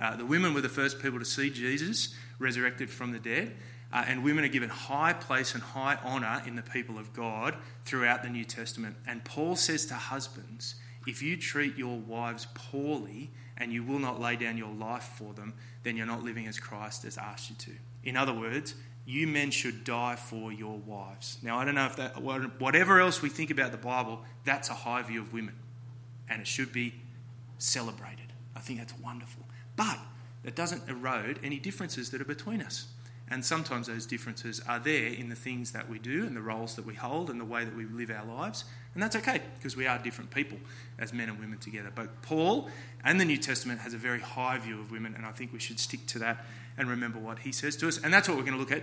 Uh, 0.00 0.16
the 0.16 0.26
women 0.26 0.52
were 0.52 0.62
the 0.62 0.68
first 0.68 1.00
people 1.00 1.20
to 1.20 1.24
see 1.24 1.48
Jesus 1.48 2.12
resurrected 2.40 2.90
from 2.90 3.12
the 3.12 3.20
dead, 3.20 3.54
uh, 3.92 4.04
and 4.08 4.24
women 4.24 4.44
are 4.44 4.48
given 4.48 4.68
high 4.68 5.12
place 5.12 5.54
and 5.54 5.62
high 5.62 5.96
honour 6.04 6.42
in 6.44 6.56
the 6.56 6.62
people 6.62 6.98
of 6.98 7.12
God 7.12 7.54
throughout 7.84 8.24
the 8.24 8.30
New 8.30 8.44
Testament. 8.44 8.96
And 9.06 9.24
Paul 9.24 9.54
says 9.54 9.86
to 9.86 9.94
husbands, 9.94 10.74
if 11.06 11.22
you 11.22 11.36
treat 11.36 11.78
your 11.78 11.98
wives 11.98 12.48
poorly, 12.52 13.30
and 13.62 13.72
you 13.72 13.82
will 13.82 13.98
not 13.98 14.20
lay 14.20 14.36
down 14.36 14.58
your 14.58 14.72
life 14.74 15.14
for 15.16 15.32
them, 15.32 15.54
then 15.84 15.96
you're 15.96 16.06
not 16.06 16.22
living 16.22 16.46
as 16.46 16.58
Christ 16.58 17.04
has 17.04 17.16
asked 17.16 17.48
you 17.48 17.56
to. 17.56 17.72
In 18.02 18.16
other 18.16 18.34
words, 18.34 18.74
you 19.06 19.26
men 19.26 19.50
should 19.50 19.84
die 19.84 20.16
for 20.16 20.52
your 20.52 20.78
wives. 20.78 21.38
Now, 21.42 21.58
I 21.58 21.64
don't 21.64 21.74
know 21.74 21.86
if 21.86 21.96
that, 21.96 22.20
whatever 22.20 23.00
else 23.00 23.22
we 23.22 23.28
think 23.28 23.50
about 23.50 23.70
the 23.70 23.78
Bible, 23.78 24.22
that's 24.44 24.68
a 24.68 24.74
high 24.74 25.02
view 25.02 25.20
of 25.20 25.32
women. 25.32 25.54
and 26.28 26.40
it 26.40 26.46
should 26.46 26.72
be 26.72 26.94
celebrated. 27.58 28.32
I 28.56 28.60
think 28.60 28.78
that's 28.78 28.98
wonderful. 28.98 29.44
But 29.76 29.98
it 30.44 30.56
doesn't 30.56 30.88
erode 30.88 31.38
any 31.42 31.58
differences 31.58 32.10
that 32.10 32.20
are 32.20 32.24
between 32.26 32.62
us. 32.62 32.86
And 33.30 33.44
sometimes 33.44 33.86
those 33.86 34.04
differences 34.04 34.60
are 34.68 34.78
there 34.78 35.06
in 35.06 35.28
the 35.28 35.34
things 35.34 35.72
that 35.72 35.88
we 35.88 35.98
do 35.98 36.26
and 36.26 36.36
the 36.36 36.42
roles 36.42 36.74
that 36.76 36.84
we 36.84 36.94
hold 36.94 37.30
and 37.30 37.40
the 37.40 37.44
way 37.44 37.64
that 37.64 37.74
we 37.74 37.86
live 37.86 38.10
our 38.10 38.26
lives. 38.26 38.64
And 38.94 39.02
that's 39.02 39.16
okay 39.16 39.40
because 39.56 39.74
we 39.74 39.86
are 39.86 39.98
different 39.98 40.30
people 40.30 40.58
as 40.98 41.12
men 41.12 41.30
and 41.30 41.38
women 41.38 41.58
together. 41.58 41.90
But 41.94 42.20
Paul 42.22 42.68
and 43.04 43.18
the 43.18 43.24
New 43.24 43.38
Testament 43.38 43.80
has 43.80 43.94
a 43.94 43.98
very 43.98 44.20
high 44.20 44.58
view 44.58 44.78
of 44.80 44.90
women, 44.90 45.14
and 45.14 45.24
I 45.24 45.30
think 45.30 45.52
we 45.52 45.60
should 45.60 45.80
stick 45.80 46.06
to 46.08 46.18
that 46.18 46.44
and 46.76 46.90
remember 46.90 47.18
what 47.18 47.38
he 47.38 47.52
says 47.52 47.76
to 47.76 47.88
us. 47.88 47.98
And 48.02 48.12
that's 48.12 48.28
what 48.28 48.36
we're 48.36 48.44
going 48.44 48.54
to 48.54 48.60
look 48.60 48.72
at 48.72 48.82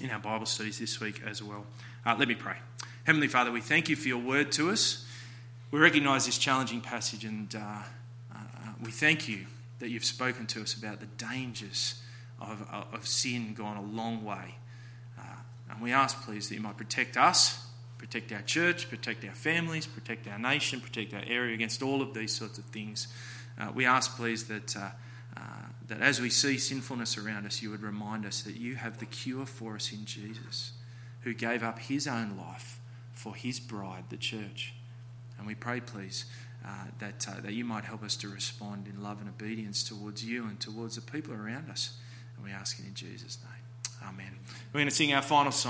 in 0.00 0.10
our 0.10 0.20
Bible 0.20 0.46
studies 0.46 0.78
this 0.78 1.00
week 1.00 1.22
as 1.26 1.42
well. 1.42 1.66
Uh, 2.06 2.14
let 2.18 2.28
me 2.28 2.34
pray. 2.34 2.56
Heavenly 3.04 3.28
Father, 3.28 3.50
we 3.50 3.60
thank 3.60 3.88
you 3.88 3.96
for 3.96 4.08
your 4.08 4.18
word 4.18 4.52
to 4.52 4.70
us. 4.70 5.06
We 5.70 5.80
recognize 5.80 6.26
this 6.26 6.38
challenging 6.38 6.80
passage, 6.80 7.24
and 7.24 7.54
uh, 7.54 7.58
uh, 8.32 8.38
we 8.84 8.90
thank 8.90 9.28
you 9.28 9.46
that 9.80 9.88
you've 9.88 10.04
spoken 10.04 10.46
to 10.46 10.62
us 10.62 10.74
about 10.74 11.00
the 11.00 11.06
dangers 11.06 12.00
of, 12.40 12.66
of 12.92 13.06
sin 13.06 13.54
gone 13.54 13.76
a 13.76 13.82
long 13.82 14.24
way. 14.24 14.56
Uh, 15.18 15.22
and 15.70 15.80
we 15.80 15.92
ask, 15.92 16.22
please, 16.22 16.48
that 16.48 16.54
you 16.54 16.60
might 16.60 16.76
protect 16.76 17.16
us, 17.16 17.66
protect 17.98 18.32
our 18.32 18.42
church, 18.42 18.88
protect 18.88 19.24
our 19.24 19.34
families, 19.34 19.86
protect 19.86 20.26
our 20.26 20.38
nation, 20.38 20.80
protect 20.80 21.12
our 21.14 21.22
area 21.26 21.54
against 21.54 21.82
all 21.82 22.00
of 22.00 22.14
these 22.14 22.34
sorts 22.34 22.58
of 22.58 22.64
things. 22.66 23.08
Uh, 23.58 23.70
we 23.74 23.84
ask, 23.84 24.16
please, 24.16 24.44
that, 24.44 24.76
uh, 24.76 24.90
uh, 25.36 25.40
that 25.86 26.00
as 26.00 26.20
we 26.20 26.30
see 26.30 26.58
sinfulness 26.58 27.18
around 27.18 27.46
us, 27.46 27.62
you 27.62 27.70
would 27.70 27.82
remind 27.82 28.24
us 28.24 28.42
that 28.42 28.56
you 28.56 28.76
have 28.76 28.98
the 28.98 29.06
cure 29.06 29.46
for 29.46 29.74
us 29.74 29.92
in 29.92 30.04
Jesus, 30.04 30.72
who 31.22 31.34
gave 31.34 31.62
up 31.62 31.78
his 31.78 32.06
own 32.06 32.36
life 32.38 32.80
for 33.12 33.34
his 33.34 33.60
bride, 33.60 34.04
the 34.08 34.16
church. 34.16 34.74
And 35.36 35.46
we 35.46 35.54
pray, 35.54 35.80
please, 35.80 36.24
uh, 36.64 36.86
that, 36.98 37.26
uh, 37.28 37.40
that 37.40 37.52
you 37.52 37.64
might 37.64 37.84
help 37.84 38.02
us 38.02 38.16
to 38.16 38.28
respond 38.28 38.86
in 38.86 39.02
love 39.02 39.20
and 39.20 39.28
obedience 39.28 39.82
towards 39.82 40.24
you 40.24 40.44
and 40.44 40.58
towards 40.58 40.96
the 40.96 41.02
people 41.02 41.34
around 41.34 41.70
us. 41.70 41.98
And 42.40 42.48
we 42.48 42.54
ask 42.54 42.78
it 42.78 42.86
in 42.86 42.94
Jesus' 42.94 43.38
name. 43.42 44.08
Amen. 44.08 44.38
We're 44.72 44.78
going 44.78 44.88
to 44.88 44.94
sing 44.94 45.12
our 45.12 45.20
final 45.20 45.52
song. 45.52 45.68